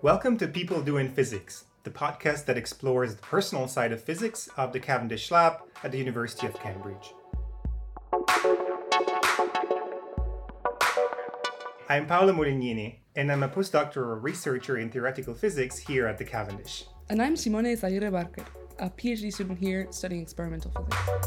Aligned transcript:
Welcome 0.00 0.38
to 0.38 0.48
People 0.48 0.80
Doing 0.80 1.10
Physics, 1.10 1.64
the 1.82 1.90
podcast 1.90 2.46
that 2.46 2.56
explores 2.56 3.14
the 3.14 3.22
personal 3.22 3.68
side 3.68 3.92
of 3.92 4.02
physics 4.02 4.48
of 4.56 4.72
the 4.72 4.80
Cavendish 4.80 5.30
Lab 5.30 5.60
at 5.82 5.92
the 5.92 5.98
University 5.98 6.46
of 6.46 6.54
Cambridge. 6.54 7.12
I'm 11.88 12.06
Paolo 12.06 12.32
Molignini, 12.32 13.00
and 13.14 13.30
I'm 13.30 13.42
a 13.42 13.48
postdoctoral 13.48 14.22
researcher 14.22 14.78
in 14.78 14.88
theoretical 14.90 15.34
physics 15.34 15.76
here 15.76 16.06
at 16.06 16.16
the 16.16 16.24
Cavendish. 16.24 16.84
And 17.10 17.20
I'm 17.20 17.36
Simone 17.36 17.66
Eizagirre 17.66 18.10
Barker, 18.10 18.44
a 18.78 18.88
PhD 18.88 19.30
student 19.32 19.58
here 19.58 19.88
studying 19.90 20.22
experimental 20.22 20.70
physics. 20.70 21.24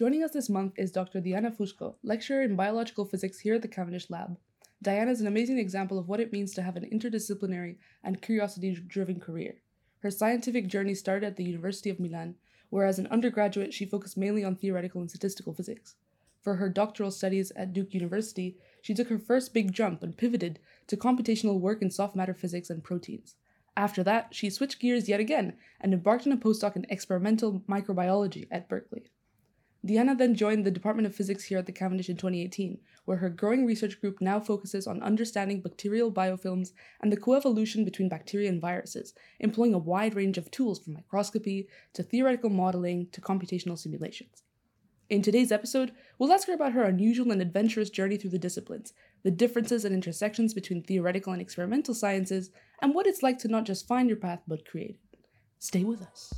Joining 0.00 0.24
us 0.24 0.30
this 0.30 0.48
month 0.48 0.78
is 0.78 0.90
Dr. 0.90 1.20
Diana 1.20 1.50
Fusco, 1.50 1.96
lecturer 2.02 2.40
in 2.40 2.56
biological 2.56 3.04
physics 3.04 3.40
here 3.40 3.56
at 3.56 3.60
the 3.60 3.68
Cavendish 3.68 4.08
Lab. 4.08 4.38
Diana 4.80 5.10
is 5.10 5.20
an 5.20 5.26
amazing 5.26 5.58
example 5.58 5.98
of 5.98 6.08
what 6.08 6.20
it 6.20 6.32
means 6.32 6.54
to 6.54 6.62
have 6.62 6.74
an 6.74 6.88
interdisciplinary 6.88 7.76
and 8.02 8.22
curiosity 8.22 8.72
driven 8.72 9.20
career. 9.20 9.56
Her 9.98 10.10
scientific 10.10 10.68
journey 10.68 10.94
started 10.94 11.26
at 11.26 11.36
the 11.36 11.44
University 11.44 11.90
of 11.90 12.00
Milan, 12.00 12.36
where 12.70 12.86
as 12.86 12.98
an 12.98 13.08
undergraduate 13.08 13.74
she 13.74 13.84
focused 13.84 14.16
mainly 14.16 14.42
on 14.42 14.56
theoretical 14.56 15.02
and 15.02 15.10
statistical 15.10 15.52
physics. 15.52 15.96
For 16.40 16.54
her 16.54 16.70
doctoral 16.70 17.10
studies 17.10 17.52
at 17.54 17.74
Duke 17.74 17.92
University, 17.92 18.56
she 18.80 18.94
took 18.94 19.08
her 19.08 19.18
first 19.18 19.52
big 19.52 19.70
jump 19.70 20.02
and 20.02 20.16
pivoted 20.16 20.60
to 20.86 20.96
computational 20.96 21.60
work 21.60 21.82
in 21.82 21.90
soft 21.90 22.16
matter 22.16 22.32
physics 22.32 22.70
and 22.70 22.82
proteins. 22.82 23.34
After 23.76 24.02
that, 24.04 24.34
she 24.34 24.48
switched 24.48 24.80
gears 24.80 25.10
yet 25.10 25.20
again 25.20 25.58
and 25.78 25.92
embarked 25.92 26.26
on 26.26 26.32
a 26.32 26.38
postdoc 26.38 26.74
in 26.74 26.86
experimental 26.88 27.60
microbiology 27.68 28.48
at 28.50 28.66
Berkeley. 28.66 29.10
Diana 29.84 30.14
then 30.14 30.34
joined 30.34 30.66
the 30.66 30.70
Department 30.70 31.06
of 31.06 31.14
Physics 31.14 31.44
here 31.44 31.58
at 31.58 31.64
the 31.64 31.72
Cavendish 31.72 32.10
in 32.10 32.16
2018, 32.16 32.78
where 33.06 33.16
her 33.16 33.30
growing 33.30 33.64
research 33.64 33.98
group 33.98 34.20
now 34.20 34.38
focuses 34.38 34.86
on 34.86 35.02
understanding 35.02 35.62
bacterial 35.62 36.12
biofilms 36.12 36.72
and 37.00 37.10
the 37.10 37.16
coevolution 37.16 37.84
between 37.84 38.08
bacteria 38.08 38.50
and 38.50 38.60
viruses, 38.60 39.14
employing 39.38 39.72
a 39.72 39.78
wide 39.78 40.14
range 40.14 40.36
of 40.36 40.50
tools 40.50 40.78
from 40.78 40.92
microscopy 40.92 41.66
to 41.94 42.02
theoretical 42.02 42.50
modeling 42.50 43.08
to 43.12 43.22
computational 43.22 43.78
simulations. 43.78 44.42
In 45.08 45.22
today's 45.22 45.50
episode, 45.50 45.92
we'll 46.18 46.32
ask 46.32 46.46
her 46.46 46.54
about 46.54 46.72
her 46.72 46.84
unusual 46.84 47.32
and 47.32 47.40
adventurous 47.40 47.88
journey 47.88 48.18
through 48.18 48.30
the 48.30 48.38
disciplines, 48.38 48.92
the 49.24 49.30
differences 49.30 49.86
and 49.86 49.94
intersections 49.94 50.52
between 50.52 50.82
theoretical 50.82 51.32
and 51.32 51.40
experimental 51.40 51.94
sciences, 51.94 52.50
and 52.82 52.94
what 52.94 53.06
it's 53.06 53.22
like 53.22 53.38
to 53.38 53.48
not 53.48 53.64
just 53.64 53.88
find 53.88 54.08
your 54.08 54.18
path 54.18 54.42
but 54.46 54.68
create 54.68 54.90
it. 54.90 55.18
Stay 55.58 55.84
with 55.84 56.02
us. 56.02 56.32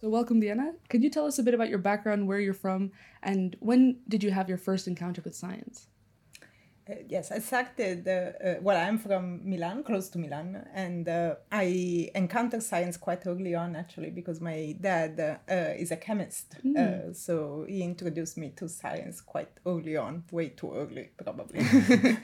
So, 0.00 0.10
welcome, 0.10 0.38
Diana. 0.38 0.72
Could 0.88 1.02
you 1.02 1.10
tell 1.10 1.26
us 1.26 1.38
a 1.38 1.42
bit 1.42 1.54
about 1.54 1.70
your 1.70 1.78
background, 1.78 2.28
where 2.28 2.38
you're 2.38 2.52
from, 2.52 2.92
and 3.22 3.56
when 3.60 4.00
did 4.06 4.22
you 4.22 4.30
have 4.30 4.48
your 4.48 4.58
first 4.58 4.86
encounter 4.86 5.22
with 5.24 5.34
science? 5.34 5.88
Uh, 6.88 6.96
yes, 7.08 7.32
I 7.32 7.38
started. 7.38 8.06
Uh, 8.06 8.46
uh, 8.46 8.54
well, 8.60 8.76
I'm 8.76 8.98
from 8.98 9.40
Milan, 9.48 9.84
close 9.84 10.10
to 10.10 10.18
Milan, 10.18 10.66
and 10.74 11.08
uh, 11.08 11.36
I 11.50 12.10
encountered 12.14 12.62
science 12.62 12.98
quite 12.98 13.26
early 13.26 13.54
on, 13.54 13.74
actually, 13.74 14.10
because 14.10 14.40
my 14.40 14.76
dad 14.78 15.40
uh, 15.48 15.54
is 15.78 15.90
a 15.90 15.96
chemist. 15.96 16.56
Mm. 16.64 17.16
so 17.16 17.64
he 17.68 17.82
introduced 17.82 18.36
me 18.36 18.50
to 18.56 18.68
science 18.68 19.22
quite 19.22 19.48
early 19.64 19.96
on, 19.96 20.24
way 20.30 20.50
too 20.50 20.72
early, 20.74 21.10
probably. 21.16 21.60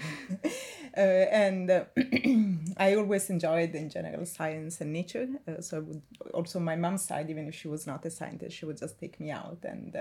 and 0.95 1.70
I 2.77 2.95
always 2.96 3.30
enjoyed, 3.30 3.74
in 3.74 3.89
general, 3.89 4.27
science 4.27 4.80
and 4.83 4.92
nature. 4.92 5.29
so 5.61 5.79
I 5.79 5.80
would 5.80 6.02
also 6.34 6.61
my 6.61 6.77
mom's 6.77 7.02
side, 7.02 7.30
even 7.30 7.48
if 7.48 7.55
she 7.55 7.68
was 7.68 7.86
not 7.86 8.05
a 8.05 8.11
scientist, 8.11 8.57
she 8.57 8.67
would 8.67 8.77
just 8.77 8.98
take 9.01 9.18
me 9.20 9.30
out 9.30 9.64
and 9.64 9.96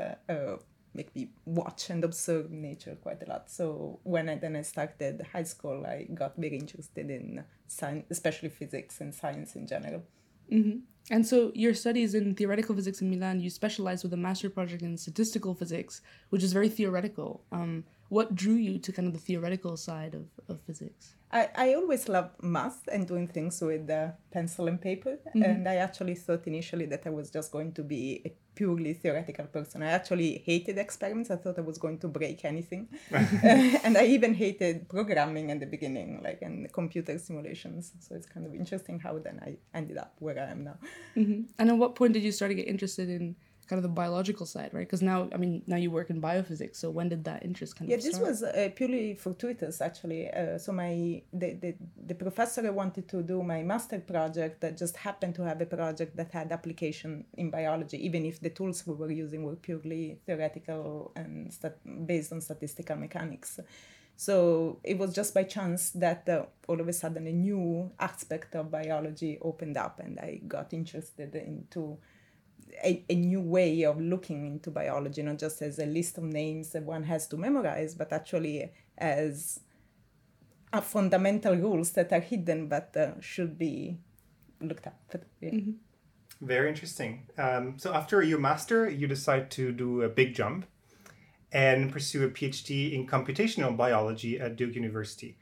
make 0.93 1.15
me 1.15 1.29
watch 1.45 1.89
and 1.89 2.03
observe 2.03 2.51
nature 2.51 2.97
quite 3.01 3.21
a 3.23 3.29
lot. 3.29 3.49
So 3.49 3.99
when 4.03 4.29
I 4.29 4.35
then 4.35 4.55
I 4.55 4.63
started 4.63 5.25
high 5.33 5.43
school, 5.43 5.85
I 5.85 6.07
got 6.13 6.35
very 6.37 6.57
interested 6.57 7.09
in 7.09 7.43
science, 7.67 8.05
especially 8.09 8.49
physics 8.49 9.01
and 9.01 9.13
science 9.13 9.55
in 9.55 9.67
general. 9.67 10.03
Mm-hmm. 10.51 10.79
And 11.11 11.25
so 11.25 11.51
your 11.55 11.73
studies 11.73 12.13
in 12.13 12.35
theoretical 12.35 12.75
physics 12.75 13.01
in 13.01 13.09
Milan, 13.09 13.39
you 13.39 13.49
specialized 13.49 14.03
with 14.03 14.13
a 14.13 14.17
master 14.17 14.49
project 14.49 14.83
in 14.83 14.97
statistical 14.97 15.55
physics, 15.55 16.01
which 16.29 16.43
is 16.43 16.53
very 16.53 16.69
theoretical. 16.69 17.43
Um, 17.51 17.83
what 18.09 18.35
drew 18.35 18.55
you 18.55 18.79
to 18.79 18.91
kind 18.91 19.07
of 19.07 19.13
the 19.13 19.19
theoretical 19.19 19.77
side 19.77 20.15
of, 20.15 20.25
of 20.47 20.61
physics? 20.61 21.15
I, 21.31 21.49
I 21.55 21.73
always 21.75 22.09
loved 22.09 22.41
math 22.41 22.87
and 22.91 23.07
doing 23.07 23.27
things 23.27 23.61
with 23.61 23.89
uh, 23.89 24.09
pencil 24.31 24.67
and 24.67 24.81
paper. 24.81 25.19
Mm-hmm. 25.29 25.43
And 25.43 25.69
I 25.69 25.75
actually 25.75 26.15
thought 26.15 26.47
initially 26.47 26.87
that 26.87 27.03
I 27.05 27.11
was 27.11 27.29
just 27.29 27.51
going 27.51 27.73
to 27.73 27.83
be 27.83 28.21
a 28.25 28.33
purely 28.59 28.93
theoretical 28.93 29.45
person. 29.45 29.81
I 29.81 29.91
actually 29.99 30.43
hated 30.45 30.77
experiments. 30.77 31.31
I 31.31 31.37
thought 31.37 31.57
I 31.57 31.61
was 31.61 31.77
going 31.77 31.97
to 31.99 32.09
break 32.09 32.43
anything. 32.43 32.89
and 33.11 33.97
I 33.97 34.05
even 34.15 34.33
hated 34.33 34.89
programming 34.89 35.49
in 35.49 35.59
the 35.59 35.65
beginning, 35.65 36.19
like 36.21 36.39
in 36.41 36.67
computer 36.73 37.17
simulations. 37.17 37.93
So 38.01 38.15
it's 38.15 38.27
kind 38.33 38.45
of 38.45 38.53
interesting 38.53 38.99
how 38.99 39.17
then 39.19 39.39
I 39.49 39.51
ended 39.73 39.97
up 39.97 40.11
where 40.19 40.37
I 40.37 40.51
am 40.55 40.65
now. 40.65 40.77
Mm-hmm. 41.15 41.41
And 41.57 41.69
at 41.69 41.77
what 41.77 41.95
point 41.95 42.11
did 42.15 42.23
you 42.23 42.33
start 42.33 42.51
to 42.51 42.55
get 42.55 42.67
interested 42.67 43.07
in 43.09 43.37
kind 43.69 43.77
of 43.77 43.83
the 43.83 43.95
biological 44.03 44.47
side, 44.47 44.71
right? 44.73 44.87
Because 44.87 45.03
now, 45.03 45.29
I 45.31 45.37
mean, 45.37 45.61
now 45.67 45.75
you 45.77 45.91
work 45.91 46.09
in 46.09 46.19
biophysics. 46.19 46.77
So 46.77 46.89
when 46.89 47.07
did 47.09 47.23
that 47.25 47.45
interest 47.45 47.75
kind 47.75 47.89
yeah, 47.89 47.97
of 47.97 48.03
Yeah, 48.03 48.09
this 48.09 48.19
was 48.19 48.41
uh, 48.41 48.69
purely 48.75 49.13
fortuitous, 49.13 49.79
actually. 49.79 50.21
Uh, 50.29 50.57
so 50.57 50.71
my 50.71 51.21
the, 51.31 51.53
the 51.63 51.75
the 52.07 52.15
professor 52.15 52.65
I 52.65 52.71
wanted 52.71 53.07
to 53.09 53.21
do 53.21 53.43
my 53.43 53.61
master 53.61 53.99
project 53.99 54.61
that 54.61 54.75
just 54.75 54.97
happened 54.97 55.35
to 55.35 55.43
have 55.43 55.61
a 55.61 55.67
project 55.67 56.17
that 56.17 56.31
had 56.31 56.51
application 56.51 57.25
in 57.37 57.51
biology, 57.51 58.03
even 58.03 58.25
if 58.25 58.41
the 58.41 58.49
tools 58.49 58.85
we 58.87 58.95
were 58.95 59.11
using 59.11 59.43
were 59.43 59.55
purely 59.55 60.19
theoretical 60.25 61.11
and 61.15 61.53
stat- 61.53 62.07
based 62.07 62.33
on 62.33 62.41
statistical 62.41 62.95
mechanics. 62.95 63.59
So 64.15 64.79
it 64.83 64.97
was 64.97 65.13
just 65.13 65.33
by 65.33 65.43
chance 65.43 65.91
that 65.91 66.27
uh, 66.27 66.45
all 66.67 66.81
of 66.81 66.87
a 66.89 66.93
sudden 67.01 67.25
a 67.27 67.31
new 67.31 67.91
aspect 67.99 68.53
of 68.55 68.69
biology 68.69 69.37
opened 69.41 69.77
up, 69.77 69.99
and 69.99 70.19
I 70.19 70.41
got 70.45 70.73
interested 70.73 71.35
into 71.35 71.99
a, 72.83 73.03
a 73.09 73.15
new 73.15 73.41
way 73.41 73.83
of 73.83 73.99
looking 73.99 74.45
into 74.45 74.71
biology, 74.71 75.21
not 75.21 75.39
just 75.39 75.61
as 75.61 75.79
a 75.79 75.85
list 75.85 76.17
of 76.17 76.23
names 76.23 76.71
that 76.71 76.83
one 76.83 77.03
has 77.03 77.27
to 77.27 77.37
memorize, 77.37 77.95
but 77.95 78.11
actually 78.13 78.71
as 78.97 79.59
fundamental 80.83 81.55
rules 81.55 81.91
that 81.91 82.13
are 82.13 82.19
hidden 82.19 82.67
but 82.67 82.95
uh, 82.95 83.19
should 83.19 83.57
be 83.57 83.97
looked 84.61 84.85
up. 84.87 84.99
Yeah. 85.41 85.49
Mm-hmm. 85.49 85.71
Very 86.41 86.69
interesting. 86.69 87.27
Um, 87.37 87.77
so 87.77 87.93
after 87.93 88.21
your 88.21 88.39
master, 88.39 88.89
you 88.89 89.07
decide 89.07 89.51
to 89.51 89.71
do 89.71 90.03
a 90.03 90.09
big 90.09 90.33
jump 90.33 90.65
and 91.51 91.91
pursue 91.91 92.23
a 92.23 92.29
PhD 92.29 92.93
in 92.93 93.07
computational 93.07 93.75
biology 93.75 94.39
at 94.39 94.55
Duke 94.55 94.75
University. 94.75 95.37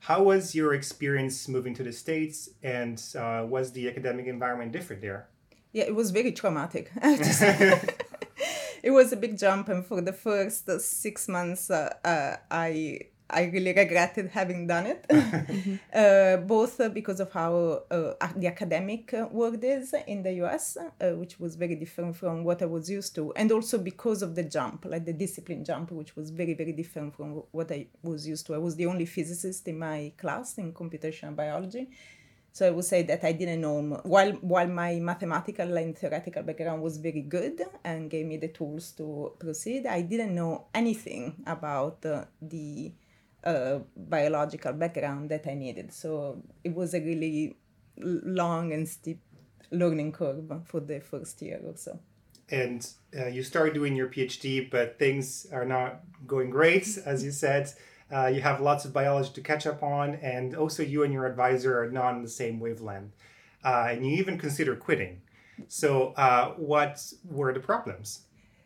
How 0.00 0.22
was 0.22 0.54
your 0.54 0.74
experience 0.74 1.48
moving 1.48 1.74
to 1.76 1.82
the 1.82 1.92
States, 1.92 2.50
and 2.62 3.02
uh, 3.18 3.46
was 3.48 3.72
the 3.72 3.88
academic 3.88 4.26
environment 4.26 4.72
different 4.72 5.00
there? 5.00 5.28
Yeah, 5.74 5.84
it 5.84 5.94
was 5.94 6.10
very 6.12 6.32
traumatic. 6.32 6.90
it 7.02 8.90
was 8.90 9.12
a 9.12 9.16
big 9.16 9.36
jump, 9.38 9.68
and 9.68 9.84
for 9.84 10.00
the 10.00 10.12
first 10.12 10.70
six 10.80 11.28
months, 11.28 11.68
uh, 11.68 11.92
uh, 12.04 12.36
I 12.50 13.00
I 13.28 13.44
really 13.44 13.72
regretted 13.72 14.28
having 14.28 14.66
done 14.66 14.86
it, 14.86 15.06
mm-hmm. 15.08 15.74
uh, 15.94 16.36
both 16.46 16.78
because 16.94 17.18
of 17.20 17.32
how 17.32 17.82
uh, 17.90 18.12
the 18.36 18.46
academic 18.46 19.12
world 19.32 19.64
is 19.64 19.94
in 20.06 20.22
the 20.22 20.32
US, 20.44 20.76
uh, 20.76 21.10
which 21.12 21.40
was 21.40 21.56
very 21.56 21.74
different 21.74 22.16
from 22.16 22.44
what 22.44 22.62
I 22.62 22.66
was 22.66 22.88
used 22.88 23.14
to, 23.16 23.32
and 23.34 23.50
also 23.50 23.78
because 23.78 24.22
of 24.22 24.36
the 24.36 24.44
jump, 24.44 24.84
like 24.84 25.04
the 25.06 25.12
discipline 25.12 25.64
jump, 25.64 25.90
which 25.90 26.14
was 26.14 26.30
very, 26.30 26.54
very 26.54 26.72
different 26.72 27.16
from 27.16 27.42
what 27.50 27.72
I 27.72 27.88
was 28.02 28.28
used 28.28 28.46
to. 28.46 28.54
I 28.54 28.58
was 28.58 28.76
the 28.76 28.86
only 28.86 29.06
physicist 29.06 29.66
in 29.66 29.78
my 29.78 30.12
class 30.18 30.58
in 30.58 30.72
computational 30.72 31.34
biology. 31.34 31.88
So 32.54 32.68
I 32.68 32.70
would 32.70 32.84
say 32.84 33.02
that 33.02 33.24
I 33.24 33.32
didn't 33.32 33.62
know 33.62 33.82
while 34.04 34.30
while 34.34 34.68
my 34.68 35.00
mathematical 35.00 35.76
and 35.76 35.98
theoretical 35.98 36.44
background 36.44 36.82
was 36.82 36.98
very 36.98 37.22
good 37.22 37.60
and 37.82 38.08
gave 38.08 38.26
me 38.26 38.36
the 38.36 38.46
tools 38.46 38.92
to 38.92 39.32
proceed. 39.40 39.86
I 39.86 40.02
didn't 40.02 40.36
know 40.36 40.66
anything 40.72 41.42
about 41.48 42.06
uh, 42.06 42.26
the 42.40 42.92
uh, 43.42 43.80
biological 43.96 44.72
background 44.72 45.30
that 45.30 45.48
I 45.48 45.54
needed. 45.54 45.92
So 45.92 46.44
it 46.62 46.72
was 46.72 46.94
a 46.94 47.00
really 47.00 47.56
long 47.98 48.72
and 48.72 48.88
steep 48.88 49.20
learning 49.72 50.12
curve 50.12 50.62
for 50.64 50.78
the 50.78 51.00
first 51.00 51.42
year 51.42 51.60
or 51.64 51.76
so. 51.76 51.98
And 52.50 52.86
uh, 53.18 53.26
you 53.26 53.42
started 53.42 53.74
doing 53.74 53.96
your 53.96 54.06
PhD, 54.06 54.70
but 54.70 54.96
things 55.00 55.48
are 55.52 55.64
not 55.64 56.02
going 56.24 56.50
great, 56.50 56.98
as 57.04 57.24
you 57.24 57.32
said. 57.32 57.72
Uh, 58.12 58.26
you 58.26 58.40
have 58.40 58.60
lots 58.60 58.84
of 58.84 58.92
biology 58.92 59.30
to 59.32 59.40
catch 59.40 59.66
up 59.66 59.82
on, 59.82 60.14
and 60.16 60.54
also 60.54 60.82
you 60.82 61.02
and 61.02 61.12
your 61.12 61.26
advisor 61.26 61.82
are 61.82 61.90
not 61.90 62.14
on 62.14 62.22
the 62.22 62.28
same 62.28 62.60
wavelength. 62.60 63.12
Uh, 63.64 63.88
and 63.90 64.06
you 64.06 64.12
even 64.16 64.38
consider 64.38 64.76
quitting. 64.76 65.22
So, 65.68 66.12
uh, 66.16 66.50
what 66.50 67.02
were 67.24 67.52
the 67.52 67.60
problems? 67.60 68.22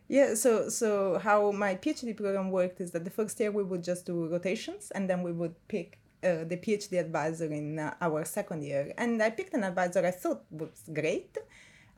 Yeah, 0.09 0.35
so 0.35 0.71
so 0.71 1.19
how 1.19 1.53
my 1.53 1.75
PhD 1.75 2.17
program 2.17 2.51
worked 2.51 2.81
is 2.81 2.93
that 2.93 3.05
the 3.05 3.11
first 3.11 3.39
year 3.41 3.53
we 3.53 3.63
would 3.63 3.85
just 3.85 4.07
do 4.07 4.27
rotations, 4.27 4.91
and 4.91 5.09
then 5.09 5.23
we 5.23 5.33
would 5.33 5.55
pick 5.69 5.99
uh, 6.25 6.45
the 6.45 6.57
PhD 6.57 6.99
advisor 6.99 7.45
in 7.47 7.79
uh, 7.79 7.95
our 8.01 8.25
second 8.25 8.63
year. 8.65 8.93
And 8.97 9.23
I 9.23 9.31
picked 9.31 9.55
an 9.55 9.65
advisor 9.65 10.05
I 10.05 10.11
thought 10.11 10.45
was 10.51 10.83
great, 10.93 11.37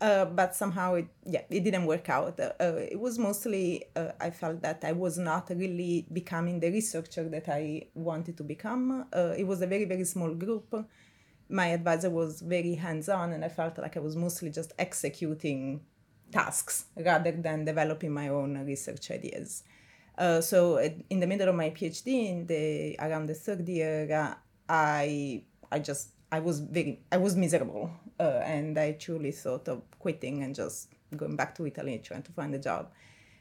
uh, 0.01 0.25
but 0.25 0.55
somehow 0.55 0.95
it 0.95 1.09
yeah 1.27 1.43
it 1.51 1.63
didn't 1.63 1.85
work 1.85 2.09
out. 2.09 2.41
Uh, 2.41 2.53
uh, 2.61 2.77
it 2.91 2.99
was 2.99 3.19
mostly 3.19 3.85
uh, 3.95 4.13
I 4.21 4.31
felt 4.31 4.63
that 4.63 4.83
I 4.85 4.93
was 4.93 5.19
not 5.19 5.51
really 5.51 6.07
becoming 6.13 6.61
the 6.61 6.71
researcher 6.71 7.29
that 7.29 7.49
I 7.49 7.89
wanted 7.95 8.37
to 8.39 8.43
become. 8.43 9.07
it 9.37 9.47
was 9.47 9.61
a 9.61 9.67
very 9.67 9.85
very 9.85 10.05
small 10.05 10.35
group. 10.35 10.75
My 11.49 11.69
advisor 11.69 12.11
was 12.11 12.41
very 12.41 12.75
hands 12.75 13.09
on, 13.09 13.33
and 13.33 13.45
I 13.45 13.49
felt 13.49 13.77
like 13.79 13.97
I 13.97 14.01
was 14.01 14.17
mostly 14.17 14.51
just 14.51 14.73
executing 14.79 15.81
tasks 16.33 16.87
rather 16.97 17.33
than 17.33 17.65
developing 17.65 18.13
my 18.13 18.29
own 18.29 18.57
research 18.65 19.11
ideas. 19.11 19.65
So 20.41 20.79
in 20.79 21.21
the 21.21 21.27
middle 21.27 21.49
of 21.49 21.57
my 21.57 21.71
PhD, 21.71 22.31
in 22.31 22.47
the 22.47 22.97
around 23.01 23.27
the 23.27 23.35
third 23.35 23.69
year, 23.69 24.37
I 24.69 25.43
I 25.73 25.79
just 25.81 26.11
I 26.33 26.41
was 26.41 26.61
very 26.61 27.03
I 27.11 27.17
was 27.17 27.35
miserable, 27.37 27.91
uh, 28.21 28.43
and 28.45 28.79
I 28.79 28.93
truly 28.93 29.33
thought 29.33 29.67
of 29.69 29.83
quitting 29.99 30.43
and 30.43 30.55
just 30.55 30.89
going 31.17 31.37
back 31.37 31.55
to 31.57 31.67
Italy 31.67 32.01
trying 32.05 32.23
to 32.23 32.33
find 32.33 32.55
a 32.55 32.59
job. 32.59 32.91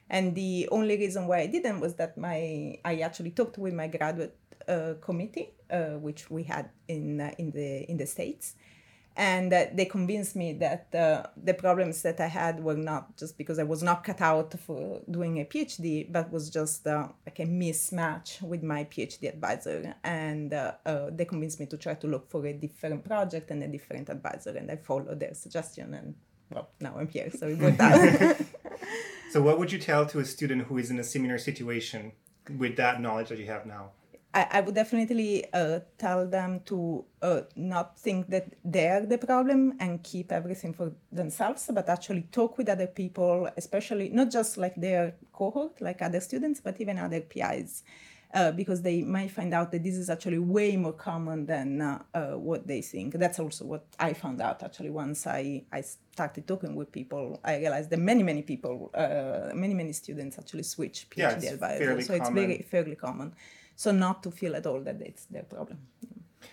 And 0.09 0.33
the 0.33 0.67
only 0.71 0.97
reason 0.97 1.27
why 1.27 1.39
I 1.41 1.47
didn't 1.47 1.81
was 1.81 1.95
that 1.95 2.17
my 2.17 2.79
I 2.83 2.99
actually 3.01 3.31
talked 3.31 3.57
with 3.57 3.73
my 3.73 3.87
graduate 3.87 4.35
uh, 4.67 4.93
committee, 5.01 5.49
uh, 5.69 5.97
which 5.99 6.31
we 6.31 6.43
had 6.43 6.69
in 6.87 7.21
uh, 7.21 7.31
in 7.37 7.51
the 7.51 7.89
in 7.91 7.97
the 7.97 8.07
states, 8.07 8.55
and 9.19 9.51
uh, 9.53 9.65
they 9.73 9.83
convinced 9.83 10.37
me 10.37 10.53
that 10.53 10.95
uh, 10.95 11.23
the 11.35 11.53
problems 11.53 12.01
that 12.03 12.21
I 12.21 12.27
had 12.27 12.63
were 12.63 12.77
not 12.77 13.17
just 13.17 13.37
because 13.37 13.59
I 13.59 13.63
was 13.63 13.83
not 13.83 14.05
cut 14.05 14.21
out 14.21 14.57
for 14.57 15.01
doing 15.11 15.41
a 15.41 15.43
PhD, 15.43 16.09
but 16.09 16.31
was 16.31 16.49
just 16.49 16.87
uh, 16.87 17.09
like 17.25 17.37
a 17.39 17.45
mismatch 17.45 18.41
with 18.41 18.63
my 18.63 18.85
PhD 18.85 19.27
advisor. 19.27 19.93
And 20.05 20.53
uh, 20.53 20.71
uh, 20.85 21.09
they 21.11 21.25
convinced 21.25 21.59
me 21.59 21.65
to 21.65 21.75
try 21.75 21.95
to 21.95 22.07
look 22.07 22.31
for 22.31 22.45
a 22.45 22.53
different 22.53 23.03
project 23.03 23.51
and 23.51 23.61
a 23.61 23.67
different 23.67 24.07
advisor, 24.07 24.51
and 24.51 24.71
I 24.71 24.77
followed 24.77 25.19
their 25.19 25.33
suggestion. 25.33 25.93
And 25.95 26.15
well, 26.49 26.69
now 26.79 26.95
I'm 26.97 27.09
here, 27.09 27.29
so 27.29 27.49
it 27.49 27.57
worked 27.57 27.81
out. 27.81 28.37
so, 29.31 29.41
what 29.41 29.59
would 29.59 29.73
you 29.73 29.79
tell 29.79 30.05
to 30.05 30.19
a 30.19 30.25
student 30.25 30.67
who 30.67 30.77
is 30.77 30.91
in 30.91 30.97
a 30.97 31.03
similar 31.03 31.37
situation 31.37 32.13
with 32.57 32.77
that 32.77 33.01
knowledge 33.01 33.27
that 33.27 33.37
you 33.37 33.47
have 33.47 33.65
now? 33.65 33.91
I, 34.33 34.47
I 34.51 34.61
would 34.61 34.75
definitely 34.75 35.51
uh, 35.53 35.79
tell 35.97 36.27
them 36.27 36.61
to 36.65 37.03
uh, 37.21 37.41
not 37.55 37.97
think 37.99 38.29
that 38.29 38.53
they're 38.63 39.05
the 39.05 39.17
problem 39.17 39.73
and 39.79 40.03
keep 40.03 40.31
everything 40.31 40.73
for 40.73 40.91
themselves, 41.11 41.69
but 41.73 41.89
actually 41.89 42.23
talk 42.31 42.57
with 42.57 42.69
other 42.69 42.85
people, 42.85 43.49
especially 43.57 44.09
not 44.09 44.29
just 44.29 44.57
like 44.57 44.75
their 44.75 45.15
cohort, 45.33 45.81
like 45.81 46.01
other 46.03 46.19
students, 46.19 46.61
but 46.61 46.79
even 46.79 46.99
other 46.99 47.21
PIs. 47.21 47.83
Uh, 48.31 48.51
because 48.51 48.83
they 48.83 49.01
might 49.01 49.31
find 49.31 49.55
out 49.55 49.71
that 49.71 49.83
this 49.83 49.95
is 49.95 50.07
actually 50.07 50.37
way 50.37 50.77
more 50.77 50.93
common 50.93 51.47
than 51.47 51.81
uh, 51.81 51.99
uh, 52.13 52.27
what 52.37 52.67
they 52.67 52.79
think. 52.79 53.15
That's 53.15 53.39
also 53.39 53.65
what 53.65 53.87
I 53.99 54.13
found 54.13 54.39
out 54.39 54.61
actually 54.61 54.91
once 54.91 55.25
I, 55.25 55.63
I 55.73 55.81
started 55.81 56.47
talking 56.47 56.75
with 56.75 56.91
people. 56.91 57.39
I 57.43 57.57
realized 57.57 57.89
that 57.89 57.97
many, 57.97 58.21
many 58.21 58.43
people, 58.43 58.91
uh, 58.93 59.49
many, 59.55 59.73
many 59.73 59.93
students 59.93 60.37
actually 60.37 60.61
switch 60.61 61.07
PhD 61.09 61.41
yeah, 61.41 61.53
advisors. 61.53 62.05
So 62.05 62.19
common. 62.19 62.21
it's 62.21 62.29
very 62.29 62.61
fairly 62.69 62.95
common 62.95 63.33
so 63.79 63.91
not 63.93 64.21
to 64.23 64.29
feel 64.29 64.53
at 64.57 64.65
all 64.67 64.81
that 64.81 64.99
it's 65.01 65.23
their 65.33 65.43
problem. 65.43 65.77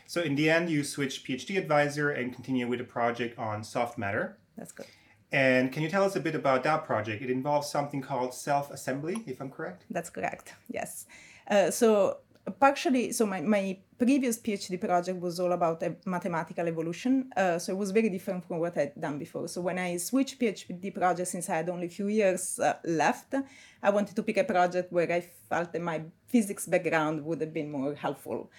So 0.07 0.21
in 0.23 0.37
the 0.37 0.49
end 0.49 0.71
you 0.71 0.85
switch 0.85 1.25
phd 1.25 1.59
advisor 1.59 2.09
and 2.19 2.33
continue 2.33 2.69
with 2.69 2.81
a 2.81 2.89
project 2.99 3.37
on 3.37 3.65
soft 3.65 3.99
matter. 3.99 4.39
That's 4.57 4.73
good. 4.79 4.87
And 5.33 5.73
can 5.73 5.83
you 5.83 5.91
tell 5.95 6.05
us 6.05 6.15
a 6.15 6.21
bit 6.21 6.37
about 6.37 6.63
that 6.63 6.85
project? 6.85 7.21
It 7.27 7.31
involves 7.31 7.69
something 7.69 8.01
called 8.01 8.33
self-assembly 8.33 9.17
if 9.27 9.41
i'm 9.41 9.51
correct? 9.51 9.81
That's 9.91 10.11
correct 10.17 10.55
yes. 10.79 11.07
Uh, 11.51 11.71
so 11.73 12.19
partially 12.61 13.11
so 13.11 13.27
my, 13.27 13.41
my 13.41 13.77
previous 13.99 14.39
phd 14.39 14.81
project 14.81 15.19
was 15.21 15.41
all 15.41 15.51
about 15.51 15.83
mathematical 16.07 16.69
evolution. 16.69 17.13
Uh, 17.37 17.59
so 17.59 17.73
it 17.73 17.79
was 17.85 17.91
very 17.91 18.09
different 18.09 18.47
from 18.47 18.61
what 18.61 18.79
i'd 18.79 18.95
done 19.01 19.19
before. 19.19 19.49
So 19.49 19.61
when 19.63 19.79
i 19.81 19.97
switched 19.97 20.39
phd 20.41 20.95
project 20.95 21.29
since 21.29 21.51
i 21.51 21.57
had 21.57 21.69
only 21.69 21.87
a 21.87 21.95
few 21.99 22.07
years 22.07 22.61
uh, 22.61 22.75
left 22.85 23.35
i 23.83 23.91
wanted 23.91 24.15
to 24.15 24.23
pick 24.23 24.37
a 24.37 24.45
project 24.45 24.93
where 24.93 25.11
i 25.11 25.21
felt 25.51 25.73
that 25.73 25.83
my 25.83 25.99
physics 26.27 26.67
background 26.67 27.25
would 27.25 27.41
have 27.41 27.53
been 27.53 27.71
more 27.71 27.95
helpful 27.95 28.51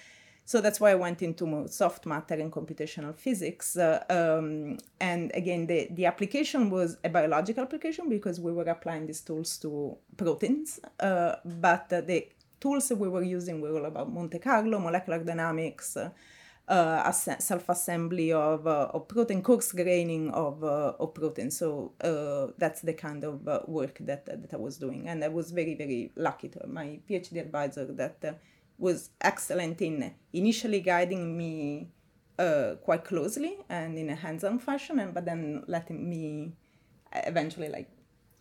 so 0.47 0.61
that's 0.61 0.79
why 0.79 0.91
I 0.91 0.95
went 0.95 1.21
into 1.21 1.67
soft 1.67 2.05
matter 2.05 2.35
and 2.35 2.49
computational 2.49 3.13
physics. 3.13 3.75
Uh, 3.75 4.01
um, 4.09 4.77
and 4.97 5.29
again, 5.33 5.67
the, 5.67 5.89
the 5.91 6.05
application 6.05 6.69
was 6.69 6.95
a 7.03 7.09
biological 7.09 7.63
application 7.63 8.07
because 8.07 8.39
we 8.39 8.53
were 8.53 8.63
applying 8.63 9.07
these 9.07 9.19
tools 9.19 9.57
to 9.57 9.97
proteins. 10.15 10.79
Uh, 11.01 11.35
but 11.43 11.91
uh, 11.91 11.99
the 11.99 12.29
tools 12.61 12.87
that 12.87 12.95
we 12.95 13.09
were 13.09 13.23
using 13.23 13.59
were 13.59 13.77
all 13.77 13.83
about 13.87 14.09
Monte 14.09 14.39
Carlo, 14.39 14.79
molecular 14.79 15.21
dynamics, 15.21 15.97
uh, 16.67 17.11
self-assembly 17.11 18.33
of, 18.33 18.67
uh, 18.67 18.89
of 18.93 19.07
protein, 19.07 19.41
coarse 19.41 19.71
graining 19.71 20.29
of, 20.31 20.63
uh, 20.63 20.93
of 20.99 21.13
protein. 21.13 21.49
So 21.49 21.93
uh, 22.01 22.47
that's 22.57 22.81
the 22.81 22.93
kind 22.93 23.23
of 23.23 23.47
uh, 23.47 23.61
work 23.67 23.97
that, 24.01 24.25
that 24.25 24.53
I 24.53 24.57
was 24.57 24.77
doing. 24.77 25.07
And 25.07 25.23
I 25.23 25.29
was 25.29 25.51
very, 25.51 25.75
very 25.75 26.11
lucky 26.15 26.49
to 26.49 26.59
have 26.59 26.69
my 26.69 26.99
PhD 27.09 27.39
advisor 27.39 27.85
that 27.85 28.17
uh, 28.23 28.33
was 28.77 29.09
excellent 29.21 29.81
in 29.81 30.13
initially 30.33 30.81
guiding 30.81 31.37
me 31.37 31.89
quite 32.83 33.03
closely 33.03 33.57
and 33.69 33.97
in 33.97 34.09
a 34.09 34.15
hands-on 34.15 34.59
fashion, 34.59 34.99
and 34.99 35.11
but 35.11 35.25
then 35.25 35.63
letting 35.67 36.07
me 36.07 36.51
eventually 37.11 37.67
like 37.67 37.89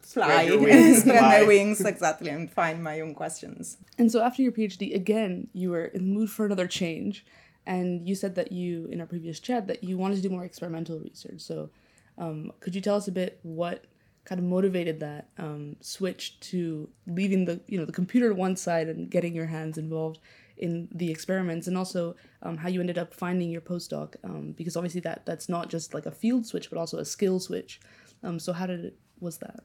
fly, 0.01 0.47
spread, 0.47 0.61
wings, 0.61 0.99
spread 0.99 1.23
my 1.23 1.43
wings 1.45 1.81
exactly, 1.85 2.29
and 2.29 2.51
find 2.51 2.83
my 2.83 3.01
own 3.01 3.15
questions. 3.15 3.79
And 3.99 4.13
so 4.13 4.23
after 4.23 4.43
your 4.43 4.53
PhD, 4.53 4.95
again, 4.95 5.49
you 5.55 5.71
were 5.71 5.87
in 5.87 6.05
the 6.05 6.19
mood 6.19 6.31
for 6.31 6.45
another 6.45 6.67
change, 6.67 7.25
and 7.67 8.09
you 8.09 8.15
said 8.15 8.37
that 8.37 8.53
you, 8.53 8.87
in 8.91 9.01
our 9.01 9.07
previous 9.07 9.41
chat, 9.41 9.67
that 9.67 9.83
you 9.83 9.99
wanted 9.99 10.17
to 10.17 10.23
do 10.23 10.31
more 10.31 10.45
experimental 10.45 11.01
research. 11.01 11.41
So, 11.41 11.71
um, 12.17 12.53
could 12.61 12.75
you 12.75 12.81
tell 12.81 12.97
us 12.97 13.09
a 13.09 13.13
bit 13.13 13.41
what 13.43 13.85
kind 14.25 14.39
of 14.39 14.45
motivated 14.45 15.01
that 15.01 15.29
um, 15.39 15.77
switch 15.81 16.39
to 16.41 16.89
leaving 17.07 17.45
the 17.45 17.61
you 17.69 17.79
know 17.79 17.85
the 17.85 17.93
computer 17.93 18.29
to 18.29 18.35
one 18.35 18.57
side 18.57 18.89
and 18.89 19.11
getting 19.11 19.35
your 19.35 19.47
hands 19.47 19.79
involved 19.79 20.21
in 20.57 20.89
the 20.93 21.11
experiments? 21.11 21.67
And 21.67 21.77
also 21.77 22.15
um, 22.43 22.57
how 22.57 22.69
you 22.69 22.81
ended 22.81 22.99
up 22.99 23.13
finding 23.13 23.51
your 23.51 23.61
postdoc 23.61 24.15
um, 24.25 24.53
because 24.57 24.77
obviously 24.77 25.01
that 25.03 25.27
that's 25.27 25.49
not 25.49 25.69
just 25.69 25.93
like 25.93 26.07
a 26.07 26.11
field 26.13 26.47
switch 26.47 26.71
but 26.71 26.79
also 26.79 26.99
a 26.99 27.05
skill 27.05 27.41
switch. 27.41 27.81
Um, 28.23 28.39
so 28.39 28.53
how 28.53 28.67
did 28.67 28.85
it 28.85 28.99
was 29.21 29.39
that 29.39 29.61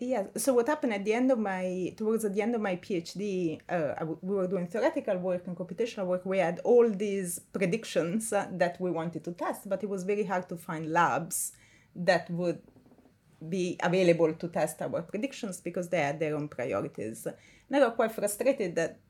yeah. 0.00 0.24
So 0.36 0.54
what 0.54 0.68
happened 0.68 0.94
at 0.94 1.04
the 1.04 1.12
end 1.12 1.30
of 1.32 1.38
my 1.38 1.92
towards 1.96 2.22
the 2.22 2.42
end 2.42 2.54
of 2.54 2.60
my 2.60 2.76
PhD, 2.76 3.60
uh, 3.68 3.94
we 4.22 4.36
were 4.36 4.46
doing 4.46 4.68
theoretical 4.68 5.18
work 5.18 5.46
and 5.46 5.56
computational 5.56 6.06
work. 6.06 6.24
We 6.24 6.38
had 6.38 6.60
all 6.64 6.88
these 6.88 7.40
predictions 7.52 8.32
uh, 8.32 8.46
that 8.52 8.80
we 8.80 8.90
wanted 8.90 9.24
to 9.24 9.32
test, 9.32 9.68
but 9.68 9.82
it 9.82 9.88
was 9.88 10.04
very 10.04 10.24
hard 10.24 10.48
to 10.50 10.56
find 10.56 10.92
labs 10.92 11.52
that 11.96 12.30
would 12.30 12.60
be 13.48 13.76
available 13.82 14.32
to 14.34 14.48
test 14.48 14.80
our 14.82 15.02
predictions 15.02 15.60
because 15.60 15.88
they 15.88 16.00
had 16.00 16.20
their 16.20 16.36
own 16.36 16.48
priorities. 16.48 17.26
And 17.26 17.76
I 17.76 17.80
got 17.80 17.96
quite 17.96 18.12
frustrated 18.12 18.76
that 18.76 19.00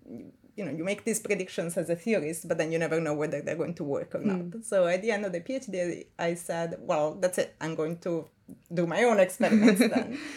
you 0.57 0.65
know 0.65 0.73
you 0.73 0.85
make 0.85 1.05
these 1.05 1.21
predictions 1.21 1.77
as 1.77 1.91
a 1.91 1.97
theorist, 1.97 2.49
but 2.49 2.57
then 2.57 2.73
you 2.73 2.79
never 2.79 2.99
know 2.99 3.13
whether 3.13 3.43
they're 3.43 3.57
going 3.57 3.75
to 3.75 3.85
work 3.85 4.15
or 4.15 4.21
not. 4.21 4.39
Mm. 4.39 4.65
So 4.65 4.87
at 4.87 5.03
the 5.03 5.11
end 5.11 5.27
of 5.27 5.33
the 5.33 5.41
PhD, 5.41 6.07
I 6.19 6.33
said, 6.33 6.77
well, 6.81 7.15
that's 7.15 7.37
it. 7.37 7.55
I'm 7.61 7.75
going 7.75 7.99
to 7.99 8.27
do 8.73 8.87
my 8.87 9.05
own 9.05 9.21
experiments 9.21 9.81
then. 9.81 10.19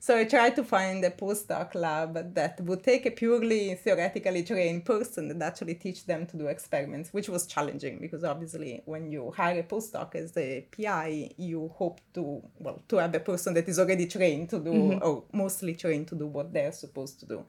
So 0.00 0.16
I 0.16 0.24
tried 0.24 0.54
to 0.56 0.64
find 0.64 1.04
a 1.04 1.10
postdoc 1.10 1.74
lab 1.74 2.34
that 2.34 2.60
would 2.60 2.84
take 2.84 3.04
a 3.04 3.10
purely 3.10 3.74
theoretically 3.74 4.44
trained 4.44 4.84
person 4.84 5.30
and 5.30 5.42
actually 5.42 5.74
teach 5.74 6.06
them 6.06 6.24
to 6.26 6.36
do 6.36 6.46
experiments, 6.46 7.12
which 7.12 7.28
was 7.28 7.48
challenging 7.48 7.98
because 7.98 8.22
obviously 8.22 8.80
when 8.84 9.10
you 9.10 9.32
hire 9.32 9.58
a 9.58 9.62
postdoc 9.64 10.14
as 10.14 10.36
a 10.36 10.64
PI, 10.70 11.32
you 11.36 11.72
hope 11.74 12.00
to 12.14 12.42
well 12.58 12.80
to 12.88 12.96
have 12.96 13.14
a 13.14 13.20
person 13.20 13.54
that 13.54 13.68
is 13.68 13.80
already 13.80 14.06
trained 14.06 14.50
to 14.50 14.60
do 14.60 14.70
mm-hmm. 14.70 15.04
or 15.04 15.24
mostly 15.32 15.74
trained 15.74 16.06
to 16.08 16.14
do 16.14 16.26
what 16.26 16.52
they're 16.52 16.72
supposed 16.72 17.18
to 17.20 17.26
do. 17.26 17.44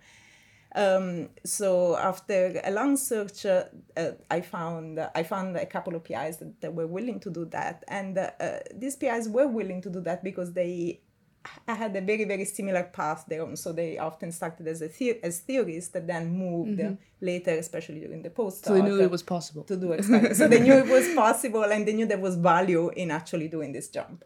Um, 0.75 1.29
so 1.43 1.97
after 1.97 2.61
a 2.63 2.71
long 2.71 2.95
search, 2.97 3.45
uh, 3.45 3.65
uh, 3.97 4.11
I 4.29 4.41
found 4.41 4.97
uh, 4.99 5.09
I 5.13 5.21
found 5.21 5.55
a 5.55 5.65
couple 5.67 5.95
of 5.95 6.03
PIs 6.03 6.37
that, 6.37 6.61
that 6.61 6.73
were 6.73 6.87
willing 6.87 7.19
to 7.21 7.29
do 7.29 7.45
that, 7.45 7.83
and 7.87 8.17
uh, 8.17 8.31
these 8.73 8.95
PIs 8.95 9.29
were 9.29 9.47
willing 9.47 9.81
to 9.81 9.89
do 9.89 10.01
that 10.01 10.23
because 10.23 10.53
they 10.53 11.01
had 11.67 11.95
a 11.95 12.01
very 12.01 12.25
very 12.25 12.45
similar 12.45 12.83
path 12.83 13.25
there. 13.27 13.55
So 13.55 13.71
they 13.71 13.97
often 13.97 14.31
started 14.31 14.67
as 14.67 14.81
a 14.81 14.87
the- 14.87 15.19
as 15.23 15.39
theorists 15.39 15.91
that 15.91 16.07
then 16.07 16.31
moved 16.31 16.79
mm-hmm. 16.79 16.95
later, 17.21 17.51
especially 17.51 17.99
during 18.01 18.21
the 18.21 18.29
postdoc. 18.29 18.65
So 18.65 18.73
they 18.73 18.81
knew 18.81 19.01
it 19.01 19.11
was 19.11 19.23
possible 19.23 19.63
to 19.63 19.75
do 19.75 19.91
experiments. 19.93 20.37
so 20.37 20.47
they 20.47 20.59
knew 20.59 20.73
it 20.73 20.87
was 20.87 21.13
possible, 21.15 21.63
and 21.63 21.87
they 21.87 21.93
knew 21.93 22.05
there 22.05 22.17
was 22.17 22.35
value 22.35 22.89
in 22.89 23.11
actually 23.11 23.47
doing 23.47 23.71
this 23.71 23.87
jump. 23.89 24.23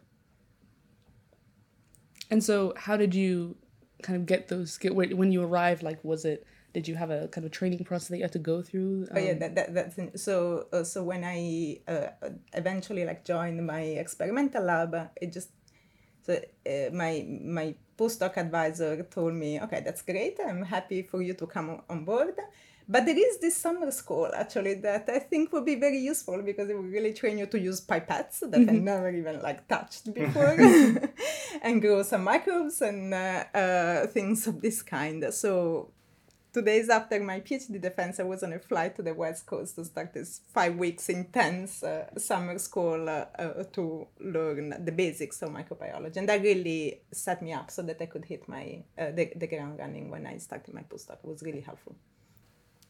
And 2.30 2.42
so, 2.42 2.74
how 2.76 2.96
did 2.96 3.14
you 3.14 3.56
kind 4.02 4.16
of 4.16 4.26
get 4.26 4.48
those 4.48 4.72
skills 4.72 4.96
when 4.96 5.30
you 5.30 5.42
arrived? 5.42 5.82
Like, 5.82 6.02
was 6.04 6.24
it? 6.24 6.46
Did 6.72 6.88
you 6.88 6.96
have 6.96 7.10
a 7.10 7.28
kind 7.28 7.44
of 7.44 7.52
training 7.52 7.84
process 7.84 8.08
that 8.08 8.16
you 8.16 8.24
had 8.24 8.32
to 8.32 8.40
go 8.40 8.60
through? 8.60 9.06
Um, 9.12 9.16
oh 9.16 9.20
yeah, 9.20 9.32
um, 9.32 9.38
that, 9.38 9.54
that 9.54 9.74
that's 9.74 9.98
in, 9.98 10.18
so. 10.18 10.66
Uh, 10.72 10.82
so 10.82 11.04
when 11.04 11.22
I 11.22 11.78
uh, 11.86 12.08
eventually 12.52 13.04
like 13.04 13.24
joined 13.24 13.64
my 13.64 13.82
experimental 13.82 14.64
lab, 14.64 15.10
it 15.20 15.32
just 15.32 15.50
So 16.24 16.40
uh, 16.66 16.90
my 16.92 17.26
my 17.28 17.74
postdoc 17.98 18.36
advisor 18.36 19.02
told 19.04 19.34
me, 19.34 19.60
okay, 19.60 19.82
that's 19.84 20.02
great. 20.02 20.38
I'm 20.44 20.62
happy 20.62 21.02
for 21.02 21.22
you 21.22 21.34
to 21.34 21.46
come 21.46 21.82
on 21.88 22.04
board. 22.04 22.34
But 22.86 23.06
there 23.06 23.16
is 23.16 23.38
this 23.38 23.56
summer 23.56 23.90
school 23.90 24.30
actually 24.34 24.74
that 24.74 25.08
I 25.08 25.18
think 25.18 25.52
will 25.52 25.64
be 25.64 25.76
very 25.76 25.98
useful 25.98 26.42
because 26.42 26.68
it 26.68 26.74
will 26.74 26.82
really 26.82 27.14
train 27.14 27.38
you 27.38 27.46
to 27.46 27.58
use 27.58 27.80
pipettes 27.80 28.40
that 28.40 28.68
I 28.68 28.74
never 28.74 29.10
even 29.10 29.40
like 29.40 29.66
touched 29.68 30.12
before 30.12 30.56
and 31.62 31.80
grow 31.80 32.02
some 32.02 32.24
microbes 32.24 32.82
and 32.82 33.14
uh, 33.14 33.44
uh, 33.54 34.06
things 34.08 34.46
of 34.46 34.60
this 34.60 34.82
kind. 34.82 35.32
So 35.32 35.92
two 36.54 36.62
days 36.62 36.88
after 36.88 37.20
my 37.20 37.40
PhD 37.40 37.80
defense, 37.80 38.20
I 38.20 38.22
was 38.22 38.44
on 38.44 38.52
a 38.52 38.60
flight 38.60 38.94
to 38.96 39.02
the 39.02 39.12
West 39.12 39.44
Coast 39.44 39.74
to 39.74 39.84
start 39.84 40.14
this 40.14 40.40
five 40.54 40.76
weeks 40.76 41.08
intense 41.08 41.82
uh, 41.82 42.06
summer 42.16 42.58
school 42.58 43.08
uh, 43.08 43.26
uh, 43.38 43.64
to 43.72 44.06
learn 44.20 44.84
the 44.84 44.92
basics 44.92 45.42
of 45.42 45.50
microbiology. 45.50 46.16
And 46.16 46.28
that 46.28 46.40
really 46.40 47.00
set 47.12 47.42
me 47.42 47.52
up 47.52 47.72
so 47.72 47.82
that 47.82 48.00
I 48.00 48.06
could 48.06 48.24
hit 48.24 48.48
my 48.48 48.84
uh, 48.96 49.10
the, 49.10 49.32
the 49.34 49.48
ground 49.48 49.80
running 49.80 50.10
when 50.10 50.26
I 50.26 50.38
started 50.38 50.72
my 50.72 50.82
postdoc. 50.82 51.18
It 51.24 51.24
was 51.24 51.42
really 51.42 51.60
helpful. 51.60 51.96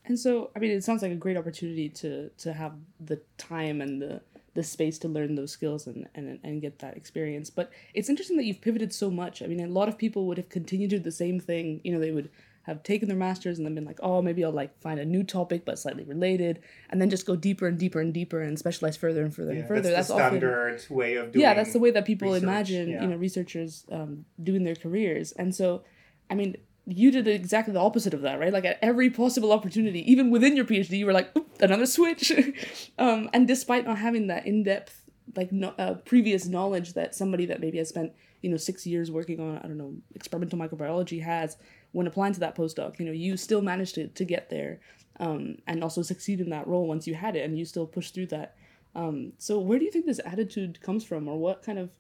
And 0.05 0.19
so, 0.19 0.51
I 0.55 0.59
mean, 0.59 0.71
it 0.71 0.85
sounds 0.85 1.01
like 1.01 1.13
a 1.13 1.17
great 1.17 1.39
opportunity 1.39 1.89
to 1.89 2.29
to 2.29 2.53
have 2.53 2.75
the 3.01 3.23
time 3.39 3.81
and 3.81 4.03
the 4.03 4.21
the 4.53 4.63
space 4.63 4.99
to 4.99 5.09
learn 5.09 5.35
those 5.35 5.53
skills 5.53 5.87
and, 5.87 6.07
and 6.15 6.39
and 6.45 6.61
get 6.61 6.81
that 6.81 6.99
experience. 6.99 7.49
But 7.49 7.71
it's 7.95 8.11
interesting 8.11 8.37
that 8.37 8.45
you've 8.45 8.61
pivoted 8.61 8.93
so 8.93 9.11
much. 9.11 9.43
I 9.43 9.47
mean, 9.47 9.61
a 9.61 9.67
lot 9.69 9.89
of 9.89 9.97
people 9.97 10.27
would 10.27 10.37
have 10.37 10.51
continued 10.51 10.91
to 10.91 10.99
do 10.99 11.03
the 11.03 11.11
same 11.11 11.41
thing. 11.41 11.81
You 11.83 11.95
know, 11.95 12.01
they 12.01 12.13
would 12.13 12.29
have 12.65 12.83
taken 12.83 13.09
their 13.09 13.17
masters 13.17 13.59
and 13.59 13.67
then 13.67 13.75
been 13.75 13.85
like, 13.85 14.01
oh, 14.03 14.21
maybe 14.23 14.45
I'll 14.45 14.51
like 14.53 14.79
find 14.81 14.99
a 14.99 15.05
new 15.05 15.23
topic 15.23 15.65
but 15.65 15.79
slightly 15.79 16.05
related, 16.05 16.61
and 16.91 17.01
then 17.01 17.11
just 17.11 17.27
go 17.27 17.37
deeper 17.37 17.67
and 17.67 17.79
deeper 17.79 18.01
and 18.01 18.13
deeper 18.13 18.41
and 18.41 18.59
specialize 18.59 18.97
further 18.97 19.23
and 19.23 19.35
further 19.35 19.53
Yeah, 19.53 19.61
and 19.61 19.69
further. 19.69 19.91
that's, 19.91 20.09
the 20.09 20.15
often- 20.15 20.39
standard 20.41 20.85
way 20.91 21.17
of 21.17 21.33
doing. 21.33 21.43
yeah 21.43 21.55
that's 21.55 21.73
the 21.73 21.79
way 21.79 21.91
that 21.91 22.05
people 22.05 22.29
research, 22.29 22.43
imagine 22.43 22.89
yeah. 22.91 23.03
you 23.03 23.09
know 23.09 23.17
researchers 23.17 23.85
um, 23.93 24.25
doing 24.43 24.65
their 24.65 24.75
careers 24.75 25.33
and 25.33 25.55
so 25.55 25.85
i 26.31 26.35
mean 26.35 26.57
you 26.87 27.11
did 27.11 27.27
exactly 27.29 27.73
the 27.73 27.81
opposite 27.81 28.13
of 28.15 28.23
that 28.23 28.39
right 28.39 28.53
like 28.53 28.65
at 28.65 28.79
every 28.83 29.09
possible 29.11 29.53
opportunity 29.53 30.01
even 30.11 30.31
within 30.31 30.57
your 30.57 30.65
phd 30.65 30.91
you 30.91 31.07
were 31.07 31.13
like 31.13 31.35
"Oop, 31.37 31.49
another 31.61 31.87
switch 31.87 32.33
um, 32.99 33.29
and 33.33 33.47
despite 33.47 33.85
not 33.87 33.99
having 33.99 34.27
that 34.29 34.47
in-depth 34.47 35.03
like 35.37 35.51
no, 35.53 35.75
uh, 35.79 35.95
previous 36.05 36.47
knowledge 36.47 36.93
that 36.95 37.15
somebody 37.15 37.47
that 37.47 37.61
maybe 37.61 37.79
has 37.79 37.89
spent 37.89 38.13
you 38.43 38.51
know 38.51 38.57
six 38.59 38.87
years 38.87 39.11
working 39.11 39.41
on 39.41 39.59
i 39.59 39.63
don't 39.63 39.79
know 39.79 39.95
experimental 40.15 40.59
microbiology 40.59 41.23
has 41.23 41.57
when 41.95 42.07
applying 42.07 42.35
to 42.35 42.41
that 42.41 42.57
postdoc 42.57 42.99
you 42.99 43.07
know 43.07 43.13
you 43.13 43.37
still 43.37 43.63
managed 43.63 43.95
to, 43.95 44.09
to 44.09 44.25
get 44.25 44.51
there 44.51 44.81
um, 45.21 45.57
and 45.67 45.83
also 45.83 46.03
succeed 46.03 46.41
in 46.41 46.51
that 46.51 46.67
role 46.67 46.87
once 46.87 47.07
you 47.07 47.15
had 47.15 47.37
it 47.37 47.45
and 47.45 47.59
you 47.59 47.65
still 47.65 47.87
push 47.87 48.11
through 48.11 48.27
that. 48.27 48.57
Um, 48.95 49.33
so 49.39 49.59
where 49.59 49.79
do 49.79 49.85
you 49.85 49.91
think 49.91 50.07
this 50.07 50.21
attitude 50.25 50.81
comes 50.81 51.05
from 51.05 51.29
or 51.29 51.39
what 51.39 51.63
kind 51.63 51.79
of 51.79 51.91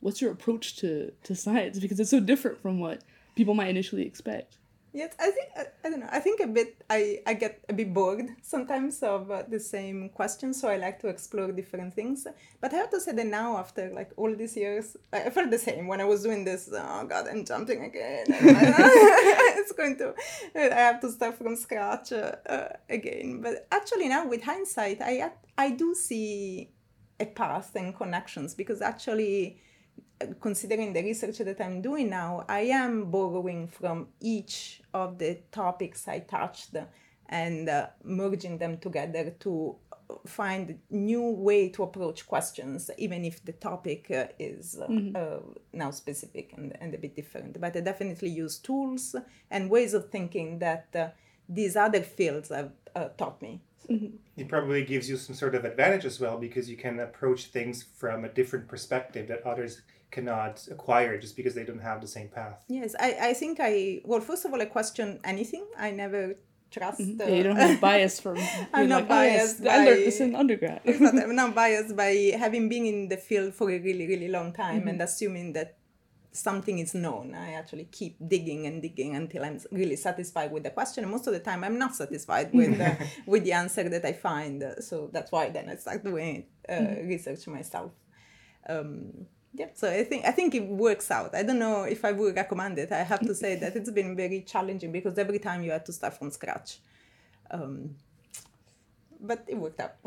what's 0.00 0.20
your 0.20 0.32
approach 0.32 0.76
to 0.76 1.12
to 1.24 1.34
science? 1.34 1.78
Because 1.78 2.00
it's 2.00 2.10
so 2.10 2.20
different 2.20 2.60
from 2.60 2.80
what 2.80 3.02
people 3.36 3.54
might 3.54 3.68
initially 3.68 4.06
expect 4.06 4.58
Yes, 4.92 5.14
I 5.20 5.30
think 5.30 5.48
I, 5.56 5.66
I 5.84 5.90
don't 5.90 6.00
know. 6.00 6.08
I 6.10 6.18
think 6.18 6.40
a 6.40 6.48
bit. 6.48 6.82
I 6.90 7.20
I 7.24 7.34
get 7.34 7.64
a 7.68 7.72
bit 7.72 7.94
bored 7.94 8.26
sometimes 8.42 9.02
of 9.02 9.30
uh, 9.30 9.44
the 9.48 9.60
same 9.60 10.08
questions, 10.08 10.60
so 10.60 10.68
I 10.68 10.78
like 10.78 10.98
to 11.00 11.08
explore 11.08 11.52
different 11.52 11.94
things. 11.94 12.26
But 12.60 12.74
I 12.74 12.76
have 12.78 12.90
to 12.90 13.00
say 13.00 13.12
that 13.12 13.26
now, 13.26 13.56
after 13.56 13.92
like 13.94 14.10
all 14.16 14.34
these 14.34 14.56
years, 14.56 14.96
I 15.12 15.24
I 15.24 15.30
felt 15.30 15.50
the 15.50 15.58
same 15.58 15.86
when 15.86 16.00
I 16.00 16.04
was 16.04 16.24
doing 16.24 16.44
this. 16.44 16.68
Oh 16.72 17.06
God, 17.06 17.28
I'm 17.28 17.44
jumping 17.44 17.84
again. 17.84 18.24
it's 18.28 19.72
going 19.72 19.96
to. 19.98 20.14
I 20.56 20.80
have 20.90 21.00
to 21.02 21.10
start 21.12 21.38
from 21.38 21.54
scratch 21.54 22.12
uh, 22.12 22.34
uh, 22.48 22.68
again. 22.88 23.42
But 23.42 23.68
actually, 23.70 24.08
now 24.08 24.26
with 24.26 24.42
hindsight, 24.42 25.00
I 25.00 25.30
I 25.56 25.70
do 25.70 25.94
see 25.94 26.70
a 27.20 27.26
path 27.26 27.76
and 27.76 27.94
connections 27.94 28.54
because 28.54 28.82
actually 28.82 29.60
considering 30.40 30.92
the 30.92 31.02
research 31.02 31.38
that 31.38 31.60
I'm 31.60 31.80
doing 31.82 32.10
now, 32.10 32.44
I 32.48 32.60
am 32.60 33.10
borrowing 33.10 33.68
from 33.68 34.08
each 34.20 34.82
of 34.92 35.18
the 35.18 35.38
topics 35.50 36.08
I 36.08 36.20
touched 36.20 36.76
and 37.28 37.68
uh, 37.68 37.88
merging 38.02 38.58
them 38.58 38.78
together 38.78 39.34
to 39.40 39.76
find 40.26 40.78
new 40.90 41.22
way 41.22 41.68
to 41.70 41.84
approach 41.84 42.26
questions, 42.26 42.90
even 42.98 43.24
if 43.24 43.44
the 43.44 43.52
topic 43.52 44.10
uh, 44.10 44.26
is 44.38 44.78
uh, 44.80 45.18
uh, 45.18 45.38
now 45.72 45.90
specific 45.90 46.52
and, 46.56 46.76
and 46.80 46.94
a 46.94 46.98
bit 46.98 47.14
different. 47.14 47.60
But 47.60 47.76
I 47.76 47.80
definitely 47.80 48.30
use 48.30 48.58
tools 48.58 49.14
and 49.50 49.70
ways 49.70 49.94
of 49.94 50.10
thinking 50.10 50.58
that 50.58 50.88
uh, 50.94 51.08
these 51.48 51.76
other 51.76 52.02
fields 52.02 52.48
have 52.48 52.72
uh, 52.94 53.08
taught 53.16 53.40
me. 53.40 53.62
It 54.36 54.48
probably 54.48 54.84
gives 54.84 55.10
you 55.10 55.16
some 55.16 55.34
sort 55.34 55.56
of 55.56 55.64
advantage 55.64 56.04
as 56.04 56.20
well 56.20 56.38
because 56.38 56.70
you 56.70 56.76
can 56.76 57.00
approach 57.00 57.46
things 57.46 57.82
from 57.82 58.24
a 58.24 58.28
different 58.28 58.68
perspective 58.68 59.26
that 59.28 59.44
others 59.44 59.82
cannot 60.10 60.66
acquire 60.70 61.18
just 61.18 61.36
because 61.36 61.54
they 61.54 61.64
don't 61.64 61.80
have 61.80 62.00
the 62.00 62.08
same 62.08 62.28
path. 62.28 62.64
Yes, 62.68 62.94
I, 62.98 63.16
I 63.30 63.32
think 63.34 63.58
I, 63.60 64.00
well, 64.04 64.20
first 64.20 64.44
of 64.44 64.52
all, 64.52 64.60
I 64.60 64.66
question 64.66 65.20
anything. 65.24 65.66
I 65.78 65.90
never 65.90 66.36
trust. 66.70 67.00
yeah, 67.00 67.28
you 67.28 67.42
don't 67.42 67.56
have 67.56 67.80
bias 67.80 68.20
from 68.20 68.36
I'm 68.72 68.86
being 68.86 68.88
not 68.88 69.08
like, 69.08 69.10
"Oh, 69.10 69.22
yes, 69.22 69.60
biased 69.60 69.66
i 69.66 69.84
learned 69.84 69.98
by- 69.98 70.04
this 70.04 70.20
in 70.20 70.34
undergrad 70.36 70.80
but 70.84 71.14
I'm 71.14 71.34
not 71.34 71.54
biased 71.62 71.96
by 71.96 72.32
having 72.38 72.68
been 72.68 72.86
in 72.86 73.08
the 73.08 73.16
field 73.16 73.54
for 73.54 73.70
a 73.70 73.78
really, 73.78 74.06
really 74.06 74.28
long 74.28 74.52
time 74.52 74.86
and 74.86 75.02
assuming 75.02 75.52
that 75.54 75.78
something 76.32 76.78
is 76.78 76.94
known. 76.94 77.34
I 77.34 77.54
actually 77.54 77.86
keep 77.90 78.16
digging 78.26 78.66
and 78.66 78.80
digging 78.80 79.16
until 79.16 79.44
I'm 79.44 79.58
really 79.72 79.96
satisfied 79.96 80.52
with 80.52 80.62
the 80.62 80.70
question. 80.70 81.02
And 81.04 81.10
most 81.10 81.26
of 81.26 81.32
the 81.32 81.40
time, 81.40 81.64
I'm 81.64 81.78
not 81.78 81.96
satisfied 81.96 82.50
with 82.54 82.78
the, 82.78 82.96
with 83.26 83.42
the 83.44 83.52
answer 83.52 83.88
that 83.88 84.04
I 84.04 84.12
find. 84.12 84.62
So 84.80 85.10
that's 85.12 85.32
why 85.32 85.50
then 85.50 85.68
I 85.68 85.74
start 85.74 86.04
doing 86.04 86.46
uh, 86.68 87.02
research 87.02 87.46
myself. 87.48 87.90
Um, 88.68 89.26
yeah, 89.54 89.68
so 89.74 89.90
I 89.90 90.04
think 90.04 90.24
I 90.24 90.30
think 90.30 90.54
it 90.54 90.66
works 90.66 91.10
out. 91.10 91.34
I 91.34 91.42
don't 91.42 91.58
know 91.58 91.82
if 91.82 92.04
I 92.04 92.12
would 92.12 92.36
recommend 92.36 92.78
it. 92.78 92.92
I 92.92 93.02
have 93.02 93.20
to 93.20 93.34
say 93.34 93.56
that 93.56 93.76
it's 93.76 93.90
been 93.90 94.14
very 94.16 94.42
challenging 94.42 94.92
because 94.92 95.18
every 95.18 95.38
time 95.38 95.62
you 95.62 95.72
had 95.72 95.84
to 95.86 95.92
start 95.92 96.14
from 96.18 96.30
scratch. 96.30 96.78
Um, 97.50 97.96
but 99.20 99.44
it 99.48 99.56
worked 99.56 99.80
out. 99.80 99.96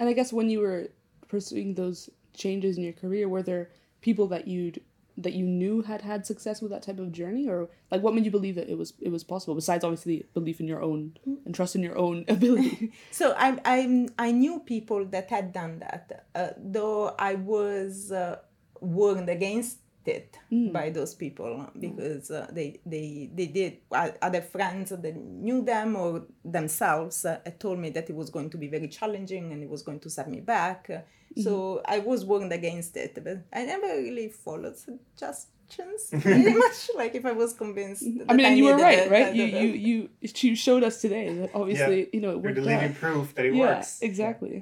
and 0.00 0.08
i 0.08 0.12
guess 0.12 0.32
when 0.32 0.50
you 0.50 0.58
were 0.58 0.88
pursuing 1.28 1.74
those 1.74 2.10
changes 2.34 2.76
in 2.76 2.82
your 2.82 2.94
career 2.94 3.28
were 3.28 3.42
there 3.42 3.70
people 4.00 4.26
that 4.26 4.48
you'd 4.48 4.80
that 5.16 5.34
you 5.34 5.44
knew 5.44 5.82
had 5.82 6.00
had 6.00 6.24
success 6.24 6.62
with 6.62 6.70
that 6.70 6.82
type 6.82 6.98
of 6.98 7.12
journey 7.12 7.46
or 7.46 7.68
like 7.90 8.02
what 8.02 8.14
made 8.14 8.24
you 8.24 8.30
believe 8.30 8.54
that 8.54 8.70
it 8.70 8.78
was 8.78 8.94
it 9.00 9.10
was 9.10 9.22
possible 9.22 9.54
besides 9.54 9.84
obviously 9.84 10.24
belief 10.32 10.60
in 10.60 10.66
your 10.66 10.82
own 10.82 11.12
and 11.44 11.54
trust 11.54 11.76
in 11.76 11.82
your 11.82 11.98
own 11.98 12.24
ability 12.28 12.90
So 13.10 13.34
I 13.36 13.58
I 13.64 14.08
I 14.18 14.30
knew 14.30 14.60
people 14.60 15.04
that 15.06 15.28
had 15.28 15.52
done 15.52 15.80
that, 15.80 16.24
uh, 16.34 16.50
though 16.56 17.14
I 17.18 17.34
was 17.34 18.10
uh, 18.10 18.38
warned 18.80 19.28
against 19.28 19.78
it 20.06 20.38
by 20.72 20.88
those 20.90 21.14
people 21.14 21.68
because 21.78 22.30
uh, 22.30 22.46
they 22.50 22.80
they 22.86 23.30
they 23.34 23.46
did 23.46 23.76
uh, 23.92 24.08
other 24.22 24.40
friends 24.40 24.90
that 24.90 25.14
knew 25.16 25.62
them 25.62 25.94
or 25.94 26.22
themselves 26.42 27.24
uh, 27.26 27.38
told 27.58 27.78
me 27.78 27.90
that 27.90 28.08
it 28.08 28.16
was 28.16 28.30
going 28.30 28.48
to 28.50 28.56
be 28.56 28.66
very 28.66 28.88
challenging 28.88 29.52
and 29.52 29.62
it 29.62 29.68
was 29.68 29.82
going 29.82 30.00
to 30.00 30.08
set 30.10 30.28
me 30.28 30.40
back. 30.40 30.88
Uh, 30.90 31.00
So 31.46 31.80
I 31.86 31.98
was 32.00 32.24
warned 32.24 32.52
against 32.52 32.96
it, 32.96 33.12
but 33.26 33.36
I 33.52 33.60
never 33.64 33.86
really 34.06 34.28
followed 34.44 34.76
suggestions. 34.76 36.10
Pretty 36.22 36.54
much 36.54 36.90
like 36.96 37.14
if 37.14 37.24
I 37.24 37.32
was 37.42 37.52
convinced. 37.52 38.02
i 38.28 38.32
mean 38.34 38.46
and 38.46 38.58
you 38.58 38.64
were 38.64 38.76
right 38.76 39.00
it, 39.06 39.10
right 39.16 39.32
you 39.38 39.44
you 39.44 39.68
you 39.88 39.96
you 40.42 40.56
showed 40.56 40.82
us 40.88 40.96
today 41.04 41.26
that 41.38 41.50
obviously 41.54 41.98
you 42.14 42.20
know 42.24 42.30
it 42.36 42.42
You're 42.42 42.54
the 42.58 42.62
worked 42.62 42.72
living 42.72 42.90
out. 42.90 43.02
proof 43.04 43.26
that 43.36 43.44
it 43.46 43.54
yeah 43.54 43.66
works. 43.66 43.90
exactly 44.10 44.56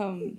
um 0.00 0.38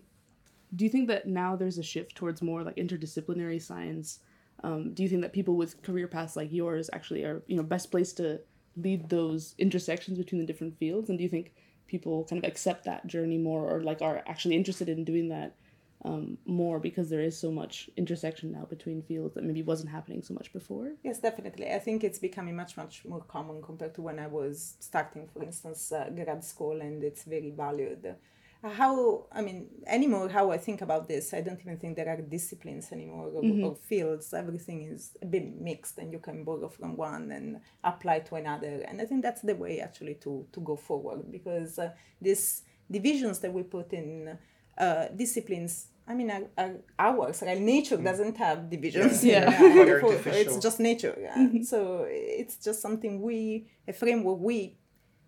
do 0.75 0.85
you 0.85 0.89
think 0.89 1.07
that 1.07 1.27
now 1.27 1.55
there's 1.55 1.77
a 1.77 1.83
shift 1.83 2.15
towards 2.15 2.41
more 2.41 2.63
like 2.63 2.75
interdisciplinary 2.75 3.61
science 3.61 4.19
um, 4.63 4.93
do 4.93 5.01
you 5.03 5.09
think 5.09 5.21
that 5.21 5.33
people 5.33 5.55
with 5.55 5.81
career 5.81 6.07
paths 6.07 6.35
like 6.35 6.51
yours 6.51 6.89
actually 6.93 7.23
are 7.23 7.41
you 7.47 7.55
know 7.55 7.63
best 7.63 7.91
placed 7.91 8.17
to 8.17 8.39
lead 8.77 9.09
those 9.09 9.55
intersections 9.57 10.17
between 10.17 10.39
the 10.39 10.47
different 10.47 10.77
fields 10.77 11.09
and 11.09 11.17
do 11.17 11.23
you 11.23 11.29
think 11.29 11.53
people 11.87 12.23
kind 12.23 12.43
of 12.43 12.49
accept 12.49 12.85
that 12.85 13.05
journey 13.05 13.37
more 13.37 13.69
or 13.69 13.83
like 13.83 14.01
are 14.01 14.23
actually 14.27 14.55
interested 14.55 14.87
in 14.87 15.03
doing 15.03 15.27
that 15.29 15.55
um, 16.03 16.37
more 16.45 16.79
because 16.79 17.09
there 17.09 17.21
is 17.21 17.37
so 17.37 17.51
much 17.51 17.89
intersection 17.95 18.51
now 18.51 18.65
between 18.65 19.03
fields 19.03 19.35
that 19.35 19.43
maybe 19.43 19.61
wasn't 19.61 19.89
happening 19.89 20.21
so 20.23 20.33
much 20.33 20.51
before 20.51 20.93
Yes, 21.03 21.19
definitely. 21.19 21.71
I 21.71 21.79
think 21.79 22.03
it's 22.03 22.17
becoming 22.17 22.55
much, 22.55 22.75
much 22.75 23.05
more 23.05 23.21
common 23.21 23.61
compared 23.61 23.93
to 23.95 24.01
when 24.01 24.17
I 24.17 24.27
was 24.27 24.75
starting, 24.79 25.27
for 25.27 25.43
instance, 25.43 25.91
uh, 25.91 26.09
grad 26.09 26.43
school, 26.43 26.81
and 26.81 27.03
it's 27.03 27.23
very 27.23 27.51
valued. 27.51 28.15
How, 28.63 29.25
I 29.31 29.41
mean, 29.41 29.67
anymore, 29.87 30.29
how 30.29 30.51
I 30.51 30.57
think 30.57 30.81
about 30.81 31.07
this, 31.07 31.33
I 31.33 31.41
don't 31.41 31.59
even 31.59 31.77
think 31.77 31.95
there 31.95 32.07
are 32.09 32.21
disciplines 32.21 32.91
anymore 32.91 33.31
or, 33.33 33.43
or 33.65 33.75
fields. 33.75 34.33
Everything 34.35 34.83
is 34.83 35.17
a 35.21 35.25
bit 35.25 35.59
mixed, 35.59 35.97
and 35.97 36.13
you 36.13 36.19
can 36.19 36.43
borrow 36.43 36.69
from 36.69 36.95
one 36.95 37.31
and 37.31 37.59
apply 37.83 38.19
to 38.19 38.35
another. 38.35 38.85
And 38.87 39.01
I 39.01 39.05
think 39.05 39.23
that's 39.23 39.41
the 39.41 39.55
way 39.55 39.79
actually 39.79 40.13
to, 40.15 40.45
to 40.51 40.59
go 40.61 40.75
forward 40.75 41.31
because 41.31 41.79
uh, 41.79 41.89
these 42.21 42.61
divisions 42.89 43.39
that 43.39 43.51
we 43.51 43.63
put 43.63 43.93
in 43.93 44.37
uh, 44.77 45.07
disciplines. 45.15 45.87
I 46.07 46.13
mean, 46.13 46.29
are, 46.29 46.43
are 46.57 46.75
ours. 46.99 47.41
Right? 47.45 47.59
Nature 47.59 47.97
doesn't 47.97 48.37
have 48.37 48.69
divisions. 48.69 49.23
Yeah. 49.23 49.59
you 49.59 49.69
know, 49.69 49.73
Quite 49.73 49.85
therefore 49.85 50.11
artificial. 50.11 50.53
It's 50.55 50.63
just 50.63 50.79
nature. 50.79 51.17
Yeah? 51.19 51.63
So 51.63 52.05
it's 52.07 52.57
just 52.57 52.81
something 52.81 53.21
we, 53.21 53.67
a 53.87 53.93
framework 53.93 54.39
we 54.39 54.77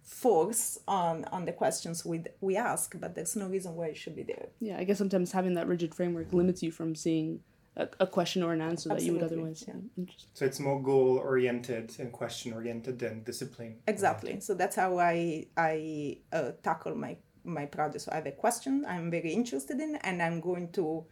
force 0.03 0.77
on 0.87 1.25
on 1.25 1.45
the 1.45 1.53
questions 1.53 2.05
we 2.05 2.23
we 2.41 2.57
ask, 2.57 2.95
but 2.99 3.15
there's 3.15 3.35
no 3.35 3.47
reason 3.47 3.75
why 3.75 3.87
it 3.87 3.97
should 3.97 4.15
be 4.15 4.23
there. 4.23 4.47
yeah 4.59 4.77
i 4.77 4.83
guess 4.83 4.97
sometimes 4.97 5.31
having 5.31 5.53
that 5.53 5.67
rigid 5.67 5.95
framework 5.95 6.31
limits 6.33 6.61
you 6.61 6.71
from 6.71 6.93
seeing 6.93 7.39
a, 7.75 7.87
a 8.01 8.07
question 8.07 8.43
or 8.43 8.53
an 8.53 8.61
answer 8.61 8.89
that 8.89 9.01
you 9.01 9.13
would 9.13 9.23
otherwise. 9.23 9.65
yeah. 9.67 10.05
So 10.33 10.45
it's 10.45 10.59
more 10.59 10.81
goal 10.81 11.17
oriented 11.17 11.95
and 11.99 12.11
question 12.11 12.53
oriented 12.53 12.99
than 12.99 13.23
discipline. 13.23 13.77
Exactly. 13.87 14.39
So 14.39 14.53
that's 14.53 14.75
how 14.75 14.99
I 14.99 15.47
I 15.57 16.17
uh, 16.31 16.51
tackle 16.61 16.95
my 16.95 17.17
my 17.43 17.65
project. 17.65 18.03
So 18.03 18.11
I 18.11 18.15
have 18.15 18.27
a 18.27 18.31
question 18.31 18.85
I'm 18.87 19.09
very 19.09 19.31
interested 19.31 19.79
in, 19.79 19.95
and 19.97 20.21
I'm 20.21 20.39
going 20.39 20.71
to 20.73 21.05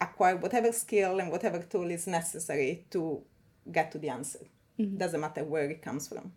acquire 0.00 0.36
whatever 0.36 0.72
skill 0.72 1.18
and 1.20 1.30
whatever 1.30 1.58
tool 1.60 1.90
is 1.90 2.06
necessary 2.06 2.86
to 2.90 3.22
get 3.72 3.90
to 3.92 3.98
the 3.98 4.10
answer. 4.10 4.40
Doesn't 4.78 5.20
matter 5.20 5.42
where 5.42 5.70
it 5.70 5.80
comes 5.80 6.06
from. 6.06 6.32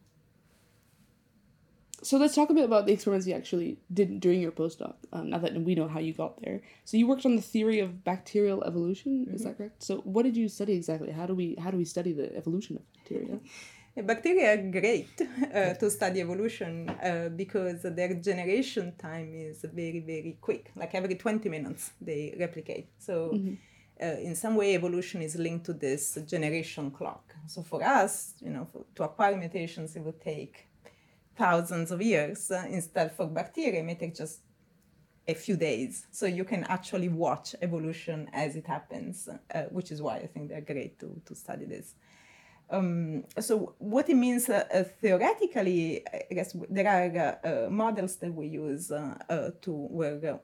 So 2.01 2.17
let's 2.17 2.35
talk 2.35 2.49
a 2.49 2.53
bit 2.53 2.63
about 2.63 2.85
the 2.85 2.93
experiments 2.93 3.27
you 3.27 3.33
actually 3.33 3.77
did 3.93 4.19
during 4.19 4.41
your 4.41 4.51
postdoc. 4.51 4.95
Um, 5.11 5.29
now 5.31 5.39
that 5.39 5.53
we 5.61 5.75
know 5.75 5.87
how 5.87 5.99
you 5.99 6.13
got 6.13 6.41
there, 6.41 6.61
so 6.85 6.97
you 6.97 7.07
worked 7.07 7.25
on 7.25 7.35
the 7.35 7.41
theory 7.41 7.79
of 7.79 8.03
bacterial 8.03 8.63
evolution. 8.63 9.27
Is 9.33 9.43
that 9.43 9.57
correct? 9.57 9.83
So 9.83 9.97
what 9.97 10.23
did 10.23 10.37
you 10.37 10.47
study 10.47 10.73
exactly? 10.73 11.11
How 11.11 11.25
do 11.25 11.35
we 11.35 11.55
how 11.61 11.71
do 11.71 11.77
we 11.77 11.85
study 11.85 12.13
the 12.13 12.35
evolution 12.35 12.77
of 12.77 12.83
bacteria? 12.93 13.39
Bacteria 13.95 14.53
are 14.53 14.71
great 14.71 15.09
uh, 15.53 15.73
to 15.73 15.89
study 15.89 16.21
evolution 16.21 16.87
uh, 16.89 17.29
because 17.35 17.81
their 17.81 18.13
generation 18.13 18.93
time 18.97 19.33
is 19.33 19.65
very, 19.73 19.99
very 19.99 20.37
quick. 20.39 20.71
Like 20.75 20.95
every 20.95 21.15
20 21.15 21.49
minutes, 21.49 21.91
they 21.99 22.33
replicate. 22.39 22.87
So, 22.99 23.37
uh, 24.01 24.05
in 24.05 24.35
some 24.35 24.55
way, 24.55 24.75
evolution 24.75 25.21
is 25.21 25.35
linked 25.35 25.65
to 25.65 25.73
this 25.73 26.17
generation 26.25 26.91
clock. 26.91 27.35
So, 27.47 27.61
for 27.61 27.83
us, 27.83 28.35
you 28.39 28.51
know, 28.51 28.67
for, 28.71 28.85
to 28.95 29.03
acquire 29.03 29.35
mutations, 29.35 29.95
it 29.97 30.01
would 30.01 30.21
take 30.21 30.68
thousands 31.43 31.89
of 31.91 31.99
years. 32.01 32.51
Uh, 32.51 32.65
instead, 32.69 33.07
for 33.17 33.25
bacteria, 33.27 33.79
it 33.79 33.85
may 33.89 33.95
take 33.95 34.15
just 34.23 34.41
a 35.27 35.33
few 35.33 35.55
days. 35.69 36.05
So, 36.11 36.25
you 36.25 36.45
can 36.51 36.63
actually 36.65 37.09
watch 37.09 37.55
evolution 37.61 38.29
as 38.33 38.55
it 38.55 38.67
happens, 38.67 39.15
uh, 39.29 39.63
which 39.77 39.89
is 39.93 39.99
why 40.01 40.15
I 40.25 40.27
think 40.27 40.49
they're 40.49 40.69
great 40.73 40.99
to, 40.99 41.07
to 41.27 41.33
study 41.35 41.65
this. 41.65 41.95
Um, 42.71 43.23
so 43.39 43.73
what 43.79 44.09
it 44.09 44.15
means 44.15 44.47
uh, 44.47 44.63
uh, 44.71 44.83
theoretically, 45.01 46.05
I 46.07 46.33
guess 46.33 46.55
there 46.69 46.87
are 46.87 47.39
uh, 47.43 47.69
models 47.69 48.17
that 48.17 48.31
we 48.31 48.47
use 48.47 48.91
uh, 48.91 49.51
to 49.61 49.71
where 49.71 50.39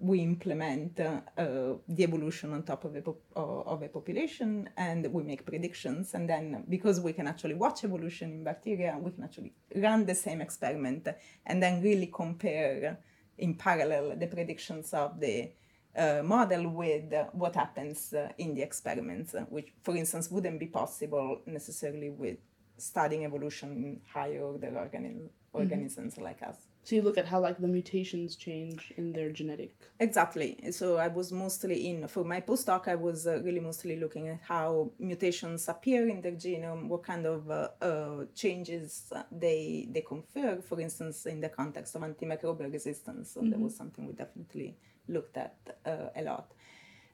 we 0.00 0.20
implement 0.20 0.98
uh, 0.98 1.20
uh, 1.36 1.74
the 1.86 2.02
evolution 2.02 2.52
on 2.54 2.62
top 2.62 2.84
of 2.84 2.96
a, 2.96 3.02
pop- 3.02 3.20
uh, 3.36 3.60
of 3.72 3.82
a 3.82 3.88
population 3.88 4.68
and 4.76 5.06
we 5.12 5.22
make 5.22 5.44
predictions. 5.44 6.14
And 6.14 6.28
then 6.28 6.64
because 6.68 7.00
we 7.00 7.12
can 7.12 7.26
actually 7.26 7.54
watch 7.54 7.84
evolution 7.84 8.30
in 8.32 8.44
bacteria, 8.44 8.96
we 8.98 9.10
can 9.10 9.24
actually 9.24 9.52
run 9.76 10.06
the 10.06 10.14
same 10.14 10.40
experiment 10.40 11.06
and 11.44 11.62
then 11.62 11.82
really 11.82 12.06
compare 12.06 12.98
in 13.36 13.54
parallel 13.54 14.16
the 14.16 14.26
predictions 14.26 14.92
of 14.94 15.20
the 15.20 15.50
uh, 15.96 16.22
model 16.24 16.68
with 16.68 17.12
what 17.32 17.54
happens 17.54 18.14
uh, 18.14 18.28
in 18.38 18.54
the 18.54 18.62
experiments, 18.62 19.34
which, 19.48 19.72
for 19.82 19.96
instance, 19.96 20.30
wouldn't 20.30 20.58
be 20.58 20.66
possible 20.66 21.42
necessarily 21.46 22.10
with 22.10 22.38
studying 22.78 23.24
evolution 23.24 23.70
in 23.72 24.00
higher 24.12 24.40
order 24.40 24.70
organi- 24.70 25.28
organisms 25.52 26.16
like 26.16 26.42
us. 26.42 26.69
So 26.82 26.96
you 26.96 27.02
look 27.02 27.18
at 27.18 27.26
how 27.26 27.40
like 27.40 27.58
the 27.60 27.68
mutations 27.68 28.36
change 28.36 28.92
in 28.96 29.12
their 29.12 29.30
genetic. 29.30 29.76
Exactly. 30.00 30.58
So 30.72 30.96
I 30.96 31.08
was 31.08 31.30
mostly 31.30 31.88
in 31.88 32.08
for 32.08 32.24
my 32.24 32.40
postdoc. 32.40 32.88
I 32.88 32.94
was 32.94 33.26
uh, 33.26 33.40
really 33.42 33.60
mostly 33.60 33.96
looking 34.00 34.28
at 34.28 34.40
how 34.42 34.90
mutations 34.98 35.68
appear 35.68 36.08
in 36.08 36.22
the 36.22 36.32
genome, 36.32 36.88
what 36.88 37.02
kind 37.02 37.26
of 37.26 37.50
uh, 37.50 37.68
uh, 37.82 38.24
changes 38.34 39.12
they 39.30 39.88
they 39.90 40.00
confer. 40.00 40.60
For 40.62 40.80
instance, 40.80 41.26
in 41.26 41.40
the 41.40 41.50
context 41.50 41.94
of 41.96 42.02
antimicrobial 42.02 42.72
resistance, 42.72 43.30
so 43.32 43.40
that 43.42 43.60
was 43.60 43.76
something 43.76 44.06
we 44.06 44.14
definitely 44.14 44.76
looked 45.06 45.36
at 45.36 45.56
uh, 45.84 46.08
a 46.16 46.22
lot. 46.22 46.52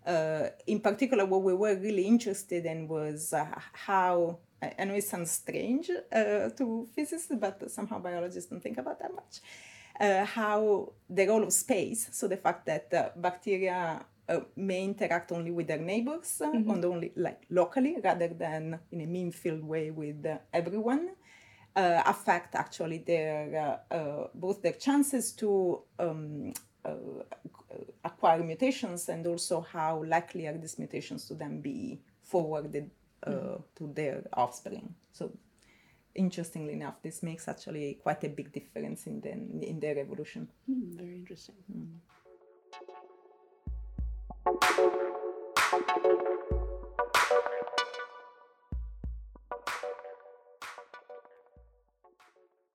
Uh, 0.07 0.51
in 0.69 0.79
particular, 0.79 1.27
what 1.27 1.43
we 1.43 1.53
were 1.53 1.75
really 1.75 2.07
interested 2.07 2.65
in 2.67 2.87
was 2.87 3.33
uh, 3.33 3.47
how. 3.73 4.39
I 4.63 4.85
know 4.85 4.95
it 4.95 5.05
sounds 5.05 5.31
strange 5.31 5.91
uh, 5.91 6.49
to 6.51 6.89
physicists, 6.95 7.33
but 7.39 7.71
somehow 7.71 7.99
biologists 7.99 8.51
don't 8.51 8.63
think 8.63 8.79
about 8.79 8.99
that 9.01 9.15
much. 9.15 9.41
Uh, 9.99 10.25
how 10.25 10.93
the 11.09 11.27
role 11.27 11.43
of 11.43 11.53
space, 11.53 12.09
so 12.13 12.29
the 12.29 12.37
fact 12.37 12.67
that 12.67 12.93
uh, 12.93 13.11
bacteria 13.17 14.05
uh, 14.29 14.41
may 14.57 14.85
interact 14.85 15.33
only 15.33 15.51
with 15.51 15.67
their 15.67 15.79
neighbors, 15.79 16.41
uh, 16.45 16.51
and 16.51 16.85
only 16.85 17.13
like 17.17 17.43
locally, 17.51 17.97
rather 18.03 18.29
than 18.29 18.79
in 18.93 19.01
a 19.01 19.07
mean 19.07 19.31
field 19.31 19.65
way 19.65 19.91
with 19.91 20.25
uh, 20.27 20.39
everyone, 20.53 21.11
uh, 21.77 22.03
affect 22.07 22.55
actually 22.55 22.99
their 22.99 23.81
uh, 23.91 23.95
uh, 23.95 24.29
both 24.35 24.63
their 24.63 24.73
chances 24.73 25.33
to 25.33 25.83
um, 25.99 26.53
uh, 26.85 26.95
acquire 28.05 28.43
mutations 28.43 29.09
and 29.09 29.27
also 29.27 29.61
how 29.61 30.03
likely 30.05 30.47
are 30.47 30.57
these 30.57 30.79
mutations 30.79 31.27
to 31.27 31.35
then 31.35 31.61
be 31.61 32.01
forwarded 32.23 32.91
uh, 33.25 33.59
to 33.77 33.93
their 33.95 34.25
offspring. 34.33 34.95
So 35.13 35.33
interestingly 36.15 36.73
enough, 36.73 37.03
this 37.03 37.23
makes 37.23 37.49
actually 37.49 37.99
quite 38.03 38.25
a 38.25 38.29
big 38.29 38.53
difference 38.53 39.07
in 39.07 39.21
the, 39.21 39.31
in 39.69 39.81
their 39.81 39.99
evolution. 39.99 40.49
Hmm, 40.67 40.97
very 40.97 41.17
interesting. 41.17 42.01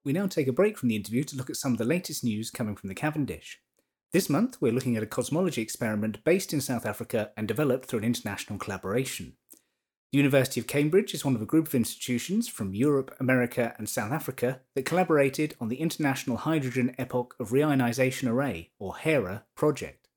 We 0.03 0.13
now 0.13 0.25
take 0.25 0.47
a 0.47 0.53
break 0.53 0.77
from 0.77 0.89
the 0.89 0.95
interview 0.95 1.23
to 1.25 1.37
look 1.37 1.49
at 1.49 1.55
some 1.55 1.73
of 1.73 1.77
the 1.77 1.85
latest 1.85 2.23
news 2.23 2.49
coming 2.49 2.75
from 2.75 2.89
the 2.89 2.95
Cavendish. 2.95 3.61
This 4.11 4.29
month, 4.29 4.57
we're 4.59 4.73
looking 4.73 4.97
at 4.97 5.03
a 5.03 5.07
cosmology 5.07 5.61
experiment 5.61 6.23
based 6.25 6.53
in 6.53 6.59
South 6.59 6.85
Africa 6.85 7.31
and 7.37 7.47
developed 7.47 7.85
through 7.85 7.99
an 7.99 8.05
international 8.05 8.59
collaboration. 8.59 9.37
The 10.11 10.17
University 10.17 10.59
of 10.59 10.67
Cambridge 10.67 11.13
is 11.13 11.23
one 11.23 11.35
of 11.35 11.41
a 11.41 11.45
group 11.45 11.67
of 11.67 11.75
institutions 11.75 12.49
from 12.49 12.73
Europe, 12.73 13.15
America, 13.21 13.73
and 13.77 13.87
South 13.87 14.11
Africa 14.11 14.59
that 14.75 14.83
collaborated 14.83 15.55
on 15.61 15.69
the 15.69 15.77
International 15.77 16.35
Hydrogen 16.35 16.93
Epoch 16.97 17.33
of 17.39 17.51
Reionization 17.51 18.29
Array, 18.29 18.71
or 18.77 18.97
HERA, 18.97 19.45
project. 19.55 20.09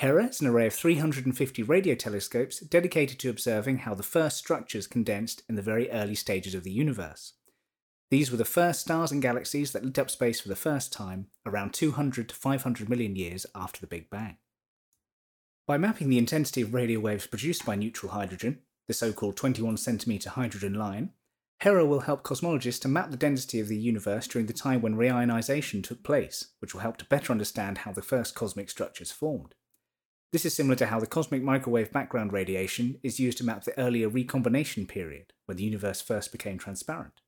HERA 0.00 0.26
is 0.26 0.42
an 0.42 0.48
array 0.48 0.66
of 0.66 0.74
350 0.74 1.62
radio 1.62 1.94
telescopes 1.94 2.60
dedicated 2.60 3.18
to 3.20 3.30
observing 3.30 3.78
how 3.78 3.94
the 3.94 4.02
first 4.02 4.36
structures 4.36 4.86
condensed 4.86 5.42
in 5.48 5.54
the 5.54 5.62
very 5.62 5.90
early 5.90 6.14
stages 6.14 6.54
of 6.54 6.62
the 6.62 6.70
universe. 6.70 7.32
These 8.10 8.30
were 8.30 8.36
the 8.36 8.44
first 8.44 8.82
stars 8.82 9.12
and 9.12 9.22
galaxies 9.22 9.72
that 9.72 9.82
lit 9.82 9.98
up 9.98 10.10
space 10.10 10.42
for 10.42 10.48
the 10.48 10.54
first 10.54 10.92
time, 10.92 11.28
around 11.46 11.72
200 11.72 12.28
to 12.28 12.34
500 12.34 12.90
million 12.90 13.16
years 13.16 13.46
after 13.54 13.80
the 13.80 13.86
Big 13.86 14.10
Bang. 14.10 14.36
By 15.66 15.78
mapping 15.78 16.10
the 16.10 16.18
intensity 16.18 16.60
of 16.60 16.74
radio 16.74 17.00
waves 17.00 17.26
produced 17.26 17.64
by 17.64 17.76
neutral 17.76 18.12
hydrogen, 18.12 18.60
the 18.86 18.94
so 18.94 19.12
called 19.12 19.36
21 19.36 19.76
centimetre 19.76 20.30
hydrogen 20.30 20.74
line, 20.74 21.10
HERA 21.60 21.86
will 21.86 22.00
help 22.00 22.22
cosmologists 22.22 22.80
to 22.82 22.88
map 22.88 23.10
the 23.10 23.16
density 23.16 23.60
of 23.60 23.68
the 23.68 23.78
universe 23.78 24.26
during 24.26 24.46
the 24.46 24.52
time 24.52 24.82
when 24.82 24.96
reionisation 24.96 25.82
took 25.82 26.02
place, 26.02 26.48
which 26.58 26.74
will 26.74 26.82
help 26.82 26.98
to 26.98 27.06
better 27.06 27.32
understand 27.32 27.78
how 27.78 27.92
the 27.92 28.02
first 28.02 28.34
cosmic 28.34 28.68
structures 28.68 29.10
formed. 29.10 29.54
This 30.32 30.44
is 30.44 30.54
similar 30.54 30.76
to 30.76 30.86
how 30.86 31.00
the 31.00 31.06
cosmic 31.06 31.42
microwave 31.42 31.92
background 31.92 32.32
radiation 32.32 32.98
is 33.02 33.18
used 33.18 33.38
to 33.38 33.44
map 33.44 33.64
the 33.64 33.78
earlier 33.78 34.08
recombination 34.08 34.86
period, 34.86 35.32
when 35.46 35.56
the 35.56 35.64
universe 35.64 36.02
first 36.02 36.30
became 36.30 36.58
transparent. 36.58 37.22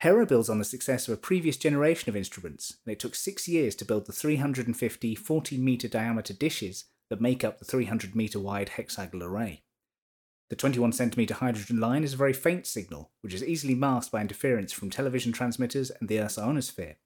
HERA 0.00 0.26
builds 0.26 0.48
on 0.48 0.58
the 0.58 0.64
success 0.64 1.06
of 1.06 1.14
a 1.14 1.20
previous 1.20 1.56
generation 1.56 2.08
of 2.08 2.16
instruments, 2.16 2.78
and 2.84 2.92
it 2.92 2.98
took 2.98 3.14
six 3.14 3.46
years 3.46 3.76
to 3.76 3.84
build 3.84 4.06
the 4.06 4.12
350 4.12 5.14
14 5.14 5.64
metre 5.64 5.86
diameter 5.86 6.34
dishes 6.34 6.86
that 7.08 7.20
make 7.20 7.44
up 7.44 7.60
the 7.60 7.64
300 7.64 8.16
metre 8.16 8.40
wide 8.40 8.70
hexagonal 8.70 9.28
array. 9.28 9.62
The 10.50 10.56
21 10.56 10.92
centimetre 10.92 11.34
hydrogen 11.34 11.80
line 11.80 12.04
is 12.04 12.14
a 12.14 12.18
very 12.18 12.32
faint 12.32 12.66
signal, 12.66 13.10
which 13.22 13.32
is 13.32 13.44
easily 13.44 13.74
masked 13.74 14.12
by 14.12 14.20
interference 14.20 14.72
from 14.72 14.90
television 14.90 15.32
transmitters 15.32 15.90
and 15.90 16.08
the 16.08 16.20
Earth's 16.20 16.38
ionosphere, 16.38 16.96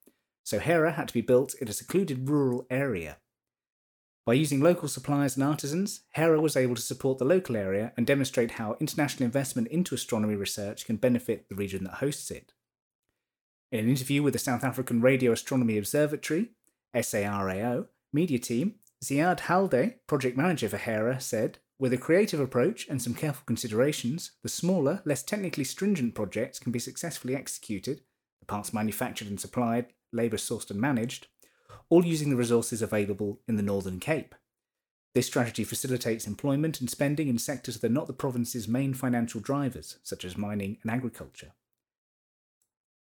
so 0.43 0.59
HERA 0.59 0.93
had 0.93 1.07
to 1.07 1.13
be 1.13 1.21
built 1.21 1.53
in 1.55 1.67
a 1.67 1.73
secluded 1.73 2.29
rural 2.29 2.65
area. 2.69 3.17
By 4.25 4.33
using 4.33 4.59
local 4.59 4.89
suppliers 4.89 5.37
and 5.37 5.43
artisans, 5.45 6.01
HERA 6.11 6.41
was 6.41 6.57
able 6.57 6.75
to 6.75 6.81
support 6.81 7.17
the 7.17 7.23
local 7.23 7.55
area 7.55 7.93
and 7.95 8.05
demonstrate 8.05 8.51
how 8.51 8.75
international 8.81 9.25
investment 9.25 9.69
into 9.69 9.95
astronomy 9.95 10.35
research 10.35 10.85
can 10.85 10.97
benefit 10.97 11.47
the 11.47 11.55
region 11.55 11.85
that 11.85 11.95
hosts 11.95 12.29
it. 12.29 12.51
In 13.71 13.79
an 13.79 13.89
interview 13.89 14.23
with 14.23 14.33
the 14.33 14.39
South 14.39 14.65
African 14.65 14.99
Radio 14.99 15.31
Astronomy 15.31 15.77
Observatory, 15.77 16.49
SARAO, 16.93 17.87
media 18.11 18.39
team, 18.39 18.75
Ziad 19.03 19.41
Halde, 19.41 19.95
project 20.07 20.35
manager 20.35 20.67
for 20.67 20.77
HERA, 20.77 21.21
said, 21.21 21.59
With 21.79 21.93
a 21.93 21.97
creative 21.97 22.39
approach 22.39 22.87
and 22.87 22.99
some 22.99 23.13
careful 23.13 23.43
considerations, 23.45 24.31
the 24.41 24.49
smaller, 24.49 25.03
less 25.05 25.21
technically 25.21 25.63
stringent 25.63 26.15
projects 26.15 26.57
can 26.57 26.71
be 26.71 26.79
successfully 26.79 27.35
executed, 27.35 28.01
the 28.39 28.47
parts 28.47 28.73
manufactured 28.73 29.27
and 29.27 29.39
supplied, 29.39 29.87
labour 30.11 30.37
sourced 30.37 30.71
and 30.71 30.81
managed, 30.81 31.27
all 31.89 32.03
using 32.03 32.31
the 32.31 32.35
resources 32.35 32.81
available 32.81 33.41
in 33.47 33.57
the 33.57 33.63
Northern 33.63 33.99
Cape. 33.99 34.33
This 35.13 35.27
strategy 35.27 35.63
facilitates 35.63 36.25
employment 36.25 36.79
and 36.79 36.89
spending 36.89 37.27
in 37.27 37.37
sectors 37.37 37.77
that 37.77 37.91
are 37.91 37.93
not 37.93 38.07
the 38.07 38.13
province's 38.13 38.67
main 38.67 38.95
financial 38.95 39.39
drivers, 39.39 39.97
such 40.01 40.25
as 40.25 40.37
mining 40.37 40.77
and 40.81 40.91
agriculture. 40.91 41.53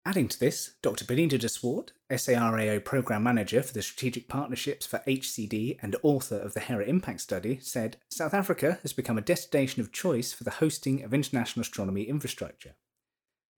Adding 0.04 0.30
to 0.30 0.40
this, 0.40 0.72
Dr. 0.82 1.06
Benita 1.06 1.38
de 1.38 1.48
Swart, 1.48 1.92
SARAO 2.10 2.84
Program 2.84 3.22
Manager 3.22 3.62
for 3.62 3.72
the 3.72 3.84
Strategic 3.84 4.28
Partnerships 4.28 4.88
for 4.88 5.04
HCD 5.06 5.78
and 5.80 5.96
author 6.02 6.38
of 6.38 6.56
the 6.56 6.60
Hera 6.60 6.86
Impact 6.86 7.22
Study, 7.22 7.60
said 7.62 7.98
South 8.10 8.34
Africa 8.34 8.80
has 8.82 8.94
become 8.94 9.20
a 9.20 9.22
destination 9.22 9.80
of 9.80 9.92
choice 9.92 10.34
for 10.34 10.44
the 10.44 10.52
hosting 10.52 11.04
of 11.04 11.14
international 11.14 11.62
astronomy 11.62 12.02
infrastructure. 12.02 12.74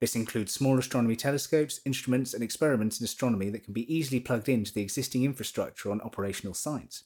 This 0.01 0.17
includes 0.17 0.51
small 0.51 0.77
astronomy 0.77 1.15
telescopes, 1.15 1.79
instruments, 1.86 2.34
and 2.34 2.43
experiments 2.43 2.99
in 2.99 3.06
astronomy 3.06 3.49
that 3.49 3.63
can 3.63 3.73
be 3.73 3.91
easily 3.93 4.19
plugged 4.19 4.49
into 4.49 4.73
the 4.73 4.82
existing 4.82 5.23
infrastructure 5.23 5.89
on 5.91 6.01
operational 6.01 6.53
sites. 6.53 7.06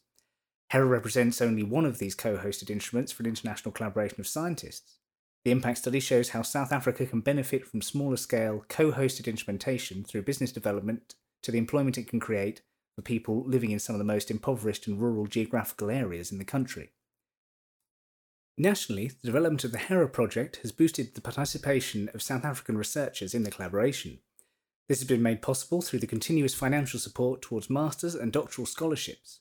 Hera 0.71 0.87
represents 0.87 1.43
only 1.43 1.61
one 1.61 1.85
of 1.85 1.99
these 1.99 2.15
co 2.15 2.37
hosted 2.37 2.71
instruments 2.71 3.11
for 3.11 3.21
an 3.21 3.29
international 3.29 3.71
collaboration 3.71 4.19
of 4.19 4.27
scientists. 4.27 4.96
The 5.47 5.51
impact 5.51 5.77
study 5.77 6.01
shows 6.01 6.31
how 6.31 6.41
South 6.41 6.73
Africa 6.73 7.05
can 7.05 7.21
benefit 7.21 7.65
from 7.65 7.81
smaller 7.81 8.17
scale, 8.17 8.65
co 8.67 8.91
hosted 8.91 9.27
instrumentation 9.27 10.03
through 10.03 10.23
business 10.23 10.51
development 10.51 11.15
to 11.41 11.53
the 11.53 11.57
employment 11.57 11.97
it 11.97 12.09
can 12.09 12.19
create 12.19 12.63
for 12.97 13.01
people 13.01 13.45
living 13.45 13.71
in 13.71 13.79
some 13.79 13.95
of 13.95 13.99
the 13.99 14.03
most 14.03 14.29
impoverished 14.29 14.87
and 14.87 14.99
rural 14.99 15.25
geographical 15.25 15.89
areas 15.89 16.33
in 16.33 16.37
the 16.37 16.43
country. 16.43 16.91
Nationally, 18.57 19.07
the 19.07 19.25
development 19.25 19.63
of 19.63 19.71
the 19.71 19.77
Hera 19.77 20.09
project 20.09 20.57
has 20.63 20.73
boosted 20.73 21.15
the 21.15 21.21
participation 21.21 22.09
of 22.13 22.21
South 22.21 22.43
African 22.43 22.77
researchers 22.77 23.33
in 23.33 23.43
the 23.43 23.51
collaboration. 23.51 24.19
This 24.89 24.99
has 24.99 25.07
been 25.07 25.23
made 25.23 25.41
possible 25.41 25.81
through 25.81 25.99
the 25.99 26.07
continuous 26.07 26.55
financial 26.55 26.99
support 26.99 27.41
towards 27.41 27.69
master's 27.69 28.15
and 28.15 28.33
doctoral 28.33 28.65
scholarships. 28.65 29.39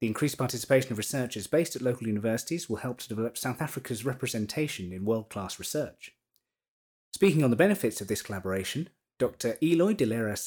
The 0.00 0.06
increased 0.06 0.38
participation 0.38 0.92
of 0.92 0.98
researchers 0.98 1.46
based 1.46 1.76
at 1.76 1.82
local 1.82 2.06
universities 2.06 2.68
will 2.68 2.76
help 2.76 2.98
to 3.00 3.08
develop 3.08 3.36
South 3.36 3.60
Africa's 3.60 4.04
representation 4.04 4.92
in 4.92 5.04
world 5.04 5.28
class 5.28 5.58
research. 5.58 6.12
Speaking 7.12 7.44
on 7.44 7.50
the 7.50 7.56
benefits 7.56 8.00
of 8.00 8.08
this 8.08 8.22
collaboration, 8.22 8.88
Dr. 9.18 9.58
Eloy 9.62 9.92
de 9.92 10.06
Lera 10.06 10.38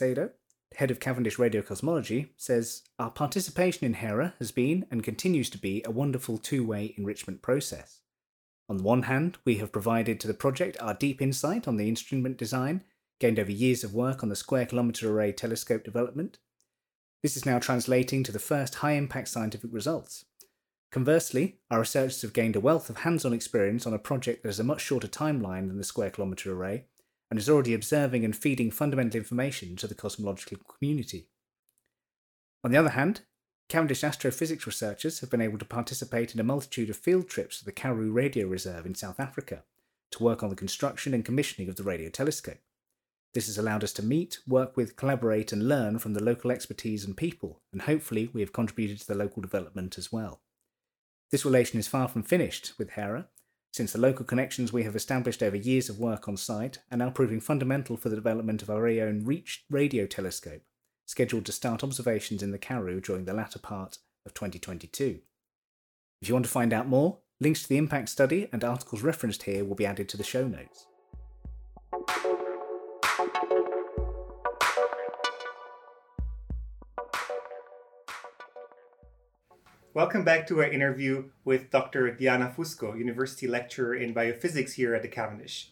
head 0.78 0.90
of 0.90 1.00
Cavendish 1.00 1.38
Radio 1.38 1.62
Cosmology, 1.62 2.34
says 2.36 2.82
Our 2.98 3.12
participation 3.12 3.86
in 3.86 3.94
HERA 3.94 4.34
has 4.40 4.52
been 4.52 4.88
and 4.90 5.04
continues 5.04 5.52
to 5.52 5.60
be 5.60 5.84
a 5.86 5.92
wonderful 5.92 6.40
two 6.40 6.66
way 6.66 6.96
enrichment 6.98 7.44
process. 7.44 8.02
On 8.68 8.78
the 8.78 8.84
one 8.84 9.04
hand, 9.04 9.38
we 9.46 9.58
have 9.58 9.72
provided 9.72 10.20
to 10.20 10.28
the 10.28 10.34
project 10.34 10.78
our 10.82 10.96
deep 10.96 11.22
insight 11.22 11.68
on 11.68 11.78
the 11.78 11.88
instrument 11.88 12.38
design, 12.38 12.84
gained 13.20 13.38
over 13.38 13.52
years 13.52 13.84
of 13.84 13.94
work 13.94 14.24
on 14.24 14.30
the 14.30 14.36
Square 14.36 14.68
Kilometre 14.68 15.08
Array 15.08 15.32
telescope 15.32 15.84
development, 15.84 16.40
this 17.24 17.38
is 17.38 17.46
now 17.46 17.58
translating 17.58 18.22
to 18.22 18.34
the 18.34 18.38
first 18.38 18.76
high 18.76 18.92
impact 18.92 19.30
scientific 19.30 19.72
results. 19.74 20.26
Conversely, 20.92 21.58
our 21.72 21.80
researchers 21.80 22.22
have 22.22 22.34
gained 22.34 22.56
a 22.56 22.60
wealth 22.60 22.90
of 22.90 22.98
hands 22.98 23.26
on 23.26 23.34
experience 23.34 23.88
on 23.88 23.94
a 23.94 24.00
project 24.00 24.44
that 24.44 24.50
has 24.50 24.60
a 24.60 24.64
much 24.64 24.82
shorter 24.82 25.08
timeline 25.08 25.70
than 25.70 25.78
the 25.78 25.84
Square 25.84 26.12
Kilometre 26.12 26.52
Array 26.52 26.86
and 27.32 27.40
is 27.40 27.50
already 27.50 27.74
observing 27.74 28.24
and 28.24 28.36
feeding 28.36 28.70
fundamental 28.70 29.18
information 29.18 29.76
to 29.78 29.88
the 29.88 29.96
cosmological 29.96 30.60
community. 30.78 31.30
On 32.64 32.72
the 32.72 32.78
other 32.78 32.90
hand, 32.90 33.22
Cavendish 33.70 34.04
astrophysics 34.04 34.68
researchers 34.68 35.22
have 35.22 35.32
been 35.32 35.42
able 35.42 35.58
to 35.58 35.66
participate 35.66 36.34
in 36.34 36.40
a 36.40 36.44
multitude 36.44 36.90
of 36.90 36.98
field 36.98 37.28
trips 37.28 37.58
to 37.58 37.66
the 37.66 37.72
Karoo 37.72 38.12
Radio 38.12 38.48
Reserve 38.48 38.86
in 38.86 38.94
South 38.94 39.20
Africa 39.20 39.64
to 40.12 40.24
work 40.24 40.44
on 40.44 40.50
the 40.50 40.56
construction 40.56 41.14
and 41.14 41.26
commissioning 41.26 41.70
of 41.70 41.78
the 41.78 41.84
radio 41.84 42.10
telescope. 42.10 42.60
This 43.34 43.48
has 43.48 43.58
allowed 43.58 43.84
us 43.84 43.94
to 43.94 44.04
meet, 44.04 44.40
work 44.48 44.78
with, 44.78 44.96
collaborate, 44.96 45.52
and 45.52 45.68
learn 45.68 45.98
from 45.98 46.14
the 46.14 46.24
local 46.24 46.52
expertise 46.52 47.04
and 47.04 47.18
people, 47.18 47.62
and 47.72 47.82
hopefully 47.82 48.30
we 48.32 48.42
have 48.42 48.54
contributed 48.54 49.00
to 49.00 49.08
the 49.08 49.18
local 49.18 49.42
development 49.42 49.98
as 49.98 50.12
well. 50.12 50.42
This 51.32 51.46
relation 51.46 51.80
is 51.80 51.88
far 51.88 52.08
from 52.08 52.22
finished 52.22 52.74
with 52.78 52.92
Hera, 52.92 53.28
since 53.72 53.92
the 53.92 54.00
local 54.00 54.24
connections 54.24 54.72
we 54.72 54.84
have 54.84 54.96
established 54.96 55.42
over 55.42 55.56
years 55.56 55.90
of 55.90 55.98
work 55.98 56.28
on 56.28 56.38
site 56.38 56.78
are 56.92 56.98
now 56.98 57.10
proving 57.10 57.40
fundamental 57.40 57.98
for 57.98 58.10
the 58.10 58.16
development 58.16 58.62
of 58.62 58.70
our 58.70 58.88
own 58.88 59.26
Reach 59.26 59.66
radio 59.68 60.06
telescope, 60.06 60.62
scheduled 61.08 61.48
to 61.48 61.52
start 61.52 61.84
observations 61.84 62.44
in 62.44 62.52
the 62.52 62.60
Karoo 62.60 63.02
during 63.02 63.26
the 63.26 63.34
latter 63.34 63.58
part 63.58 63.98
of 64.28 64.36
2022. 64.36 65.22
If 66.22 66.30
you 66.30 66.36
want 66.36 66.46
to 66.46 66.52
find 66.52 66.72
out 66.72 66.88
more, 66.88 67.18
links 67.40 67.64
to 67.64 67.70
the 67.70 67.78
impact 67.78 68.10
study 68.10 68.48
and 68.54 68.64
articles 68.64 69.02
referenced 69.02 69.44
here 69.44 69.66
will 69.66 69.76
be 69.76 69.88
added 69.88 70.08
to 70.10 70.18
the 70.18 70.24
show 70.24 70.48
notes. 70.48 70.86
Welcome 79.96 80.24
back 80.24 80.48
to 80.48 80.58
our 80.58 80.68
interview 80.68 81.26
with 81.46 81.70
Dr. 81.70 82.10
Diana 82.10 82.52
Fusco, 82.58 82.98
University 82.98 83.46
Lecturer 83.46 83.94
in 83.94 84.12
Biophysics 84.12 84.74
here 84.74 84.96
at 84.96 85.04
the 85.04 85.08
Cavendish. 85.08 85.70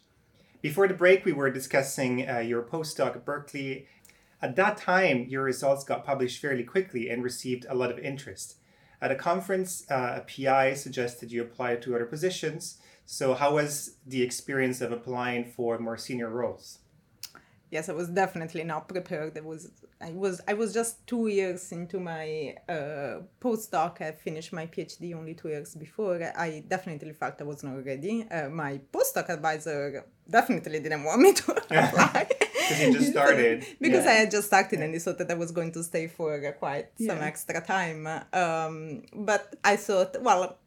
Before 0.61 0.87
the 0.87 0.93
break, 0.93 1.25
we 1.25 1.33
were 1.33 1.49
discussing 1.49 2.29
uh, 2.29 2.37
your 2.37 2.61
postdoc 2.61 3.15
at 3.15 3.25
Berkeley. 3.25 3.87
At 4.39 4.55
that 4.57 4.77
time, 4.77 5.25
your 5.27 5.41
results 5.41 5.83
got 5.83 6.05
published 6.05 6.39
fairly 6.39 6.63
quickly 6.63 7.09
and 7.09 7.23
received 7.23 7.65
a 7.67 7.73
lot 7.73 7.89
of 7.89 7.97
interest. 7.97 8.57
At 9.01 9.09
a 9.09 9.15
conference, 9.15 9.89
uh, 9.89 10.21
a 10.21 10.21
PI 10.21 10.75
suggested 10.75 11.31
you 11.31 11.41
apply 11.41 11.77
to 11.77 11.95
other 11.95 12.05
positions. 12.05 12.77
So, 13.07 13.33
how 13.33 13.55
was 13.55 13.95
the 14.05 14.21
experience 14.21 14.81
of 14.81 14.91
applying 14.91 15.45
for 15.45 15.79
more 15.79 15.97
senior 15.97 16.29
roles? 16.29 16.77
Yes, 17.71 17.89
I 17.89 17.93
was 17.93 18.09
definitely 18.09 18.63
not 18.63 18.87
prepared. 18.87 19.35
It 19.37 19.45
was 19.45 19.71
I 19.99 20.11
was 20.11 20.41
I 20.47 20.53
was 20.53 20.73
just 20.73 21.07
two 21.07 21.27
years 21.27 21.71
into 21.71 21.99
my 21.99 22.55
uh, 22.69 23.21
postdoc. 23.39 24.01
I 24.01 24.11
finished 24.11 24.53
my 24.53 24.67
PhD 24.67 25.15
only 25.15 25.33
two 25.33 25.49
years 25.49 25.73
before. 25.73 26.21
I 26.37 26.63
definitely 26.67 27.13
felt 27.13 27.35
I 27.39 27.45
was 27.45 27.63
not 27.63 27.83
ready. 27.85 28.27
Uh, 28.29 28.49
my 28.49 28.81
postdoc 28.93 29.29
advisor 29.29 30.05
definitely 30.29 30.79
didn't 30.79 31.03
want 31.03 31.21
me 31.21 31.33
to 31.33 31.51
apply. 31.71 32.27
Because 32.29 32.81
you 32.81 32.93
just 32.93 33.11
started. 33.11 33.65
because 33.81 34.05
yeah. 34.05 34.11
I 34.11 34.15
had 34.15 34.31
just 34.31 34.47
started 34.47 34.79
and 34.81 34.93
he 34.93 34.99
thought 34.99 35.17
that 35.17 35.31
I 35.31 35.33
was 35.33 35.51
going 35.51 35.71
to 35.73 35.83
stay 35.83 36.07
for 36.07 36.39
quite 36.53 36.89
yeah. 36.97 37.13
some 37.13 37.23
extra 37.23 37.61
time. 37.61 38.07
Um, 38.33 39.03
but 39.13 39.55
I 39.63 39.75
thought, 39.75 40.21
well, 40.21 40.57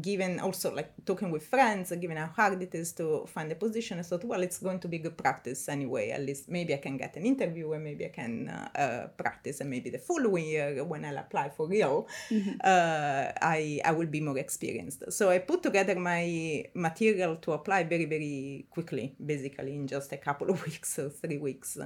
given 0.00 0.40
also 0.40 0.74
like 0.74 0.92
talking 1.04 1.30
with 1.30 1.46
friends, 1.46 1.92
given 2.00 2.16
how 2.16 2.26
hard 2.26 2.62
it 2.62 2.74
is 2.74 2.92
to 2.92 3.26
find 3.26 3.50
a 3.52 3.54
position, 3.54 3.98
I 3.98 4.02
thought, 4.02 4.24
well, 4.24 4.42
it's 4.42 4.58
going 4.58 4.80
to 4.80 4.88
be 4.88 4.98
good 4.98 5.16
practice 5.16 5.68
anyway. 5.68 6.10
At 6.10 6.22
least 6.22 6.48
maybe 6.48 6.74
I 6.74 6.78
can 6.78 6.96
get 6.96 7.16
an 7.16 7.24
interview 7.24 7.72
and 7.72 7.84
maybe 7.84 8.04
I 8.06 8.08
can 8.08 8.48
uh, 8.48 8.78
uh, 8.78 9.06
practice, 9.08 9.60
and 9.60 9.70
maybe 9.70 9.90
the 9.90 9.98
following 9.98 10.46
year 10.46 10.84
when 10.84 11.04
I'll 11.04 11.18
apply 11.18 11.50
for 11.50 11.66
real, 11.66 12.08
mm-hmm. 12.30 12.56
uh, 12.62 13.32
I 13.42 13.80
I 13.84 13.92
will 13.92 14.06
be 14.06 14.20
more 14.20 14.38
experienced. 14.38 15.12
So 15.12 15.30
I 15.30 15.38
put 15.38 15.62
together 15.62 15.94
my 15.98 16.64
material 16.74 17.36
to 17.36 17.52
apply 17.52 17.84
very 17.84 18.04
very 18.04 18.66
quickly, 18.70 19.14
basically 19.24 19.74
in 19.74 19.86
just 19.86 20.12
a 20.12 20.16
couple 20.16 20.50
of 20.50 20.64
weeks 20.66 20.98
or 20.98 21.10
three 21.10 21.38
weeks 21.38 21.78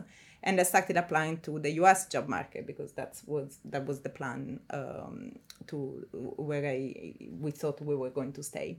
and 0.43 0.61
I 0.61 0.65
started 0.65 0.97
applying 0.97 1.39
to 1.41 1.59
the 1.59 1.71
U.S. 1.83 2.07
job 2.09 2.29
market 2.29 2.67
because 2.67 2.93
that 2.93 3.21
was 3.27 3.59
that 3.65 3.87
was 3.87 4.01
the 4.01 4.09
plan 4.09 4.61
um, 4.71 5.39
to 5.69 6.07
where 6.13 6.67
I 6.67 7.15
we 7.41 7.51
thought 7.51 7.81
we 7.81 7.95
were 7.95 8.11
going 8.11 8.33
to 8.35 8.43
stay. 8.43 8.79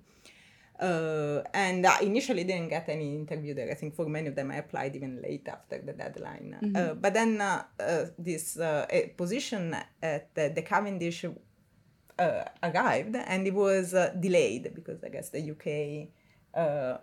Uh, 0.79 1.43
and 1.53 1.85
I 1.85 1.99
initially 1.99 2.43
didn't 2.43 2.69
get 2.69 2.89
any 2.89 3.15
interview 3.15 3.53
there. 3.53 3.69
I 3.71 3.75
think 3.75 3.95
for 3.95 4.07
many 4.07 4.27
of 4.27 4.35
them 4.35 4.51
I 4.51 4.55
applied 4.55 4.95
even 4.95 5.21
late 5.21 5.47
after 5.47 5.79
the 5.79 5.93
deadline. 5.93 6.57
Mm-hmm. 6.61 6.75
Uh, 6.75 6.93
but 6.95 7.13
then 7.13 7.39
uh, 7.39 7.63
uh 7.79 8.05
this 8.17 8.57
uh, 8.57 8.87
position 9.15 9.75
at 10.01 10.33
the, 10.33 10.51
the 10.53 10.61
Cavendish 10.61 11.25
uh, 11.25 12.43
arrived 12.61 13.15
and 13.15 13.47
it 13.47 13.53
was 13.53 13.95
delayed 14.19 14.73
because 14.73 15.03
I 15.03 15.09
guess 15.09 15.29
the 15.29 15.51
UK 15.51 16.09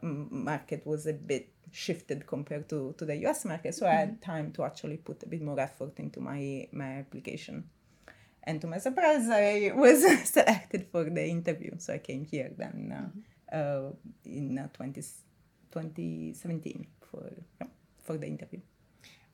market 0.02 0.86
was 0.86 1.06
a 1.06 1.12
bit 1.12 1.48
shifted 1.72 2.26
compared 2.26 2.68
to, 2.68 2.94
to 2.98 3.04
the 3.04 3.16
US 3.26 3.44
market. 3.44 3.74
So 3.74 3.86
mm-hmm. 3.86 3.94
I 3.94 3.98
had 3.98 4.08
mm-hmm. 4.20 4.30
time 4.30 4.52
to 4.52 4.64
actually 4.64 4.96
put 4.96 5.22
a 5.22 5.26
bit 5.26 5.42
more 5.42 5.58
effort 5.58 5.98
into 5.98 6.20
my, 6.20 6.68
my 6.72 6.98
application. 6.98 7.64
And 8.42 8.60
to 8.60 8.66
my 8.66 8.78
surprise, 8.78 9.28
I 9.28 9.72
was 9.74 10.02
selected 10.28 10.88
for 10.90 11.04
the 11.04 11.26
interview. 11.26 11.72
So 11.78 11.94
I 11.94 11.98
came 11.98 12.24
here 12.24 12.50
then 12.56 12.92
uh, 13.52 13.56
mm-hmm. 13.56 13.86
uh, 13.86 13.90
in 14.24 14.58
uh, 14.58 14.68
20, 14.72 15.00
2017 15.70 16.86
for, 17.10 17.30
yeah, 17.60 17.66
for 18.02 18.16
the 18.16 18.26
interview. 18.26 18.60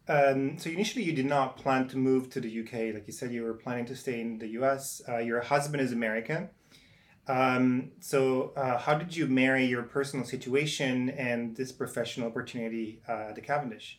Um, 0.09 0.59
so 0.59 0.71
initially, 0.71 1.05
you 1.05 1.13
did 1.13 1.27
not 1.27 1.57
plan 1.57 1.89
to 1.89 1.97
move 1.97 2.31
to 2.31 2.41
the 2.41 2.61
UK. 2.61 2.95
Like 2.95 3.07
you 3.07 3.13
said, 3.13 3.33
you 3.33 3.43
were 3.43 3.55
planning 3.55 3.87
to 3.87 3.97
stay 3.97 4.21
in 4.21 4.39
the 4.39 4.49
US. 4.61 5.03
Uh, 5.09 5.19
your 5.19 5.41
husband 5.41 5.83
is 5.83 5.93
American. 5.93 6.51
Um, 7.29 7.91
so, 8.01 8.53
uh, 8.57 8.79
how 8.79 8.95
did 8.95 9.17
you 9.17 9.27
marry 9.27 9.65
your 9.67 9.83
personal 9.83 10.25
situation 10.25 11.11
and 11.11 11.57
this 11.57 11.73
professional 11.73 12.29
opportunity 12.29 13.01
uh, 13.09 13.31
at 13.31 13.43
Cavendish? 13.43 13.99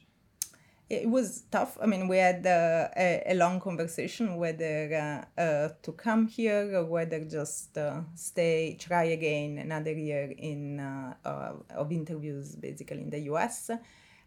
It 0.90 1.10
was 1.10 1.44
tough. 1.52 1.78
I 1.82 1.86
mean, 1.86 2.08
we 2.08 2.16
had 2.16 2.48
uh, 2.48 2.88
a, 2.96 3.24
a, 3.28 3.34
long 3.34 3.60
conversation 3.60 4.38
whether 4.38 5.26
uh, 5.38 5.42
uh, 5.42 5.70
to 5.82 5.92
come 5.92 6.28
here 6.28 6.78
or 6.78 6.86
whether 6.86 7.26
just 7.26 7.78
uh, 7.78 8.04
stay, 8.16 8.78
try 8.80 9.04
again 9.04 9.58
another 9.58 9.92
year 9.92 10.34
in 10.38 10.80
of 11.26 11.92
interviews, 11.92 12.56
basically 12.56 13.02
in 13.02 13.10
the 13.10 13.20
U.S. 13.32 13.70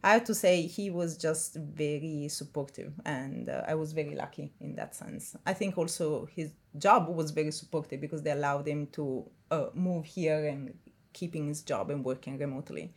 I 0.02 0.12
have 0.14 0.24
to 0.24 0.34
say 0.34 0.62
he 0.62 0.90
was 0.90 1.16
just 1.16 1.56
very 1.56 2.28
supportive, 2.28 2.92
and 3.04 3.50
uh, 3.50 3.62
I 3.68 3.74
was 3.74 3.92
very 3.92 4.14
lucky 4.14 4.52
in 4.60 4.74
that 4.76 4.94
sense. 4.94 5.36
I 5.44 5.52
think 5.52 5.76
also 5.76 6.26
his 6.34 6.52
job 6.78 7.08
was 7.08 7.32
very 7.32 7.50
supportive 7.50 8.00
because 8.00 8.22
they 8.22 8.30
allowed 8.30 8.66
him 8.66 8.86
to 8.92 9.28
uh, 9.50 9.66
move 9.74 10.06
here 10.06 10.46
and 10.46 10.74
keeping 11.12 11.48
his 11.48 11.62
job 11.62 11.90
and 11.90 12.04
working 12.04 12.38
remotely. 12.38 12.94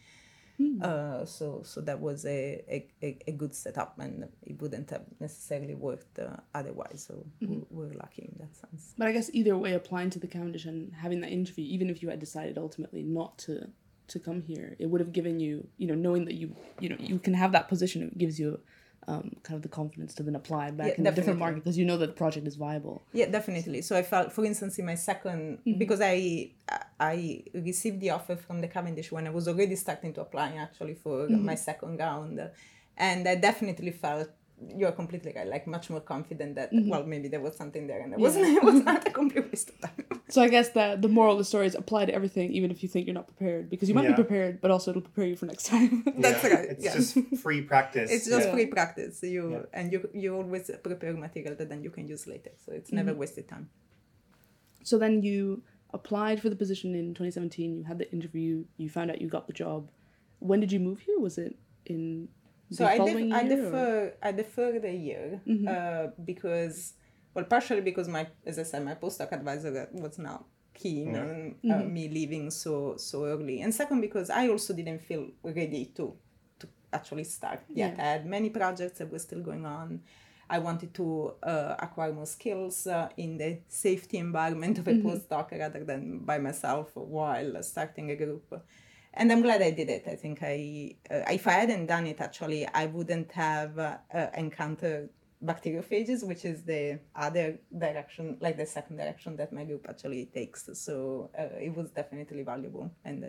Uh, 0.81 1.25
so 1.25 1.61
so 1.63 1.81
that 1.81 1.99
was 1.99 2.25
a, 2.25 2.63
a, 3.01 3.17
a, 3.27 3.31
good 3.31 3.53
setup, 3.55 3.97
and 3.99 4.27
it 4.43 4.61
wouldn't 4.61 4.89
have 4.89 5.03
necessarily 5.19 5.73
worked 5.73 6.19
uh, 6.19 6.37
otherwise. 6.53 7.05
So 7.07 7.25
we 7.41 7.61
we're 7.69 7.93
lucky 7.93 8.29
in 8.31 8.35
that 8.39 8.55
sense. 8.55 8.93
But 8.97 9.07
I 9.07 9.11
guess 9.11 9.29
either 9.33 9.57
way, 9.57 9.73
applying 9.73 10.09
to 10.11 10.19
the 10.19 10.27
Cavendish 10.27 10.65
and 10.65 10.93
having 10.93 11.21
that 11.21 11.31
interview, 11.31 11.65
even 11.65 11.89
if 11.89 12.01
you 12.01 12.09
had 12.09 12.19
decided 12.19 12.57
ultimately 12.57 13.03
not 13.03 13.37
to 13.39 13.69
to 14.07 14.19
come 14.19 14.41
here, 14.41 14.75
it 14.79 14.87
would 14.87 15.01
have 15.01 15.13
given 15.13 15.39
you, 15.39 15.67
you 15.77 15.87
know, 15.87 15.95
knowing 15.95 16.25
that 16.25 16.35
you, 16.35 16.55
you 16.79 16.89
know, 16.89 16.97
you 16.99 17.19
can 17.19 17.33
have 17.33 17.51
that 17.53 17.67
position. 17.67 18.03
It 18.03 18.17
gives 18.17 18.39
you 18.39 18.59
um, 19.07 19.35
kind 19.43 19.55
of 19.55 19.61
the 19.61 19.69
confidence 19.69 20.13
to 20.15 20.23
then 20.23 20.35
apply 20.35 20.71
back 20.71 20.87
Yeah, 20.87 20.93
in 20.97 21.07
a 21.07 21.11
different 21.11 21.39
market 21.39 21.55
because 21.55 21.77
you 21.77 21.85
know 21.85 21.97
that 21.97 22.07
the 22.07 22.13
project 22.13 22.47
is 22.47 22.55
viable. 22.55 23.03
Yeah, 23.13 23.27
definitely. 23.29 23.81
So 23.81 23.95
I 23.97 24.03
felt, 24.03 24.31
for 24.31 24.45
instance, 24.45 24.79
in 24.79 24.85
my 24.85 24.93
2nd 24.93 25.59
because 25.77 26.01
I 26.01 26.51
I 26.99 27.43
received 27.53 27.99
the 27.99 28.11
offer 28.11 28.35
from 28.35 28.61
the 28.61 28.67
Cavendish 28.67 29.11
when 29.11 29.27
I 29.27 29.29
was 29.29 29.47
already 29.47 29.75
starting 29.75 30.13
to 30.13 30.21
apply 30.21 30.55
actually 30.57 30.95
for 30.95 31.27
my 31.27 31.55
second 31.55 31.97
round, 31.99 32.39
and 32.97 33.27
I 33.27 33.35
definitely 33.35 33.91
felt 33.91 34.29
you're 34.75 34.91
completely 34.91 35.33
right, 35.35 35.47
like 35.47 35.65
much 35.67 35.89
more 35.89 35.99
confident 35.99 36.55
that 36.55 36.71
mm-hmm. 36.71 36.89
well 36.89 37.03
maybe 37.03 37.27
there 37.27 37.39
was 37.39 37.55
something 37.55 37.87
there 37.87 38.01
and 38.01 38.13
it 38.13 38.19
wasn't 38.19 38.45
it 38.57 38.63
was 38.63 38.75
not 38.83 39.07
a 39.07 39.11
complete 39.19 39.49
waste 39.49 39.69
of 39.69 39.81
time. 39.81 40.21
So 40.29 40.41
I 40.41 40.47
guess 40.47 40.69
that 40.71 41.01
the 41.01 41.07
moral 41.07 41.33
of 41.33 41.37
the 41.37 41.45
story 41.45 41.67
is 41.67 41.75
apply 41.75 42.05
to 42.05 42.13
everything, 42.13 42.51
even 42.53 42.71
if 42.71 42.81
you 42.83 42.89
think 42.89 43.05
you're 43.05 43.13
not 43.13 43.27
prepared, 43.27 43.69
because 43.69 43.87
you 43.89 43.95
might 43.95 44.03
Yeah. 44.05 44.11
be 44.11 44.23
prepared, 44.23 44.61
but 44.61 44.71
also 44.71 44.91
it'll 44.91 45.01
prepare 45.01 45.25
you 45.25 45.35
for 45.35 45.45
next 45.45 45.65
time. 45.67 46.03
That's 46.17 46.43
right, 46.43 46.69
It's 46.71 46.83
yeah. 46.85 46.93
just 46.95 47.17
free 47.41 47.61
practice. 47.61 48.09
It's 48.11 48.27
just 48.27 48.47
Yeah. 48.47 48.53
free 48.53 48.65
practice. 48.67 49.21
You 49.23 49.51
Yeah. 49.51 49.65
and 49.73 49.91
you 49.91 50.09
you 50.13 50.35
always 50.35 50.71
prepare 50.83 51.13
material 51.13 51.55
that 51.55 51.69
then 51.69 51.83
you 51.83 51.91
can 51.91 52.07
use 52.07 52.25
later, 52.27 52.51
so 52.65 52.71
it's 52.71 52.91
never 52.91 53.11
mm-hmm. 53.11 53.19
wasted 53.19 53.47
time. 53.47 53.69
so 54.83 54.97
then 54.97 55.21
you 55.23 55.63
applied 55.93 56.41
for 56.41 56.49
the 56.49 56.55
position 56.55 56.95
in 56.95 57.13
2017. 57.13 57.77
You 57.77 57.83
had 57.83 57.97
the 57.99 58.11
interview. 58.11 58.65
You 58.77 58.89
found 58.89 59.11
out 59.11 59.21
you 59.21 59.27
got 59.29 59.45
the 59.47 59.53
job. 59.53 59.89
When 60.39 60.59
did 60.59 60.71
you 60.71 60.79
move 60.79 60.99
here? 61.01 61.19
Was 61.19 61.37
it 61.37 61.55
in 61.85 62.27
the 62.42 62.42
So 62.77 62.85
I, 62.85 62.97
following 62.97 63.29
def- 63.29 63.37
I 63.37 63.41
year? 63.43 63.51
or- 63.51 63.65
defer 63.65 64.13
I 64.27 64.31
deferred 64.31 64.85
a 64.85 64.95
year 65.07 65.41
uh, 65.73 66.07
because 66.31 66.93
well 67.35 67.45
partially 67.45 67.81
because 67.81 68.07
my 68.07 68.23
as 68.45 68.57
I 68.59 68.63
said 68.63 68.83
my 68.85 68.95
postdoc 68.95 69.31
advisor 69.31 69.71
was 69.93 70.17
not 70.19 70.41
keen 70.73 71.15
on 71.15 71.55
uh, 71.71 71.83
me 71.95 72.03
leaving 72.17 72.45
so 72.49 72.95
so 72.97 73.25
early 73.25 73.61
and 73.61 73.71
second 73.73 74.01
because 74.01 74.29
I 74.29 74.47
also 74.53 74.73
didn't 74.73 75.01
feel 75.09 75.27
ready 75.43 75.83
to 75.97 76.03
to 76.59 76.67
actually 76.91 77.25
start 77.37 77.61
yet. 77.69 77.95
Yeah. 77.97 78.03
I 78.03 78.07
had 78.15 78.25
many 78.25 78.49
projects 78.49 78.97
that 78.99 79.11
were 79.11 79.19
still 79.27 79.41
going 79.41 79.65
on. 79.65 80.01
I 80.49 80.59
wanted 80.59 80.93
to 80.95 81.33
uh, 81.41 81.75
acquire 81.79 82.13
more 82.13 82.25
skills 82.37 82.85
uh, 82.85 83.09
in 83.17 83.37
the 83.37 83.59
safety 83.69 84.17
environment 84.17 84.77
of 84.77 84.87
a 84.87 84.93
postdoc 85.05 85.51
rather 85.51 85.83
than 85.83 86.19
by 86.19 86.37
myself 86.37 86.87
while 86.95 87.51
starting 87.63 88.11
a 88.11 88.15
group 88.15 88.45
and 89.13 89.31
I'm 89.31 89.41
glad 89.41 89.61
I 89.61 89.71
did 89.71 89.89
it. 89.89 90.05
I 90.07 90.15
think 90.15 90.39
I, 90.41 90.95
uh, 91.11 91.31
if 91.31 91.47
I 91.47 91.51
hadn't 91.51 91.87
done 91.87 92.07
it, 92.07 92.19
actually, 92.19 92.67
I 92.67 92.85
wouldn't 92.87 93.31
have 93.31 93.77
uh, 93.77 93.97
uh, 94.13 94.27
encountered 94.35 95.09
bacteriophages, 95.43 96.25
which 96.25 96.45
is 96.45 96.63
the 96.63 96.99
other 97.15 97.59
direction, 97.77 98.37
like 98.39 98.57
the 98.57 98.65
second 98.65 98.97
direction 98.97 99.35
that 99.37 99.51
my 99.51 99.63
group 99.65 99.85
actually 99.89 100.25
takes. 100.33 100.69
So 100.73 101.29
uh, 101.37 101.57
it 101.59 101.75
was 101.75 101.91
definitely 101.91 102.43
valuable. 102.43 102.91
And 103.03 103.23
uh, 103.23 103.27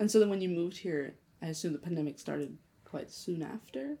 And 0.00 0.10
so 0.10 0.20
then 0.20 0.30
when 0.30 0.40
you 0.40 0.48
moved 0.48 0.78
here, 0.78 1.14
I 1.42 1.46
assume 1.46 1.72
the 1.72 1.78
pandemic 1.78 2.18
started 2.18 2.56
quite 2.84 3.10
soon 3.10 3.42
after. 3.42 3.98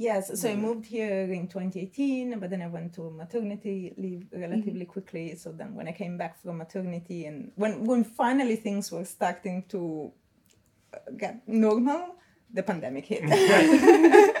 Yes, 0.00 0.40
so 0.40 0.50
I 0.50 0.54
moved 0.54 0.86
here 0.86 1.22
in 1.38 1.46
2018, 1.46 2.38
but 2.40 2.50
then 2.50 2.62
I 2.62 2.66
went 2.66 2.94
to 2.94 3.10
maternity 3.10 3.94
leave 3.96 4.26
relatively 4.32 4.86
quickly. 4.86 5.36
So 5.36 5.52
then 5.52 5.74
when 5.74 5.86
I 5.88 5.92
came 5.92 6.16
back 6.16 6.40
from 6.42 6.58
maternity, 6.58 7.26
and 7.26 7.52
when 7.56 7.84
when 7.84 8.02
finally 8.04 8.56
things 8.56 8.90
were 8.90 9.04
starting 9.04 9.64
to 9.68 10.12
uh, 10.94 10.98
get 11.16 11.46
normal, 11.46 12.16
the 12.52 12.62
pandemic 12.62 13.06
hit. 13.06 13.22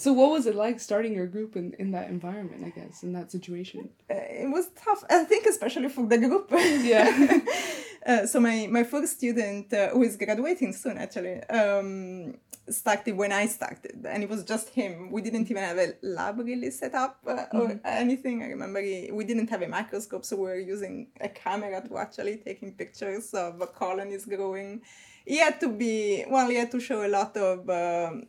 So 0.00 0.14
what 0.14 0.30
was 0.30 0.46
it 0.46 0.54
like 0.54 0.80
starting 0.80 1.12
your 1.12 1.26
group 1.26 1.56
in, 1.56 1.74
in 1.78 1.90
that 1.90 2.08
environment, 2.08 2.64
I 2.64 2.70
guess, 2.70 3.02
in 3.02 3.12
that 3.12 3.30
situation? 3.30 3.90
Uh, 4.10 4.14
it 4.44 4.50
was 4.50 4.68
tough 4.84 5.04
i 5.10 5.24
think 5.24 5.44
especially 5.46 5.90
for 5.90 6.06
the 6.06 6.16
group 6.16 6.46
Yeah. 6.50 7.40
uh, 8.06 8.26
so 8.26 8.40
my, 8.40 8.66
my 8.70 8.84
first 8.84 9.18
student 9.18 9.72
uh, 9.74 9.90
who 9.90 10.02
is 10.02 10.16
graduating 10.16 10.72
soon 10.72 10.96
actually 10.96 11.42
um, 11.44 12.34
started 12.68 13.16
when 13.16 13.32
i 13.32 13.46
started 13.46 14.06
and 14.08 14.22
it 14.22 14.28
was 14.28 14.44
just 14.44 14.68
him. 14.70 15.10
We 15.10 15.22
didn't 15.22 15.50
even 15.50 15.62
have 15.62 15.78
a 15.78 15.94
lab 16.02 16.38
really 16.38 16.70
set 16.70 16.94
up 16.94 17.18
uh, 17.26 17.46
or 17.52 17.80
anything. 17.84 18.42
I 18.42 18.48
remember 18.48 18.80
he, 18.80 19.10
we 19.12 19.24
didn't 19.24 19.50
have 19.50 19.62
a 19.62 19.68
microscope 19.68 20.24
so 20.24 20.36
we 20.36 20.42
were 20.42 20.58
using 20.58 21.08
a 21.20 21.28
camera 21.28 21.82
to 21.88 21.98
actually 21.98 22.36
taking 22.36 22.72
pictures 22.72 23.32
of 23.34 23.74
colonies 23.74 24.24
growing. 24.24 24.82
He 25.26 25.38
had 25.38 25.60
to 25.60 25.68
be 25.68 26.24
well 26.28 26.48
he 26.48 26.56
had 26.56 26.70
to 26.72 26.80
show 26.80 27.04
a 27.04 27.08
lot 27.08 27.36
of 27.36 27.68
um, 27.70 28.26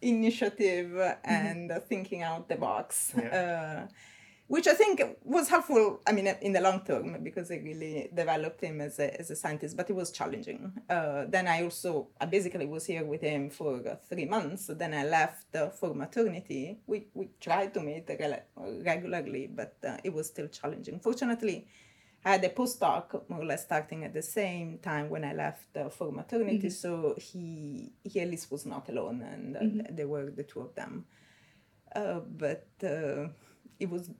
initiative 0.00 0.96
and 1.24 1.72
uh, 1.72 1.80
thinking 1.80 2.22
out 2.22 2.48
the 2.48 2.56
box. 2.56 3.14
Uh, 3.14 3.86
which 4.46 4.66
I 4.66 4.74
think 4.74 5.02
was 5.24 5.48
helpful. 5.48 6.00
I 6.06 6.12
mean, 6.12 6.26
in 6.26 6.52
the 6.52 6.60
long 6.60 6.82
term, 6.84 7.16
because 7.22 7.50
it 7.50 7.62
really 7.64 8.10
developed 8.14 8.60
him 8.60 8.80
as 8.80 8.98
a, 8.98 9.18
as 9.18 9.30
a 9.30 9.36
scientist. 9.36 9.76
But 9.76 9.88
it 9.88 9.96
was 9.96 10.10
challenging. 10.10 10.72
Uh, 10.88 11.24
then 11.28 11.48
I 11.48 11.62
also, 11.62 12.08
I 12.20 12.26
basically 12.26 12.66
was 12.66 12.84
here 12.84 13.04
with 13.04 13.22
him 13.22 13.48
for 13.50 13.76
uh, 13.88 13.96
three 14.08 14.26
months. 14.26 14.66
Then 14.68 14.92
I 14.92 15.04
left 15.04 15.54
uh, 15.56 15.70
for 15.70 15.94
maternity. 15.94 16.78
We 16.86 17.06
we 17.14 17.30
tried 17.40 17.72
to 17.74 17.80
meet 17.80 18.08
regularly, 18.56 19.46
but 19.46 19.76
uh, 19.86 19.96
it 20.04 20.12
was 20.12 20.26
still 20.26 20.48
challenging. 20.48 21.00
Fortunately, 21.00 21.66
I 22.24 22.32
had 22.32 22.44
a 22.44 22.48
postdoc 22.48 23.28
more 23.28 23.42
or 23.42 23.44
less 23.44 23.64
starting 23.64 24.04
at 24.04 24.14
the 24.14 24.22
same 24.22 24.78
time 24.78 25.10
when 25.10 25.24
I 25.24 25.34
left 25.34 25.76
uh, 25.76 25.88
for 25.88 26.10
maternity. 26.10 26.70
So 26.70 27.14
he 27.18 27.92
he 28.02 28.20
at 28.20 28.28
least 28.28 28.50
was 28.50 28.66
not 28.66 28.88
alone, 28.88 29.22
and 29.22 29.56
uh, 29.56 29.84
they 29.90 30.04
were 30.04 30.30
the 30.30 30.42
two 30.42 30.60
of 30.60 30.74
them. 30.74 31.06
Uh, 31.94 32.20
but 32.20 32.66
uh, 32.82 33.28
it 33.78 33.88
was 33.90 34.10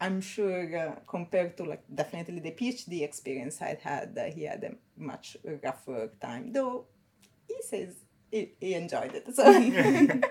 i'm 0.00 0.20
sure 0.20 0.76
uh, 0.76 0.94
compared 1.06 1.56
to 1.56 1.64
like 1.64 1.82
definitely 1.94 2.40
the 2.40 2.52
phd 2.52 3.02
experience 3.02 3.60
i'd 3.62 3.80
had 3.80 4.16
uh, 4.18 4.24
he 4.24 4.44
had 4.44 4.62
a 4.64 4.72
much 4.96 5.36
rougher 5.64 6.10
time 6.20 6.52
though 6.52 6.86
he 7.46 7.56
says 7.62 7.94
he, 8.30 8.52
he 8.60 8.74
enjoyed 8.74 9.12
it 9.14 9.24
so 9.34 9.44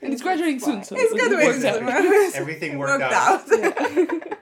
And 0.00 0.12
he's 0.12 0.22
graduating 0.22 0.60
soon, 0.60 0.82
so 0.84 0.96
it's 0.98 1.12
it 1.12 1.18
good 1.18 1.32
works. 1.32 2.34
Everything 2.34 2.78
worked 2.78 3.00
worked 3.00 3.12
out. 3.12 3.52
out, 3.52 4.38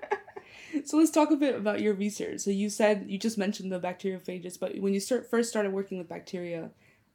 So 0.85 0.99
let's 0.99 1.11
talk 1.11 1.31
a 1.31 1.37
bit 1.37 1.57
about 1.57 1.81
your 1.81 1.95
research. 1.95 2.41
So 2.41 2.51
you 2.51 2.71
said 2.71 3.07
you 3.09 3.19
just 3.19 3.39
mentioned 3.39 3.73
the 3.73 3.81
bacteriophages, 3.81 4.61
but 4.61 4.79
when 4.79 4.95
you 4.95 5.01
start 5.01 5.29
first 5.29 5.49
started 5.49 5.73
working 5.73 5.99
with 5.99 6.09
bacteria, 6.09 6.71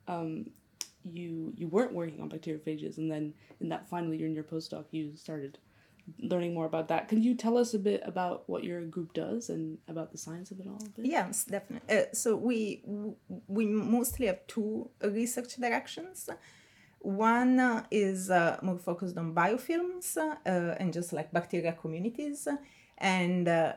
um, 0.08 0.50
you 1.06 1.54
you 1.56 1.68
weren't 1.68 1.94
working 1.94 2.20
on 2.22 2.30
bacteriophages, 2.30 2.98
and 2.98 3.10
then 3.10 3.34
in 3.60 3.70
that 3.70 3.88
final 3.88 4.14
year 4.14 4.28
in 4.28 4.34
your 4.34 4.44
postdoc, 4.44 4.86
you 4.92 5.16
started 5.16 5.60
learning 6.20 6.54
more 6.54 6.66
about 6.66 6.88
that. 6.90 7.08
Can 7.08 7.22
you 7.22 7.36
tell 7.36 7.58
us 7.58 7.74
a 7.74 7.80
bit 7.80 8.02
about 8.06 8.44
what 8.48 8.64
your 8.64 8.82
group 8.86 9.14
does 9.14 9.50
and 9.50 9.78
about 9.88 10.12
the 10.12 10.18
science 10.18 10.52
of 10.52 10.60
it 10.60 10.68
all? 10.68 10.82
Yes, 10.98 11.46
definitely. 11.46 11.98
Uh, 11.98 12.04
so 12.14 12.36
we 12.36 12.84
we 13.48 13.66
mostly 13.66 14.28
have 14.28 14.46
two 14.48 14.90
research 15.04 15.56
directions. 15.56 16.30
One 17.00 17.60
uh, 17.60 17.86
is 17.90 18.30
uh, 18.30 18.60
more 18.62 18.78
focused 18.78 19.18
on 19.18 19.34
biofilms 19.34 20.18
uh, 20.18 20.76
and 20.80 20.94
just 20.94 21.14
like 21.14 21.32
bacteria 21.32 21.74
communities. 21.74 22.48
And 22.98 23.48
uh, 23.48 23.74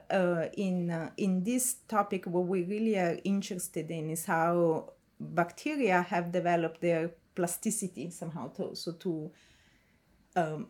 in 0.56 1.10
in 1.16 1.42
this 1.44 1.76
topic, 1.88 2.26
what 2.26 2.46
we 2.46 2.64
really 2.64 2.98
are 2.98 3.18
interested 3.24 3.90
in 3.90 4.10
is 4.10 4.26
how 4.26 4.92
bacteria 5.18 6.02
have 6.02 6.32
developed 6.32 6.82
their 6.82 7.12
plasticity 7.34 8.10
somehow. 8.10 8.48
To, 8.48 8.74
so 8.74 8.92
to 8.92 9.30
um, 10.36 10.68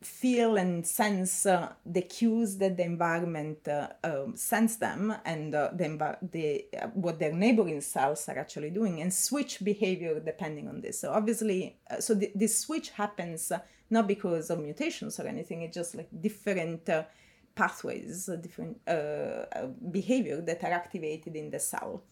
feel 0.00 0.56
and 0.56 0.86
sense 0.86 1.44
uh, 1.44 1.72
the 1.84 2.02
cues 2.02 2.56
that 2.58 2.76
the 2.76 2.84
environment 2.84 3.66
uh, 3.66 3.88
um, 4.04 4.36
sends 4.36 4.76
them 4.76 5.12
and 5.24 5.54
uh, 5.54 5.70
the, 5.72 5.84
envi- 5.84 6.30
the 6.30 6.64
uh, 6.80 6.86
what 6.88 7.18
their 7.18 7.32
neighboring 7.32 7.80
cells 7.80 8.28
are 8.28 8.38
actually 8.38 8.70
doing 8.70 9.00
and 9.00 9.12
switch 9.12 9.62
behavior 9.64 10.20
depending 10.20 10.68
on 10.68 10.80
this. 10.80 11.00
So 11.00 11.12
obviously 11.12 11.78
uh, 11.90 12.00
so 12.00 12.16
th- 12.16 12.32
this 12.34 12.60
switch 12.60 12.90
happens 12.90 13.50
uh, 13.50 13.58
not 13.90 14.06
because 14.06 14.50
of 14.50 14.60
mutations 14.60 15.18
or 15.18 15.26
anything 15.26 15.62
it's 15.62 15.74
just 15.74 15.96
like 15.96 16.08
different 16.20 16.88
pathways 17.56 18.30
different 18.40 18.78
behavior 19.90 20.40
that 20.40 20.62
are 20.62 20.72
activated 20.72 21.34
in 21.34 21.50
the 21.50 21.58
cell 21.58 22.04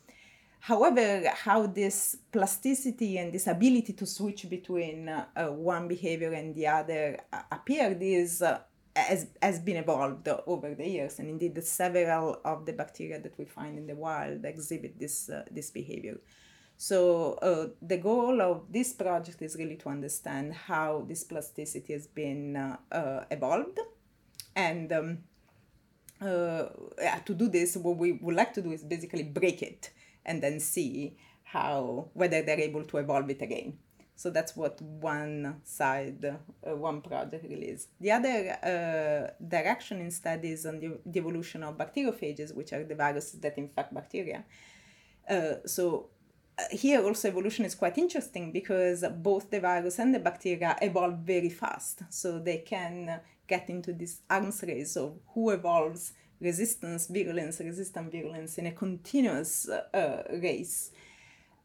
However, 0.60 1.28
how 1.28 1.66
this 1.66 2.16
plasticity 2.32 3.18
and 3.18 3.32
this 3.32 3.46
ability 3.46 3.92
to 3.92 4.06
switch 4.06 4.48
between 4.50 5.08
uh, 5.08 5.26
uh, 5.36 5.46
one 5.52 5.86
behavior 5.86 6.32
and 6.32 6.54
the 6.54 6.66
other 6.66 7.20
uh, 7.32 7.42
appeared 7.52 8.02
is 8.02 8.42
uh, 8.42 8.58
has, 8.96 9.28
has 9.42 9.60
been 9.60 9.76
evolved 9.76 10.28
over 10.46 10.74
the 10.74 10.88
years, 10.88 11.18
and 11.18 11.28
indeed, 11.28 11.62
several 11.62 12.40
of 12.44 12.64
the 12.66 12.72
bacteria 12.72 13.20
that 13.20 13.38
we 13.38 13.44
find 13.44 13.78
in 13.78 13.86
the 13.86 13.94
wild 13.94 14.44
exhibit 14.44 14.98
this 14.98 15.28
uh, 15.28 15.44
this 15.50 15.70
behavior. 15.70 16.18
So 16.78 17.34
uh, 17.34 17.68
the 17.80 17.98
goal 17.98 18.42
of 18.42 18.64
this 18.70 18.92
project 18.92 19.40
is 19.42 19.56
really 19.56 19.76
to 19.76 19.88
understand 19.88 20.52
how 20.52 21.04
this 21.08 21.24
plasticity 21.24 21.92
has 21.92 22.06
been 22.06 22.56
uh, 22.56 22.76
uh, 22.90 23.24
evolved, 23.30 23.78
and 24.54 24.92
um, 24.92 25.18
uh, 26.20 26.64
yeah, 26.98 27.18
to 27.24 27.34
do 27.34 27.48
this, 27.48 27.76
what 27.76 27.98
we 27.98 28.12
would 28.12 28.34
like 28.34 28.52
to 28.54 28.62
do 28.62 28.72
is 28.72 28.82
basically 28.82 29.22
break 29.22 29.62
it 29.62 29.90
and 30.26 30.42
then 30.42 30.60
see 30.60 31.16
how 31.44 32.08
whether 32.12 32.42
they're 32.42 32.60
able 32.60 32.84
to 32.84 32.98
evolve 32.98 33.30
it 33.30 33.40
again. 33.40 33.78
So 34.18 34.30
that's 34.30 34.56
what 34.56 34.80
one 34.80 35.60
side, 35.62 36.24
uh, 36.24 36.74
one 36.74 37.02
project 37.02 37.44
released. 37.48 37.88
The 38.00 38.12
other 38.12 38.56
uh, 38.62 39.44
direction 39.46 40.00
in 40.00 40.10
studies 40.10 40.64
on 40.64 40.80
the, 40.80 40.98
the, 41.04 41.18
evolution 41.18 41.62
of 41.62 41.76
bacteriophages, 41.76 42.54
which 42.54 42.72
are 42.72 42.82
the 42.82 42.94
viruses 42.94 43.38
that 43.40 43.58
infect 43.58 43.92
bacteria. 43.92 44.44
Uh, 45.28 45.56
so 45.66 46.08
uh, 46.58 46.62
here 46.70 47.04
also 47.04 47.28
evolution 47.28 47.66
is 47.66 47.74
quite 47.74 47.98
interesting 47.98 48.52
because 48.52 49.04
both 49.18 49.50
the 49.50 49.60
virus 49.60 49.98
and 49.98 50.14
the 50.14 50.18
bacteria 50.18 50.76
evolve 50.80 51.18
very 51.18 51.50
fast. 51.50 52.00
So 52.08 52.38
they 52.38 52.58
can 52.58 53.20
get 53.46 53.68
into 53.68 53.92
this 53.92 54.22
arms 54.30 54.64
race 54.66 54.96
of 54.96 55.18
who 55.34 55.50
evolves 55.50 56.14
resistance, 56.40 57.06
virulence, 57.06 57.60
resistance, 57.60 58.12
virulence 58.12 58.58
in 58.58 58.66
a 58.66 58.72
continuous 58.72 59.68
uh, 59.68 60.22
race. 60.42 60.90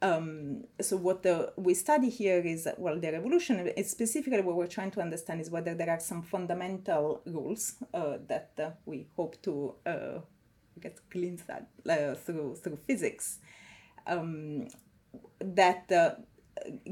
Um, 0.03 0.63
so 0.79 0.97
what 0.97 1.21
the, 1.21 1.53
we 1.57 1.75
study 1.75 2.09
here 2.09 2.39
is 2.39 2.67
well 2.77 2.99
the 2.99 3.13
evolution. 3.13 3.71
Specifically, 3.83 4.41
what 4.41 4.55
we're 4.55 4.67
trying 4.67 4.91
to 4.91 5.01
understand 5.01 5.41
is 5.41 5.51
whether 5.51 5.75
there 5.75 5.91
are 5.91 5.99
some 5.99 6.23
fundamental 6.23 7.21
rules 7.25 7.75
uh, 7.93 8.17
that 8.27 8.51
uh, 8.59 8.71
we 8.85 9.05
hope 9.15 9.39
to 9.43 9.75
uh, 9.85 10.19
get 10.79 10.97
glimpsed 11.09 11.49
at 11.49 11.67
uh, 11.87 12.15
through 12.15 12.55
through 12.55 12.77
physics 12.87 13.39
um, 14.07 14.67
that 15.39 15.91
uh, 15.91 16.15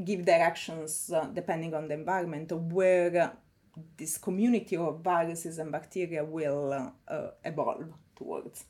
give 0.04 0.26
directions 0.26 1.12
uh, 1.12 1.28
depending 1.34 1.74
on 1.74 1.88
the 1.88 1.94
environment 1.94 2.52
where 2.52 3.34
this 3.98 4.18
community 4.18 4.76
of 4.78 5.02
viruses 5.02 5.58
and 5.60 5.72
bacteria 5.72 6.24
will 6.24 6.94
evolve 7.46 7.94
towards. 8.16 8.66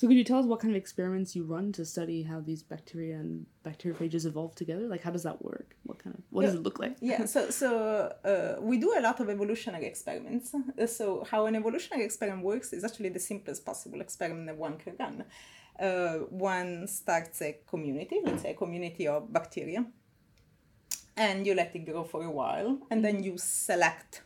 So 0.00 0.08
could 0.08 0.16
you 0.16 0.24
tell 0.24 0.38
us 0.38 0.46
what 0.46 0.60
kind 0.60 0.72
of 0.72 0.78
experiments 0.78 1.36
you 1.36 1.44
run 1.44 1.72
to 1.72 1.84
study 1.84 2.22
how 2.22 2.40
these 2.40 2.62
bacteria 2.62 3.16
and 3.16 3.44
bacteriophages 3.66 4.24
evolve 4.24 4.54
together? 4.54 4.88
Like 4.88 5.02
how 5.02 5.10
does 5.10 5.24
that 5.24 5.44
work? 5.44 5.76
What 5.82 5.98
kind 6.02 6.16
of 6.16 6.22
what 6.30 6.46
does 6.46 6.54
it 6.54 6.62
look 6.62 6.78
like? 6.78 6.96
yeah, 7.02 7.26
so 7.26 7.50
so 7.50 8.10
uh, 8.24 8.62
we 8.62 8.78
do 8.78 8.94
a 8.96 9.02
lot 9.02 9.20
of 9.20 9.28
evolutionary 9.28 9.84
experiments. 9.84 10.54
Uh, 10.54 10.86
so 10.86 11.26
how 11.30 11.44
an 11.44 11.54
evolutionary 11.54 12.06
experiment 12.06 12.42
works 12.42 12.72
is 12.72 12.82
actually 12.82 13.10
the 13.10 13.20
simplest 13.20 13.66
possible 13.66 14.00
experiment 14.00 14.46
that 14.46 14.56
one 14.56 14.78
can 14.78 14.94
run. 14.98 15.24
Uh, 15.78 16.24
one 16.30 16.86
starts 16.86 17.42
a 17.42 17.58
community, 17.68 18.20
let's 18.24 18.40
say 18.40 18.52
a 18.52 18.54
community 18.54 19.06
of 19.06 19.30
bacteria, 19.30 19.84
and 21.16 21.46
you 21.46 21.54
let 21.54 21.74
it 21.74 21.86
grow 21.86 22.04
for 22.04 22.24
a 22.24 22.30
while, 22.30 22.78
and 22.90 23.04
then 23.04 23.22
you 23.22 23.36
select 23.36 24.22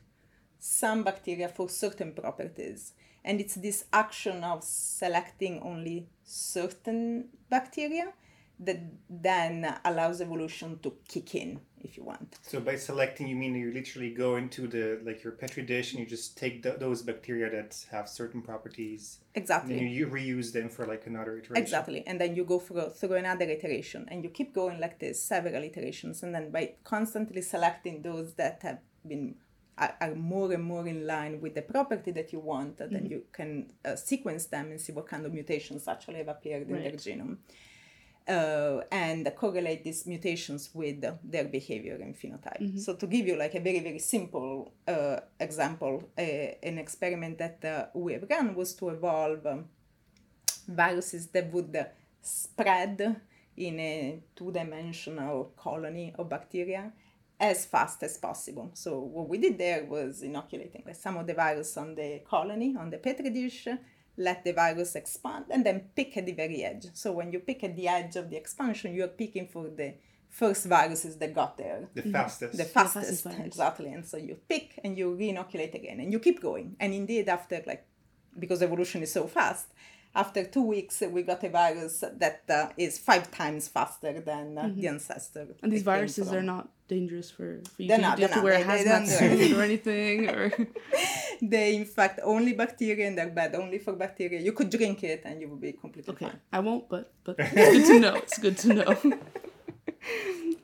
some 0.59 1.03
bacteria 1.03 1.49
for 1.49 1.69
certain 1.69 2.13
properties. 2.13 2.93
And 3.25 3.41
it's 3.41 3.55
this 3.55 3.85
action 3.93 4.45
of 4.45 4.63
selecting 4.63 5.61
only 5.63 6.09
certain 6.25 7.29
bacteria 7.49 8.13
that 8.61 8.81
then 9.11 9.77
allows 9.85 10.21
evolution 10.21 10.79
to 10.81 10.95
kick 11.09 11.35
in 11.35 11.61
if 11.81 11.97
you 11.97 12.05
want 12.05 12.39
so 12.41 12.61
by 12.61 12.77
selecting 12.77 13.27
you 13.29 13.37
mean 13.37 13.55
you 13.55 13.73
literally 13.73 14.11
go 14.11 14.37
into 14.37 14.67
the 14.67 15.01
like 15.05 15.23
your 15.23 15.33
petri 15.33 15.63
dish 15.63 15.93
and 15.93 16.01
you 16.01 16.07
just 16.07 16.39
take 16.39 16.63
the, 16.63 16.71
those 16.79 17.03
bacteria 17.03 17.51
that 17.51 17.85
have 17.91 18.09
certain 18.09 18.41
properties 18.41 19.19
exactly 19.35 19.79
and 19.79 19.91
you 19.91 20.07
reuse 20.07 20.53
them 20.53 20.69
for 20.69 20.87
like 20.87 21.07
another 21.07 21.37
iteration 21.37 21.57
exactly 21.57 22.03
and 22.07 22.21
then 22.21 22.35
you 22.35 22.45
go 22.45 22.59
through, 22.59 22.89
through 22.91 23.15
another 23.15 23.45
iteration 23.45 24.07
and 24.11 24.25
you 24.25 24.31
keep 24.31 24.55
going 24.55 24.81
like 24.81 24.99
this 24.99 25.21
several 25.21 25.63
iterations 25.63 26.23
and 26.23 26.35
then 26.35 26.51
by 26.51 26.73
constantly 26.85 27.43
selecting 27.43 28.01
those 28.03 28.35
that 28.35 28.61
have 28.63 28.79
been 29.07 29.35
are, 29.77 29.97
are, 30.01 30.15
more 30.15 30.53
and 30.53 30.63
more 30.63 30.87
in 30.87 31.07
line 31.07 31.41
with 31.41 31.55
the 31.55 31.63
property 31.63 32.13
that 32.13 32.33
you 32.33 32.39
want, 32.39 32.79
mm-hmm. 32.79 32.93
then 32.93 33.07
you 33.07 33.25
can 33.33 33.73
uh, 33.85 33.97
sequence 33.97 34.47
them 34.47 34.71
and 34.71 34.81
see 34.81 34.93
what 34.93 35.09
kind 35.09 35.27
of 35.27 35.33
mutations 35.33 35.89
actually 35.89 36.19
have 36.19 36.29
appeared 36.29 36.71
right. 36.71 36.77
in 36.77 36.83
their 36.85 36.93
genome. 36.93 37.39
Uh, 38.27 38.81
and 38.91 39.31
correlate 39.37 39.85
these 39.85 40.07
mutations 40.07 40.71
with 40.73 41.05
their 41.23 41.45
behavior 41.45 41.99
and 42.01 42.17
phenotype. 42.17 42.59
Mm-hmm. 42.59 42.79
So 42.79 42.95
to 42.95 43.07
give 43.07 43.27
you 43.27 43.37
like 43.37 43.55
a 43.55 43.61
very 43.61 43.81
very 43.81 43.99
simple 43.99 44.73
uh, 44.89 45.21
example, 45.39 46.09
an 46.17 46.79
experiment 46.79 47.37
that 47.37 47.63
uh, 47.63 47.87
we 47.93 48.15
have 48.15 48.25
run 48.31 48.55
was 48.55 48.73
to 48.77 48.89
evolve 48.89 49.45
um, 49.45 49.67
viruses 50.67 51.27
that 51.35 51.53
would 51.53 51.77
spread 52.23 53.21
in 53.57 53.79
a 53.79 54.23
two-dimensional 54.35 55.53
colony 55.57 56.15
of 56.19 56.31
bacteria 56.31 56.93
as 57.39 57.67
fast 57.67 58.03
as 58.03 58.17
possible. 58.17 58.71
So 58.73 59.01
what 59.01 59.29
we 59.29 59.37
did 59.37 59.59
there 59.59 59.85
was 59.85 60.23
inoculating 60.23 60.83
some 60.95 61.19
of 61.19 61.27
the 61.27 61.35
virus 61.35 61.77
on 61.77 61.95
the 61.95 62.23
colony, 62.25 62.75
on 62.79 62.89
the 62.89 62.99
petri 62.99 63.29
dish, 63.29 63.69
let 64.17 64.45
the 64.45 64.53
virus 64.53 64.95
expand, 64.95 65.47
and 65.51 65.67
then 65.67 65.89
pick 65.97 66.17
at 66.17 66.27
the 66.27 66.33
very 66.33 66.63
edge. 66.63 66.87
So 66.95 67.13
when 67.13 67.33
you 67.33 67.41
pick 67.41 67.65
at 67.65 67.75
the 67.77 67.89
edge 67.89 68.17
of 68.17 68.31
the 68.31 68.37
expansion, 68.37 68.95
you're 68.95 69.09
picking 69.09 69.49
for 69.49 69.65
the 69.69 69.95
first 70.29 70.67
viruses 70.67 71.17
that 71.19 71.35
got 71.35 71.57
there. 71.59 71.89
The 71.95 72.03
mm-hmm. 72.03 72.13
fastest. 72.13 72.57
The 72.57 72.65
fastest, 72.65 73.25
the 73.25 73.31
fastest 73.31 73.47
exactly. 73.47 73.93
And 73.93 74.05
so 74.07 74.17
you 74.17 74.37
pick 74.49 74.81
and 74.85 74.97
you 74.97 75.15
re-inoculate 75.15 75.75
again, 75.75 76.01
and 76.01 76.13
you 76.13 76.19
keep 76.19 76.41
going. 76.41 76.77
And 76.81 76.95
indeed, 76.95 77.29
after 77.29 77.63
like, 77.67 77.87
because 78.39 78.63
evolution 78.63 79.03
is 79.03 79.13
so 79.13 79.27
fast, 79.27 79.67
after 80.15 80.45
two 80.45 80.63
weeks, 80.63 81.03
we 81.11 81.23
got 81.23 81.43
a 81.43 81.49
virus 81.49 82.05
that 82.19 82.43
uh, 82.49 82.69
is 82.77 82.99
five 82.99 83.31
times 83.31 83.67
faster 83.67 84.21
than 84.21 84.57
uh, 84.57 84.63
mm-hmm. 84.63 84.81
the 84.81 84.89
ancestor. 84.89 85.49
And 85.63 85.73
these 85.73 85.83
viruses 85.83 86.33
are 86.33 86.43
not 86.43 86.69
dangerous 86.87 87.31
for, 87.31 87.61
for 87.75 87.83
you. 87.83 87.89
They're 87.89 87.99
not, 87.99 88.19
you 88.19 88.27
have 88.29 88.37
to 88.37 88.43
wear 88.43 88.61
a 88.61 88.65
hazmat 88.65 89.07
suit 89.07 89.57
or 89.57 89.63
anything, 89.71 90.29
or 90.31 90.53
they 91.43 91.75
infect 91.75 92.21
only 92.23 92.53
bacteria 92.53 93.09
and 93.09 93.19
they're 93.19 93.29
bad 93.29 93.55
only 93.57 93.79
for 93.79 93.93
bacteria. 93.95 94.41
You 94.41 94.53
could 94.53 94.71
drink 94.71 95.03
it 95.03 95.23
and 95.25 95.41
you 95.41 95.49
would 95.49 95.61
be 95.61 95.73
completely 95.73 96.13
okay. 96.15 96.27
fine. 96.27 96.41
I 96.53 96.61
won't, 96.61 96.89
but 96.89 97.13
but 97.25 97.37
it's 97.39 97.55
good 97.55 97.87
to 97.87 98.01
know. 98.01 98.15
It's 98.15 98.39
good 98.39 98.59
to 98.59 98.75
know. 98.75 99.19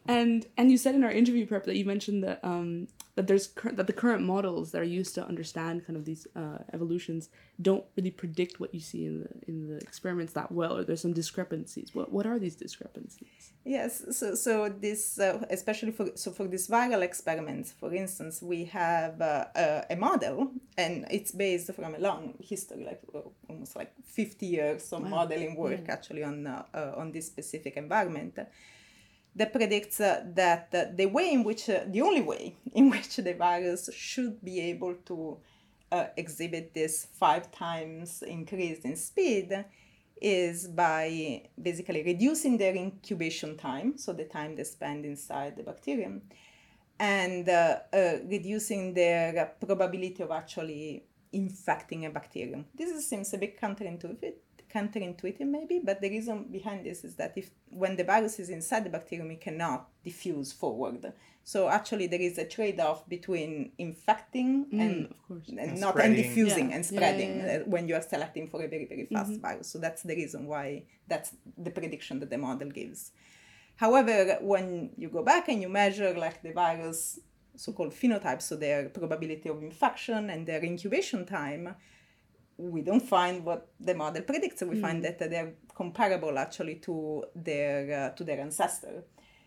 And 0.06 0.46
and 0.56 0.70
you 0.70 0.76
said 0.76 0.94
in 0.94 1.04
our 1.04 1.10
interview 1.10 1.46
prep 1.46 1.64
that 1.64 1.76
you 1.76 1.84
mentioned 1.84 2.22
that 2.24 2.40
um 2.42 2.88
that 3.16 3.26
there's 3.26 3.48
cur- 3.48 3.72
that 3.72 3.86
the 3.86 3.92
current 3.92 4.22
models 4.22 4.70
that 4.72 4.80
are 4.80 4.92
used 5.00 5.14
to 5.14 5.26
understand 5.26 5.86
kind 5.86 5.96
of 5.96 6.04
these 6.04 6.26
uh, 6.36 6.58
evolutions 6.72 7.28
don't 7.60 7.84
really 7.96 8.10
predict 8.10 8.60
what 8.60 8.72
you 8.72 8.80
see 8.80 9.04
in 9.04 9.20
the 9.20 9.28
in 9.48 9.68
the 9.68 9.76
experiments 9.78 10.32
that 10.32 10.50
well 10.50 10.76
or 10.76 10.84
there's 10.84 11.02
some 11.02 11.12
discrepancies 11.12 11.94
what 11.94 12.10
what 12.12 12.26
are 12.26 12.38
these 12.38 12.56
discrepancies 12.56 13.52
yes 13.64 14.04
so 14.18 14.34
so 14.34 14.68
this 14.68 15.18
uh, 15.18 15.44
especially 15.50 15.92
for 15.92 16.06
so 16.14 16.30
for 16.30 16.46
these 16.46 16.66
viral 16.68 17.02
experiment 17.02 17.66
for 17.80 17.92
instance 17.92 18.40
we 18.40 18.64
have 18.64 19.20
uh, 19.20 19.82
a 19.90 19.96
model 19.96 20.50
and 20.78 21.04
it's 21.10 21.32
based 21.32 21.72
from 21.74 21.94
a 21.94 21.98
long 21.98 22.34
history 22.40 22.84
like 22.84 23.02
uh, 23.14 23.18
almost 23.48 23.76
like 23.76 23.92
50 24.04 24.46
years 24.46 24.92
of 24.92 25.02
wow. 25.02 25.08
modeling 25.08 25.56
work 25.56 25.82
yeah. 25.84 25.92
actually 25.92 26.22
on 26.22 26.46
uh, 26.46 26.94
on 26.96 27.12
this 27.12 27.26
specific 27.26 27.76
environment 27.76 28.38
that 29.36 29.52
predicts 29.52 30.00
uh, 30.00 30.24
that 30.34 30.68
uh, 30.74 30.84
the 30.94 31.06
way 31.06 31.32
in 31.32 31.44
which, 31.44 31.68
uh, 31.68 31.80
the 31.86 32.02
only 32.02 32.20
way 32.22 32.56
in 32.74 32.90
which 32.90 33.16
the 33.16 33.34
virus 33.34 33.88
should 33.92 34.42
be 34.44 34.60
able 34.60 34.94
to 35.06 35.38
uh, 35.92 36.06
exhibit 36.16 36.74
this 36.74 37.06
five 37.18 37.50
times 37.50 38.22
increase 38.22 38.80
in 38.80 38.96
speed 38.96 39.64
is 40.20 40.68
by 40.68 41.42
basically 41.60 42.02
reducing 42.02 42.58
their 42.58 42.74
incubation 42.74 43.56
time, 43.56 43.96
so 43.96 44.12
the 44.12 44.24
time 44.24 44.54
they 44.54 44.64
spend 44.64 45.04
inside 45.04 45.56
the 45.56 45.62
bacterium, 45.62 46.20
and 46.98 47.48
uh, 47.48 47.78
uh, 47.92 48.12
reducing 48.26 48.92
their 48.92 49.54
probability 49.58 50.22
of 50.22 50.30
actually 50.30 51.04
infecting 51.32 52.04
a 52.04 52.10
bacterium. 52.10 52.66
This 52.74 53.08
seems 53.08 53.32
a 53.32 53.38
bit 53.38 53.58
counterintuitive, 53.58 54.34
counterintuitive 54.72 55.46
maybe, 55.46 55.80
but 55.82 56.00
the 56.00 56.08
reason 56.08 56.44
behind 56.50 56.86
this 56.86 57.04
is 57.04 57.16
that 57.16 57.32
if 57.36 57.50
when 57.70 57.96
the 57.96 58.04
virus 58.04 58.38
is 58.38 58.48
inside 58.48 58.84
the 58.84 58.90
bacterium, 58.90 59.30
it 59.30 59.40
cannot 59.40 59.88
diffuse 60.04 60.52
forward. 60.52 61.12
So 61.44 61.68
actually, 61.68 62.06
there 62.06 62.20
is 62.20 62.38
a 62.38 62.46
trade-off 62.46 63.08
between 63.08 63.72
infecting 63.78 64.66
mm, 64.66 64.80
and, 64.80 65.14
and, 65.28 65.58
and, 65.58 65.80
not 65.80 66.00
and 66.00 66.14
diffusing 66.14 66.70
yeah. 66.70 66.76
and 66.76 66.86
spreading 66.86 67.38
yeah, 67.38 67.58
yeah, 67.58 67.62
when 67.64 67.88
you 67.88 67.94
are 67.94 68.02
selecting 68.02 68.46
for 68.46 68.62
a 68.62 68.68
very 68.68 68.86
very 68.86 69.06
fast 69.06 69.32
mm-hmm. 69.32 69.40
virus. 69.40 69.68
So 69.68 69.78
that's 69.78 70.02
the 70.02 70.14
reason 70.14 70.46
why 70.46 70.84
that's 71.08 71.34
the 71.58 71.70
prediction 71.70 72.20
that 72.20 72.30
the 72.30 72.38
model 72.38 72.70
gives. 72.70 73.12
However, 73.76 74.38
when 74.42 74.90
you 74.96 75.08
go 75.08 75.22
back 75.22 75.48
and 75.48 75.62
you 75.62 75.68
measure 75.68 76.12
like 76.16 76.42
the 76.42 76.52
virus 76.52 77.18
so-called 77.56 77.92
phenotypes, 77.92 78.42
so 78.42 78.56
their 78.56 78.88
probability 78.90 79.48
of 79.48 79.62
infection 79.62 80.30
and 80.30 80.46
their 80.46 80.62
incubation 80.62 81.26
time, 81.26 81.74
we 82.60 82.82
don't 82.82 83.00
find 83.00 83.44
what 83.44 83.68
the 83.80 83.94
model 83.94 84.22
predicts. 84.22 84.62
We 84.62 84.76
mm. 84.76 84.80
find 84.80 85.04
that 85.04 85.18
they're 85.18 85.54
comparable 85.74 86.38
actually 86.38 86.76
to 86.86 87.24
their 87.34 87.78
uh, 88.00 88.16
to 88.16 88.24
their 88.24 88.40
ancestor. 88.40 89.04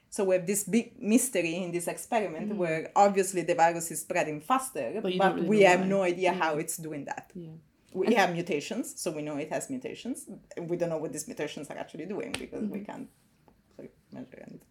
So 0.10 0.24
we 0.26 0.36
have 0.36 0.46
this 0.46 0.64
big 0.64 1.02
mystery 1.02 1.56
in 1.64 1.72
this 1.72 1.88
experiment 1.88 2.52
mm. 2.52 2.58
where 2.58 2.92
obviously 2.96 3.42
the 3.42 3.56
virus 3.56 3.90
is 3.92 4.02
spreading 4.02 4.42
faster, 4.42 5.00
but, 5.02 5.18
but 5.18 5.36
really 5.36 5.48
we 5.48 5.62
have 5.62 5.82
why. 5.82 5.88
no 5.88 6.02
idea 6.04 6.32
yeah. 6.32 6.40
how 6.44 6.58
it's 6.58 6.78
doing 6.78 7.06
that. 7.06 7.32
Yeah. 7.34 7.50
We 7.94 8.08
and 8.08 8.16
have 8.16 8.34
mutations, 8.34 9.00
so 9.00 9.12
we 9.12 9.22
know 9.22 9.38
it 9.38 9.52
has 9.52 9.70
mutations. 9.70 10.28
We 10.60 10.78
don't 10.78 10.90
know 10.90 10.98
what 10.98 11.14
these 11.14 11.28
mutations 11.28 11.70
are 11.70 11.78
actually 11.78 12.08
doing 12.08 12.32
because 12.32 12.64
mm-hmm. 12.64 12.74
we 12.74 12.80
can't 12.80 13.08
measure 14.12 14.40
anything. 14.48 14.68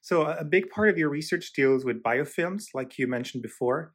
So 0.00 0.22
a 0.22 0.44
big 0.44 0.70
part 0.70 0.88
of 0.88 0.96
your 0.96 1.10
research 1.10 1.52
deals 1.52 1.84
with 1.84 2.02
biofilms, 2.02 2.68
like 2.72 2.98
you 2.98 3.06
mentioned 3.06 3.42
before. 3.42 3.92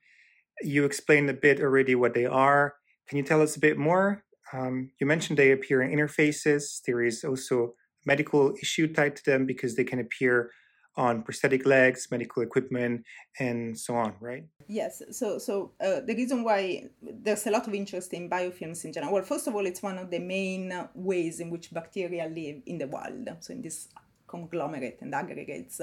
You 0.62 0.86
explained 0.86 1.30
a 1.30 1.34
bit 1.34 1.60
already 1.60 1.96
what 1.96 2.14
they 2.14 2.28
are, 2.28 2.76
can 3.08 3.18
you 3.18 3.24
tell 3.24 3.42
us 3.42 3.56
a 3.56 3.60
bit 3.60 3.78
more? 3.78 4.24
Um, 4.52 4.92
you 5.00 5.08
mentioned 5.08 5.38
they 5.38 5.52
appear 5.52 5.82
in 5.82 5.98
interfaces. 5.98 6.82
There 6.86 7.02
is 7.02 7.24
also 7.24 7.74
medical 8.06 8.54
issue 8.62 8.92
tied 8.94 9.16
to 9.16 9.26
them 9.26 9.46
because 9.46 9.76
they 9.76 9.84
can 9.84 10.00
appear 10.00 10.52
on 10.96 11.24
prosthetic 11.24 11.66
legs, 11.66 12.08
medical 12.12 12.44
equipment, 12.44 13.04
and 13.40 13.78
so 13.78 13.96
on, 13.96 14.14
right? 14.20 14.46
Yes. 14.68 15.02
So, 15.12 15.40
so 15.40 15.72
uh, 15.82 16.02
the 16.02 16.14
reason 16.16 16.44
why 16.44 16.90
there's 17.02 17.48
a 17.48 17.52
lot 17.52 17.68
of 17.68 17.74
interest 17.74 18.14
in 18.14 18.30
biofilms 18.30 18.86
in 18.86 18.94
general. 18.94 19.14
Well, 19.14 19.24
first 19.24 19.48
of 19.48 19.56
all, 19.56 19.66
it's 19.66 19.82
one 19.82 19.98
of 19.98 20.12
the 20.12 20.20
main 20.20 20.72
ways 20.94 21.40
in 21.40 21.50
which 21.50 21.74
bacteria 21.74 22.26
live 22.28 22.62
in 22.68 22.78
the 22.78 22.88
wild. 22.88 23.28
So, 23.40 23.54
in 23.54 23.62
this 23.62 23.88
conglomerate 24.28 25.00
and 25.02 25.14
aggregates 25.14 25.82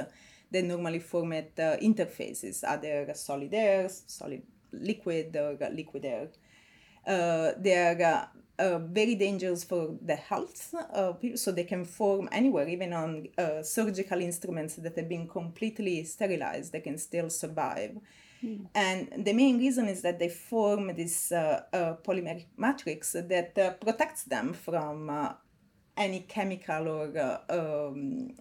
that 0.50 0.64
normally 0.64 0.98
form 1.00 1.32
at 1.32 1.52
uh, 1.58 1.76
interfaces, 1.78 2.62
either 2.64 3.12
solid 3.14 3.54
air, 3.54 3.88
solid 3.88 4.42
liquid, 4.72 5.36
or 5.36 5.56
liquid 5.72 6.04
air. 6.04 6.28
Uh, 7.06 7.52
they 7.58 7.76
are 7.76 8.02
uh, 8.02 8.26
uh, 8.60 8.78
very 8.78 9.14
dangerous 9.14 9.64
for 9.64 9.96
the 10.02 10.16
health 10.16 10.74
of 10.92 11.20
people, 11.20 11.38
so 11.38 11.50
they 11.50 11.64
can 11.64 11.84
form 11.84 12.28
anywhere, 12.30 12.68
even 12.68 12.92
on 12.92 13.28
uh, 13.38 13.62
surgical 13.62 14.20
instruments 14.20 14.74
that 14.76 14.96
have 14.96 15.08
been 15.08 15.26
completely 15.26 16.04
sterilized, 16.04 16.72
they 16.72 16.80
can 16.80 16.98
still 16.98 17.30
survive. 17.30 17.96
Mm. 18.44 18.66
And 18.74 19.24
the 19.24 19.32
main 19.32 19.58
reason 19.58 19.88
is 19.88 20.02
that 20.02 20.18
they 20.18 20.28
form 20.28 20.94
this 20.94 21.32
uh, 21.32 21.62
uh, 21.72 21.94
polymeric 22.04 22.46
matrix 22.56 23.12
that 23.12 23.58
uh, 23.58 23.72
protects 23.74 24.24
them 24.24 24.52
from 24.52 25.10
uh, 25.10 25.32
any 25.96 26.20
chemical 26.20 26.88
or 26.88 27.40
um, 27.48 28.32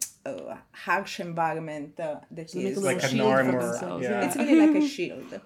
harsh 0.71 1.19
environment 1.19 1.97
that 1.97 2.49
so 2.49 2.59
is 2.59 2.77
like 2.77 3.03
an 3.03 3.21
armor. 3.21 3.99
Yeah. 4.01 4.25
It's 4.25 4.35
really 4.41 4.67
like 4.67 4.83
a 4.83 4.87
shield. 4.87 5.41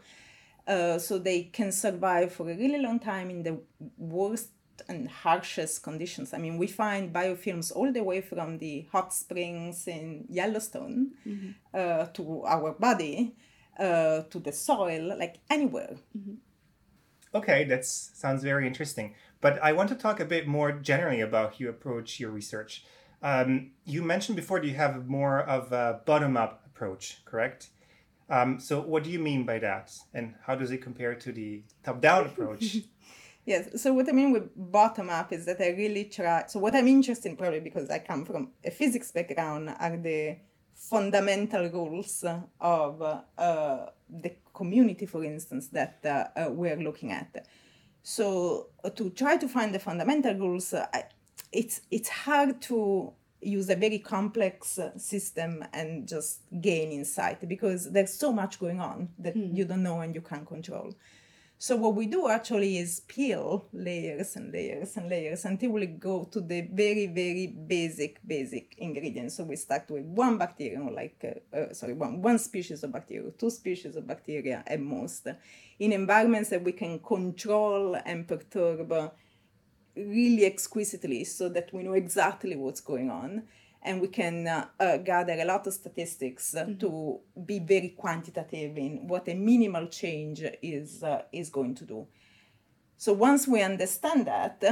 So 0.67 1.17
they 1.17 1.43
can 1.43 1.71
survive 1.71 2.31
for 2.31 2.49
a 2.49 2.55
really 2.55 2.79
long 2.79 2.99
time 2.99 3.29
in 3.29 3.43
the 3.43 3.59
worst 3.97 4.49
and 4.89 5.07
harshest 5.07 5.83
conditions. 5.83 6.33
I 6.33 6.37
mean, 6.37 6.57
we 6.57 6.67
find 6.67 7.13
biofilms 7.13 7.75
all 7.75 7.91
the 7.91 8.03
way 8.03 8.21
from 8.21 8.57
the 8.57 8.87
hot 8.91 9.13
springs 9.13 9.87
in 9.87 10.25
Yellowstone 10.29 11.11
mm-hmm. 11.27 11.51
uh, 11.73 12.05
to 12.07 12.43
our 12.45 12.71
body, 12.73 13.35
uh, 13.79 14.21
to 14.29 14.39
the 14.39 14.51
soil, 14.51 15.17
like 15.17 15.37
anywhere. 15.49 15.95
Mm-hmm. 16.17 16.35
Okay, 17.35 17.63
that 17.65 17.85
sounds 17.85 18.43
very 18.43 18.67
interesting. 18.67 19.15
But 19.41 19.61
I 19.63 19.73
want 19.73 19.89
to 19.89 19.95
talk 19.95 20.19
a 20.19 20.25
bit 20.25 20.47
more 20.47 20.71
generally 20.71 21.21
about 21.21 21.53
how 21.53 21.57
you 21.57 21.69
approach 21.69 22.19
your 22.19 22.29
research. 22.29 22.85
Um, 23.21 23.71
you 23.85 24.03
mentioned 24.03 24.35
before 24.35 24.59
that 24.59 24.67
you 24.67 24.75
have 24.75 25.07
more 25.07 25.41
of 25.41 25.71
a 25.71 26.01
bottom 26.05 26.37
up 26.37 26.63
approach, 26.67 27.21
correct? 27.25 27.69
Um, 28.33 28.59
so, 28.59 28.81
what 28.81 29.03
do 29.03 29.11
you 29.11 29.19
mean 29.19 29.45
by 29.45 29.59
that? 29.59 29.91
And 30.13 30.33
how 30.45 30.55
does 30.55 30.71
it 30.71 30.79
compare 30.81 31.13
to 31.13 31.31
the 31.31 31.63
top 31.83 32.01
down 32.01 32.25
approach? 32.31 32.77
Yes. 33.45 33.81
So 33.81 33.93
what 33.93 34.07
I 34.07 34.13
mean 34.13 34.31
with 34.31 34.49
bottom 34.55 35.09
up 35.09 35.33
is 35.33 35.45
that 35.45 35.59
I 35.59 35.69
really 35.71 36.05
try. 36.05 36.45
So 36.47 36.59
what 36.59 36.73
I'm 36.75 36.87
interested 36.87 37.29
in, 37.29 37.35
probably 37.35 37.59
because 37.59 37.89
I 37.89 37.99
come 37.99 38.23
from 38.23 38.51
a 38.63 38.71
physics 38.71 39.11
background, 39.11 39.69
are 39.79 39.97
the 39.97 40.37
fundamental 40.73 41.69
rules 41.69 42.23
of 42.61 43.01
uh, 43.01 43.85
the 44.09 44.31
community, 44.53 45.05
for 45.05 45.23
instance, 45.25 45.67
that 45.67 45.99
uh, 46.05 46.39
uh, 46.39 46.51
we're 46.51 46.77
looking 46.77 47.11
at. 47.11 47.45
So 48.01 48.67
uh, 48.83 48.89
to 48.91 49.09
try 49.09 49.35
to 49.37 49.47
find 49.49 49.75
the 49.75 49.79
fundamental 49.79 50.35
rules, 50.35 50.73
uh, 50.73 50.87
it's 51.51 51.81
it's 51.91 52.09
hard 52.09 52.61
to 52.63 53.11
use 53.45 53.69
a 53.69 53.75
very 53.75 53.99
complex 53.99 54.79
uh, 54.79 54.97
system 54.97 55.63
and 55.73 56.07
just 56.07 56.41
gain 56.61 56.91
insight 56.91 57.47
because 57.47 57.91
there's 57.91 58.13
so 58.13 58.31
much 58.31 58.59
going 58.59 58.79
on 58.79 59.09
that 59.19 59.33
hmm. 59.33 59.55
you 59.55 59.65
don't 59.65 59.83
know 59.83 60.01
and 60.01 60.15
you 60.15 60.21
can't 60.21 60.47
control. 60.47 60.93
So 61.63 61.77
what 61.77 61.95
we 61.95 62.07
do 62.07 62.27
actually 62.27 62.77
is 62.77 62.99
peel 63.07 63.69
layers 63.71 64.35
and 64.35 64.51
layers 64.51 64.97
and 64.97 65.09
layers 65.09 65.45
until 65.45 65.69
we 65.69 65.85
go 65.85 66.25
to 66.25 66.41
the 66.41 66.67
very, 66.69 67.07
very 67.07 67.47
basic, 67.47 68.19
basic 68.27 68.75
ingredients. 68.79 69.37
So 69.37 69.45
we 69.45 69.55
start 69.55 69.89
with 69.89 70.03
one 70.03 70.37
bacterium, 70.37 70.93
like, 70.93 71.23
uh, 71.23 71.57
uh, 71.57 71.73
sorry, 71.73 71.93
one, 71.93 72.21
one 72.21 72.37
species 72.37 72.83
of 72.83 72.91
bacteria, 72.91 73.31
two 73.31 73.49
species 73.49 73.95
of 73.95 74.05
bacteria 74.05 74.61
at 74.67 74.81
most, 74.81 75.25
in 75.79 75.93
environments 75.93 76.49
that 76.49 76.65
we 76.65 76.73
can 76.73 76.99
control 76.99 77.95
and 78.05 78.27
perturb 78.27 79.13
really 79.95 80.45
exquisitely 80.45 81.23
so 81.23 81.49
that 81.49 81.73
we 81.73 81.83
know 81.83 81.93
exactly 81.93 82.55
what's 82.55 82.81
going 82.81 83.09
on 83.09 83.43
and 83.83 84.01
we 84.01 84.07
can 84.07 84.47
uh, 84.47 84.65
uh, 84.79 84.97
gather 84.97 85.33
a 85.33 85.45
lot 85.45 85.67
of 85.67 85.73
statistics 85.73 86.55
uh, 86.55 86.63
mm-hmm. 86.63 86.77
to 86.77 87.19
be 87.45 87.59
very 87.59 87.89
quantitative 87.89 88.77
in 88.77 89.07
what 89.07 89.27
a 89.27 89.33
minimal 89.33 89.87
change 89.87 90.41
is 90.61 91.03
uh, 91.03 91.23
is 91.31 91.49
going 91.49 91.75
to 91.75 91.85
do. 91.85 92.07
So 92.97 93.11
once 93.11 93.47
we 93.47 93.61
understand 93.61 94.27
that, 94.27 94.63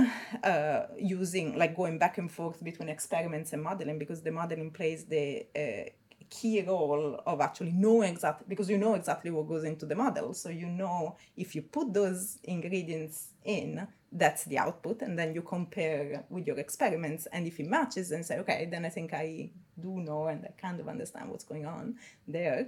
uh, 0.43 0.84
using 0.97 1.57
like 1.57 1.76
going 1.76 1.97
back 1.97 2.17
and 2.17 2.32
forth 2.32 2.63
between 2.63 2.88
experiments 2.88 3.51
and 3.51 3.61
modeling, 3.61 3.99
because 3.99 4.22
the 4.22 4.32
modeling 4.32 4.72
plays 4.72 5.03
the 5.03 5.45
uh, 5.53 5.89
key 6.30 6.61
role 6.61 7.22
of 7.26 7.41
actually 7.41 7.74
knowing 7.74 8.13
exactly 8.13 8.45
because 8.47 8.69
you 8.69 8.78
know 8.78 8.93
exactly 8.93 9.32
what 9.32 9.49
goes 9.49 9.65
into 9.65 9.86
the 9.86 9.95
model, 9.95 10.34
so 10.34 10.47
you 10.49 10.67
know 10.67 11.17
if 11.36 11.55
you 11.55 11.61
put 11.61 11.93
those 11.93 12.39
ingredients 12.45 13.32
in 13.43 13.86
that's 14.12 14.43
the 14.45 14.57
output 14.57 15.01
and 15.01 15.18
then 15.18 15.34
you 15.34 15.41
compare 15.41 16.26
with 16.30 16.45
your 16.45 16.59
experiments 16.59 17.28
and 17.32 17.47
if 17.47 17.59
it 17.59 17.68
matches 17.68 18.12
and 18.12 18.26
say 18.26 18.39
okay 18.39 18.68
then 18.70 18.86
i 18.86 18.89
think 18.89 19.14
i 19.14 19.49
do 19.80 19.99
know 20.01 20.28
and 20.28 20.43
i 20.45 20.51
kind 20.62 20.80
of 20.80 20.89
understand 20.89 21.30
what's 21.30 21.45
going 21.45 21.66
on 21.66 21.95
there 22.28 22.68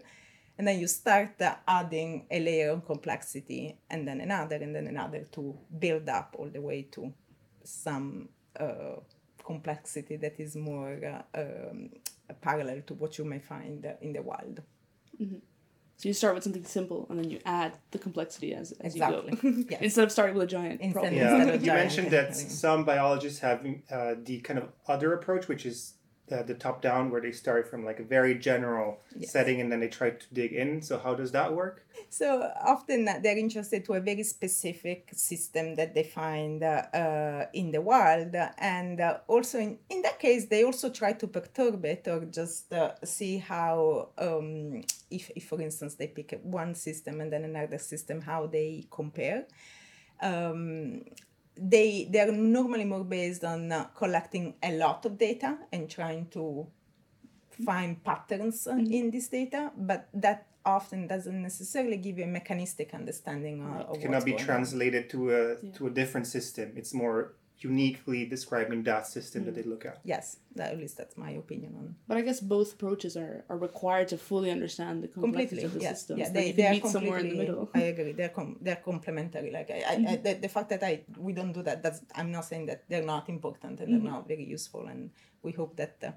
and 0.58 0.68
then 0.68 0.80
you 0.80 0.88
start 0.88 1.42
adding 1.68 2.26
a 2.30 2.40
layer 2.40 2.72
of 2.72 2.86
complexity 2.86 3.78
and 3.90 4.08
then 4.08 4.22
another 4.22 4.56
and 4.56 4.76
then 4.76 4.88
another 4.88 5.26
to 5.32 5.58
build 5.80 6.08
up 6.08 6.36
all 6.38 6.50
the 6.50 6.62
way 6.62 6.84
to 6.84 7.12
some 7.64 8.30
uh, 8.60 8.96
complexity 9.44 10.16
that 10.16 10.40
is 10.40 10.56
more 10.56 11.24
uh, 11.36 11.40
um, 11.42 11.90
parallel 12.42 12.82
to 12.88 12.94
what 12.94 13.18
you 13.18 13.26
may 13.26 13.40
find 13.40 13.86
in 14.02 14.14
the 14.14 14.22
wild 14.22 14.62
mm-hmm. 15.20 15.36
So 15.98 16.10
you 16.10 16.14
start 16.14 16.36
with 16.36 16.44
something 16.44 16.66
simple 16.66 17.08
and 17.10 17.20
then 17.20 17.30
you 17.30 17.40
add 17.46 17.74
the 17.92 18.00
complexity 18.00 18.54
as, 18.54 18.72
as 18.82 18.96
exactly. 18.96 19.38
you 19.42 19.64
go. 19.64 19.68
yes. 19.72 19.82
Instead 19.82 20.04
of 20.04 20.12
starting 20.12 20.36
with 20.36 20.44
a 20.44 20.48
giant 20.48 20.82
instead, 20.82 20.94
problem. 20.94 21.16
Yeah. 21.16 21.38
Instead 21.38 21.62
you 21.62 21.72
mentioned 21.72 22.12
that 22.12 22.36
some 22.36 22.84
biologists 22.84 23.40
have 23.40 23.66
uh, 23.92 24.16
the 24.22 24.40
kind 24.42 24.60
of 24.60 24.70
other 24.88 25.14
approach, 25.14 25.48
which 25.48 25.66
is 25.66 25.94
the, 26.28 26.44
the 26.44 26.54
top 26.54 26.82
down, 26.82 27.12
where 27.12 27.22
they 27.22 27.32
start 27.32 27.70
from 27.70 27.84
like 27.86 28.00
a 28.00 28.04
very 28.04 28.36
general 28.36 29.00
yes. 29.18 29.32
setting 29.32 29.60
and 29.62 29.72
then 29.72 29.80
they 29.80 29.88
try 29.88 30.12
to 30.12 30.26
dig 30.34 30.54
in. 30.54 30.82
So 30.82 30.98
how 30.98 31.14
does 31.16 31.32
that 31.32 31.54
work? 31.54 31.86
So 32.10 32.50
often 32.64 33.06
they're 33.06 33.38
interested 33.38 33.86
to 33.86 33.94
a 33.94 34.00
very 34.00 34.24
specific 34.24 35.10
system 35.14 35.76
that 35.76 35.94
they 35.94 36.04
find 36.04 36.64
uh, 36.64 36.84
uh, 36.94 37.46
in 37.54 37.72
the 37.72 37.82
wild, 37.82 38.36
and 38.58 39.02
uh, 39.02 39.18
also 39.28 39.60
in, 39.60 39.80
in 39.90 40.02
that 40.04 40.20
case 40.20 40.46
they 40.46 40.64
also 40.64 40.90
try 40.90 41.14
to 41.14 41.28
perturb 41.28 41.84
it 41.86 42.08
or 42.08 42.26
just 42.26 42.72
uh, 42.72 42.94
see 43.04 43.38
how 43.38 44.10
um, 44.18 44.84
if, 45.10 45.32
if 45.36 45.46
for 45.46 45.60
instance 45.62 45.96
they 45.96 46.08
pick 46.08 46.40
one 46.44 46.76
system 46.76 47.20
and 47.22 47.34
then 47.34 47.44
another 47.46 47.78
system 47.78 48.22
how 48.22 48.48
they 48.48 48.86
compare. 48.92 49.46
Um, 50.22 51.02
they 51.56 52.08
they 52.10 52.20
are 52.20 52.32
normally 52.32 52.86
more 52.86 53.04
based 53.04 53.44
on 53.44 53.72
uh, 53.72 53.86
collecting 53.96 54.56
a 54.64 54.72
lot 54.78 55.06
of 55.06 55.18
data 55.18 55.58
and 55.72 55.90
trying 55.90 56.28
to 56.28 56.68
find 57.66 58.04
patterns 58.04 58.68
mm-hmm. 58.70 58.92
in 58.92 59.12
this 59.12 59.28
data, 59.28 59.72
but 59.78 60.08
that 60.14 60.48
often 60.66 61.08
doesn't 61.08 61.42
necessarily 61.42 61.98
give 61.98 62.18
you 62.18 62.24
a 62.24 62.28
mechanistic 62.28 62.94
understanding 62.94 63.62
of, 63.62 63.90
of 63.90 63.96
it 63.98 64.02
cannot 64.02 64.26
be 64.26 64.34
translated 64.34 65.04
on. 65.04 65.10
to 65.10 65.36
a 65.36 65.50
yeah. 65.62 65.72
to 65.74 65.88
a 65.88 65.90
different 65.90 66.26
system 66.26 66.72
it's 66.76 66.94
more 66.94 67.34
uniquely 67.64 68.26
describing 68.26 68.84
that 68.84 69.08
system 69.08 69.42
mm. 69.42 69.46
that 69.46 69.56
they 69.56 69.64
look 69.64 69.86
at 69.86 70.00
yes 70.04 70.38
that, 70.56 70.72
at 70.72 70.78
least 70.78 70.98
that's 70.98 71.18
my 71.18 71.32
opinion 71.32 71.74
on 71.78 71.96
but 72.08 72.18
i 72.18 72.22
guess 72.22 72.40
both 72.40 72.74
approaches 72.74 73.16
are, 73.16 73.44
are 73.50 73.58
required 73.58 74.08
to 74.08 74.18
fully 74.18 74.52
understand 74.52 75.04
the 75.04 75.08
complexity 75.08 75.62
completely, 75.62 75.66
of 75.66 75.74
the 75.74 75.82
yeah, 75.82 75.94
systems 75.94 76.20
yeah, 76.20 76.30
they, 76.30 76.52
they 76.52 76.72
meet 76.72 76.86
somewhere 76.86 77.20
in 77.20 77.30
the 77.30 77.36
middle 77.36 77.70
i 77.74 77.82
agree 77.82 78.12
they're 78.12 78.30
com- 78.30 78.58
they're 78.62 78.84
complementary 78.92 79.52
like 79.52 79.70
I, 79.72 79.74
mm-hmm. 79.74 80.08
I, 80.08 80.16
the, 80.18 80.34
the 80.34 80.50
fact 80.50 80.70
that 80.70 80.84
i 80.84 81.02
we 81.18 81.34
don't 81.34 81.54
do 81.54 81.64
that 81.64 81.82
that's 81.84 82.02
i'm 82.16 82.32
not 82.32 82.46
saying 82.46 82.66
that 82.68 82.84
they're 82.90 83.06
not 83.06 83.30
important 83.30 83.80
and 83.80 83.90
mm-hmm. 83.90 84.04
they're 84.04 84.14
not 84.14 84.28
very 84.28 84.46
useful 84.46 84.88
and 84.88 85.12
we 85.42 85.52
hope 85.52 85.76
that 85.78 85.96
uh, 86.06 86.12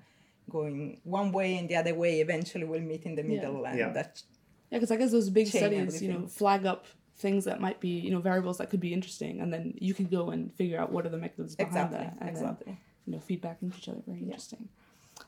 going 0.48 1.00
one 1.04 1.32
way 1.32 1.56
and 1.58 1.68
the 1.68 1.76
other 1.76 1.94
way 1.94 2.20
eventually 2.20 2.64
will 2.64 2.80
meet 2.80 3.04
in 3.04 3.14
the 3.14 3.22
middle 3.22 3.62
yeah. 3.62 3.70
and 3.70 3.78
yeah. 3.78 3.90
that 3.90 4.22
yeah, 4.70 4.78
because 4.78 4.90
I 4.90 4.96
guess 4.96 5.12
those 5.12 5.30
big 5.30 5.46
studies, 5.46 5.78
everything. 5.78 6.10
you 6.10 6.18
know, 6.18 6.26
flag 6.26 6.66
up 6.66 6.86
things 7.16 7.44
that 7.44 7.60
might 7.60 7.80
be, 7.80 7.88
you 7.88 8.10
know, 8.10 8.20
variables 8.20 8.58
that 8.58 8.70
could 8.70 8.80
be 8.80 8.92
interesting, 8.92 9.40
and 9.40 9.52
then 9.52 9.74
you 9.78 9.94
can 9.94 10.06
go 10.06 10.30
and 10.30 10.52
figure 10.54 10.78
out 10.78 10.92
what 10.92 11.06
are 11.06 11.08
the 11.08 11.18
mechanisms 11.18 11.56
behind 11.56 11.76
exactly. 11.76 11.98
that, 11.98 12.16
and 12.20 12.30
exactly. 12.30 12.64
then, 12.66 12.78
you 13.06 13.12
know, 13.14 13.20
feedback 13.20 13.58
into 13.62 13.76
each 13.78 13.88
other. 13.88 14.02
Very 14.06 14.18
yeah. 14.18 14.24
interesting. 14.24 14.68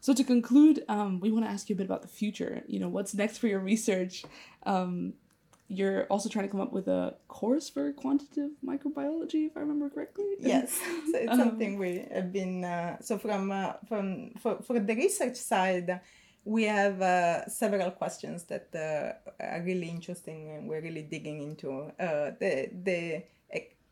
So 0.01 0.13
to 0.13 0.23
conclude, 0.23 0.85
um, 0.89 1.21
we 1.21 1.31
want 1.31 1.45
to 1.47 1.51
ask 1.51 1.69
you 1.69 1.75
a 1.75 1.77
bit 1.77 1.87
about 1.87 2.03
the 2.03 2.09
future. 2.09 2.63
You 2.67 2.79
know, 2.79 2.89
what's 2.89 3.15
next 3.15 3.39
for 3.39 3.47
your 3.47 3.61
research? 3.61 4.25
Um, 4.65 5.15
you're 5.69 6.05
also 6.05 6.29
trying 6.29 6.47
to 6.47 6.51
come 6.51 6.61
up 6.61 6.73
with 6.73 6.89
a 6.89 7.15
course 7.29 7.69
for 7.69 7.93
quantitative 7.93 8.53
microbiology, 8.65 9.47
if 9.47 9.57
I 9.57 9.61
remember 9.61 9.91
correctly. 9.91 10.25
Yes, 10.41 10.73
so 10.73 11.19
it's 11.19 11.33
um, 11.33 11.39
something 11.39 11.79
we 11.79 12.07
have 12.13 12.33
been. 12.33 12.65
Uh, 12.65 13.01
so 13.01 13.19
from 13.19 13.51
uh, 13.51 13.75
from 13.87 14.33
for, 14.41 14.63
for 14.63 14.79
the 14.79 14.95
research 14.95 15.37
side, 15.37 16.01
we 16.55 16.63
have 16.65 16.97
uh, 17.03 17.47
several 17.63 17.91
questions 18.03 18.45
that 18.53 18.67
uh, 18.75 19.45
are 19.57 19.63
really 19.71 19.89
interesting 19.97 20.41
and 20.55 20.61
we're 20.69 20.81
really 20.89 21.03
digging 21.15 21.39
into. 21.49 21.69
Uh, 22.01 22.33
the 22.41 22.53
the 22.89 23.01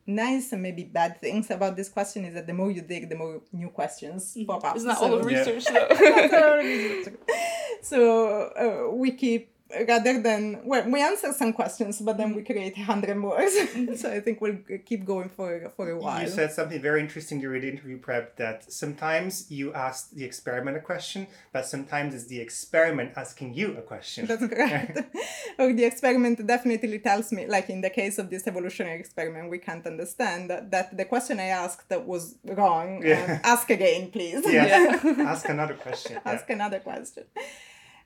nice 0.06 0.52
and 0.54 0.62
maybe 0.62 0.84
bad 0.84 1.12
things 1.20 1.50
about 1.50 1.74
this 1.76 1.88
question 1.96 2.24
is 2.28 2.32
that 2.34 2.46
the 2.46 2.54
more 2.60 2.70
you 2.70 2.80
dig, 2.92 3.08
the 3.12 3.16
more 3.24 3.42
new 3.52 3.68
questions 3.80 4.20
pop 4.46 4.62
up. 4.64 4.76
It's 4.76 4.84
not 4.84 4.98
So- 4.98 5.04
all 5.04 5.18
the 5.18 5.30
Yeah. 5.30 5.38
research 5.38 5.64
though? 5.74 5.88
That's 5.98 6.34
our 6.34 6.58
research. 6.62 7.18
so 7.82 7.98
uh, 8.64 8.94
we 8.94 9.10
keep 9.12 9.50
rather 9.88 10.22
than 10.22 10.60
well 10.64 10.88
we 10.90 11.02
answer 11.02 11.32
some 11.32 11.52
questions 11.52 12.00
but 12.00 12.16
then 12.16 12.34
we 12.34 12.42
mm-hmm. 12.42 12.52
create 12.52 12.76
hundred 12.78 13.16
more 13.16 13.38
mm-hmm. 13.40 13.94
so 13.94 14.10
i 14.12 14.20
think 14.20 14.40
we'll 14.40 14.58
keep 14.84 15.04
going 15.04 15.28
for 15.28 15.70
for 15.76 15.90
a 15.90 15.98
while 15.98 16.22
You 16.22 16.28
said 16.28 16.52
something 16.52 16.80
very 16.80 17.00
interesting 17.00 17.40
during 17.40 17.62
the 17.62 17.70
interview 17.70 17.98
prep 17.98 18.36
that 18.36 18.70
sometimes 18.72 19.50
you 19.50 19.72
ask 19.72 20.10
the 20.10 20.24
experiment 20.24 20.76
a 20.76 20.80
question, 20.80 21.26
but 21.52 21.66
sometimes 21.66 22.14
it's 22.14 22.26
the 22.26 22.40
experiment 22.40 23.12
asking 23.16 23.54
you 23.54 23.76
a 23.76 23.82
question. 23.82 24.26
That's 24.26 24.46
correct. 24.46 24.98
or 25.58 25.72
the 25.72 25.84
experiment 25.84 26.46
definitely 26.46 26.98
tells 26.98 27.32
me, 27.32 27.46
like 27.46 27.68
in 27.70 27.80
the 27.80 27.90
case 27.90 28.18
of 28.18 28.30
this 28.30 28.46
evolutionary 28.46 28.98
experiment, 29.00 29.50
we 29.50 29.58
can't 29.58 29.86
understand 29.86 30.50
that, 30.50 30.70
that 30.70 30.96
the 30.96 31.04
question 31.04 31.40
I 31.40 31.50
asked 31.64 31.88
that 31.88 32.06
was 32.06 32.36
wrong. 32.44 33.02
Yeah. 33.04 33.16
and 33.16 33.40
ask 33.44 33.70
again, 33.70 34.10
please. 34.10 34.42
Yeah. 34.46 35.00
Ask 35.32 35.48
another 35.48 35.74
question. 35.74 36.12
Yeah. 36.14 36.32
ask 36.32 36.48
another 36.50 36.80
question. 36.80 37.24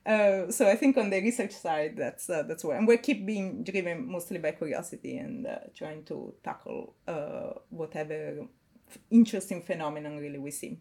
Uh, 0.07 0.51
so 0.51 0.67
I 0.69 0.77
think 0.77 0.97
on 0.97 1.11
the 1.11 1.21
research 1.21 1.53
side, 1.53 1.97
that's 1.97 2.29
uh, 2.31 2.43
that's 2.43 2.65
where, 2.65 2.77
and 2.79 2.89
we 2.89 2.97
keep 2.97 3.27
being 3.27 3.63
driven 3.63 4.11
mostly 4.11 4.39
by 4.39 4.53
curiosity 4.53 5.19
and 5.19 5.47
uh, 5.47 5.59
trying 5.75 6.05
to 6.05 6.35
tackle 6.43 6.95
uh, 7.07 7.53
whatever 7.69 8.47
f- 8.89 8.99
interesting 9.11 9.63
phenomenon 9.63 10.17
really 10.19 10.39
we 10.39 10.51
see. 10.51 10.79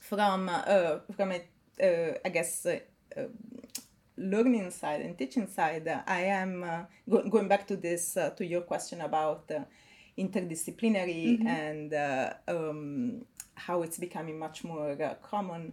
From 0.00 0.48
uh, 0.48 0.98
from 1.16 1.32
a, 1.32 1.42
uh, 1.84 2.14
I 2.24 2.28
guess 2.28 2.66
learning 4.16 4.70
side 4.70 5.00
and 5.00 5.16
teaching 5.18 5.46
side, 5.46 5.88
uh, 5.88 6.02
I 6.06 6.22
am 6.22 6.62
uh, 6.62 6.82
go- 7.08 7.28
going 7.28 7.48
back 7.48 7.66
to 7.68 7.76
this 7.76 8.16
uh, 8.16 8.30
to 8.30 8.46
your 8.46 8.60
question 8.62 9.00
about 9.00 9.50
uh, 9.50 9.64
interdisciplinary 10.18 11.40
and 11.46 11.94
uh, 11.94 12.34
um, 12.46 13.24
how 13.54 13.82
it's 13.82 13.98
becoming 13.98 14.38
much 14.38 14.62
more 14.64 14.92
uh, 15.02 15.14
common. 15.22 15.72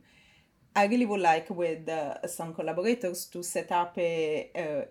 I 0.77 0.85
really 0.85 1.07
would 1.07 1.21
like 1.21 1.49
with 1.49 1.89
uh, 1.89 2.27
some 2.27 2.53
collaborators 2.53 3.25
to 3.33 3.41
set 3.41 3.71
up 3.71 3.97
a, 3.97 4.51
a 4.55 4.85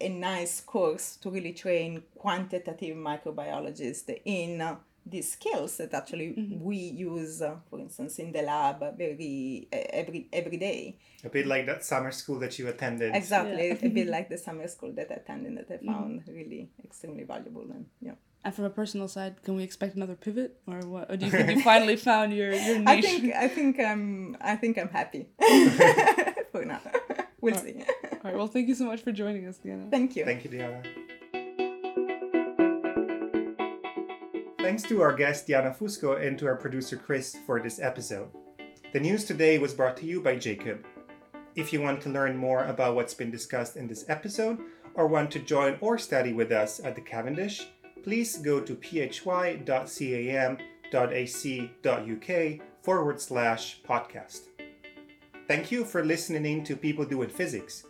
a 0.00 0.08
nice 0.08 0.60
course 0.62 1.16
to 1.22 1.30
really 1.30 1.52
train 1.52 2.02
quantitative 2.16 2.96
microbiologists 2.96 4.08
in 4.24 4.60
uh, 4.60 4.76
these 5.06 5.32
skills 5.32 5.76
that 5.76 5.92
actually 5.94 6.58
we 6.60 6.76
use, 6.76 7.42
uh, 7.42 7.56
for 7.68 7.78
instance, 7.78 8.18
in 8.18 8.32
the 8.32 8.42
lab 8.42 8.82
uh, 8.82 8.90
very 8.92 9.68
uh, 9.72 9.76
every 10.00 10.26
every 10.32 10.56
day. 10.56 10.98
A 11.22 11.28
bit 11.28 11.46
like 11.46 11.66
that 11.66 11.84
summer 11.84 12.10
school 12.10 12.40
that 12.40 12.58
you 12.58 12.66
attended. 12.66 13.14
Exactly, 13.14 13.68
Yeah. 13.68 13.86
a 13.86 13.88
bit 13.88 14.08
like 14.16 14.28
the 14.28 14.38
summer 14.38 14.66
school 14.66 14.92
that 14.94 15.12
I 15.12 15.14
attended 15.14 15.58
that 15.58 15.80
I 15.80 15.86
found 15.86 16.24
really 16.26 16.70
extremely 16.82 17.24
valuable 17.24 17.66
and 17.70 17.86
yeah. 18.00 18.16
And 18.42 18.54
from 18.54 18.64
a 18.64 18.70
personal 18.70 19.06
side, 19.06 19.42
can 19.42 19.54
we 19.54 19.62
expect 19.62 19.96
another 19.96 20.14
pivot, 20.14 20.56
or 20.66 20.80
what? 20.80 21.10
Or 21.10 21.16
do 21.16 21.26
you 21.26 21.30
think 21.30 21.50
you 21.50 21.62
finally 21.72 21.96
found 21.96 22.32
your 22.32 22.52
your 22.52 22.78
niche? 22.78 22.88
I 22.88 23.00
think 23.02 23.34
I 23.34 23.48
think 23.48 23.80
I'm 23.80 24.36
I 24.40 24.56
think 24.56 24.78
I'm 24.78 24.88
happy 24.88 25.28
for 26.52 26.64
now. 26.64 26.80
We'll 27.42 27.54
see. 27.54 27.84
All 28.12 28.18
right. 28.24 28.36
Well, 28.36 28.46
thank 28.46 28.68
you 28.68 28.74
so 28.74 28.84
much 28.86 29.02
for 29.02 29.12
joining 29.12 29.46
us, 29.46 29.58
Diana. 29.58 29.88
Thank 29.90 30.16
you. 30.16 30.24
Thank 30.24 30.44
you, 30.44 30.50
Diana. 30.50 30.82
Thanks 34.58 34.84
to 34.84 35.02
our 35.02 35.12
guest 35.14 35.46
Diana 35.46 35.74
Fusco 35.78 36.24
and 36.24 36.38
to 36.38 36.46
our 36.46 36.56
producer 36.56 36.96
Chris 36.96 37.36
for 37.44 37.60
this 37.60 37.80
episode. 37.80 38.28
The 38.92 39.00
news 39.00 39.24
today 39.24 39.58
was 39.58 39.74
brought 39.74 39.96
to 39.98 40.06
you 40.06 40.20
by 40.20 40.36
Jacob. 40.36 40.86
If 41.56 41.72
you 41.72 41.82
want 41.82 42.00
to 42.02 42.08
learn 42.08 42.36
more 42.36 42.64
about 42.64 42.94
what's 42.94 43.12
been 43.12 43.30
discussed 43.30 43.76
in 43.76 43.86
this 43.86 44.04
episode 44.08 44.58
or 44.94 45.08
want 45.08 45.30
to 45.32 45.40
join 45.40 45.76
or 45.80 45.98
study 45.98 46.32
with 46.32 46.52
us 46.52 46.80
at 46.80 46.94
the 46.94 47.00
Cavendish, 47.00 47.66
please 48.02 48.36
go 48.38 48.60
to 48.60 48.74
phy.cam.ac.uk 48.74 49.60
forward 52.82 53.20
slash 53.20 53.80
podcast. 53.82 54.40
Thank 55.46 55.70
you 55.72 55.84
for 55.84 56.04
listening 56.04 56.46
in 56.46 56.64
to 56.64 56.76
People 56.76 57.04
Doing 57.04 57.28
Physics. 57.28 57.84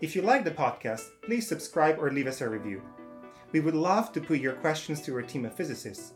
If 0.00 0.16
you 0.16 0.22
like 0.22 0.44
the 0.44 0.50
podcast, 0.50 1.08
please 1.22 1.48
subscribe 1.48 1.98
or 1.98 2.10
leave 2.10 2.26
us 2.26 2.40
a 2.40 2.48
review. 2.48 2.82
We 3.52 3.60
would 3.60 3.74
love 3.76 4.12
to 4.12 4.20
put 4.20 4.40
your 4.40 4.54
questions 4.54 5.00
to 5.02 5.14
our 5.14 5.22
team 5.22 5.44
of 5.44 5.54
physicists. 5.54 6.14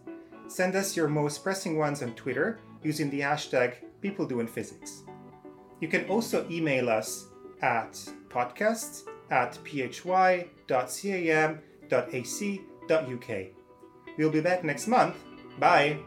Send 0.48 0.74
us 0.74 0.96
your 0.96 1.08
most 1.08 1.42
pressing 1.44 1.78
ones 1.78 2.02
on 2.02 2.14
Twitter 2.14 2.58
using 2.82 3.10
the 3.10 3.20
hashtag 3.20 3.74
PeopleDoingPhysics. 4.02 5.02
You 5.80 5.88
can 5.88 6.04
also 6.06 6.46
email 6.50 6.90
us 6.90 7.26
at 7.62 7.92
podcasts 8.28 9.04
at 9.30 9.58
phy.cam.ac.uk. 9.64 11.58
We'll 14.16 14.30
be 14.30 14.40
back 14.40 14.64
next 14.64 14.88
month. 14.88 15.16
Bye! 15.60 15.98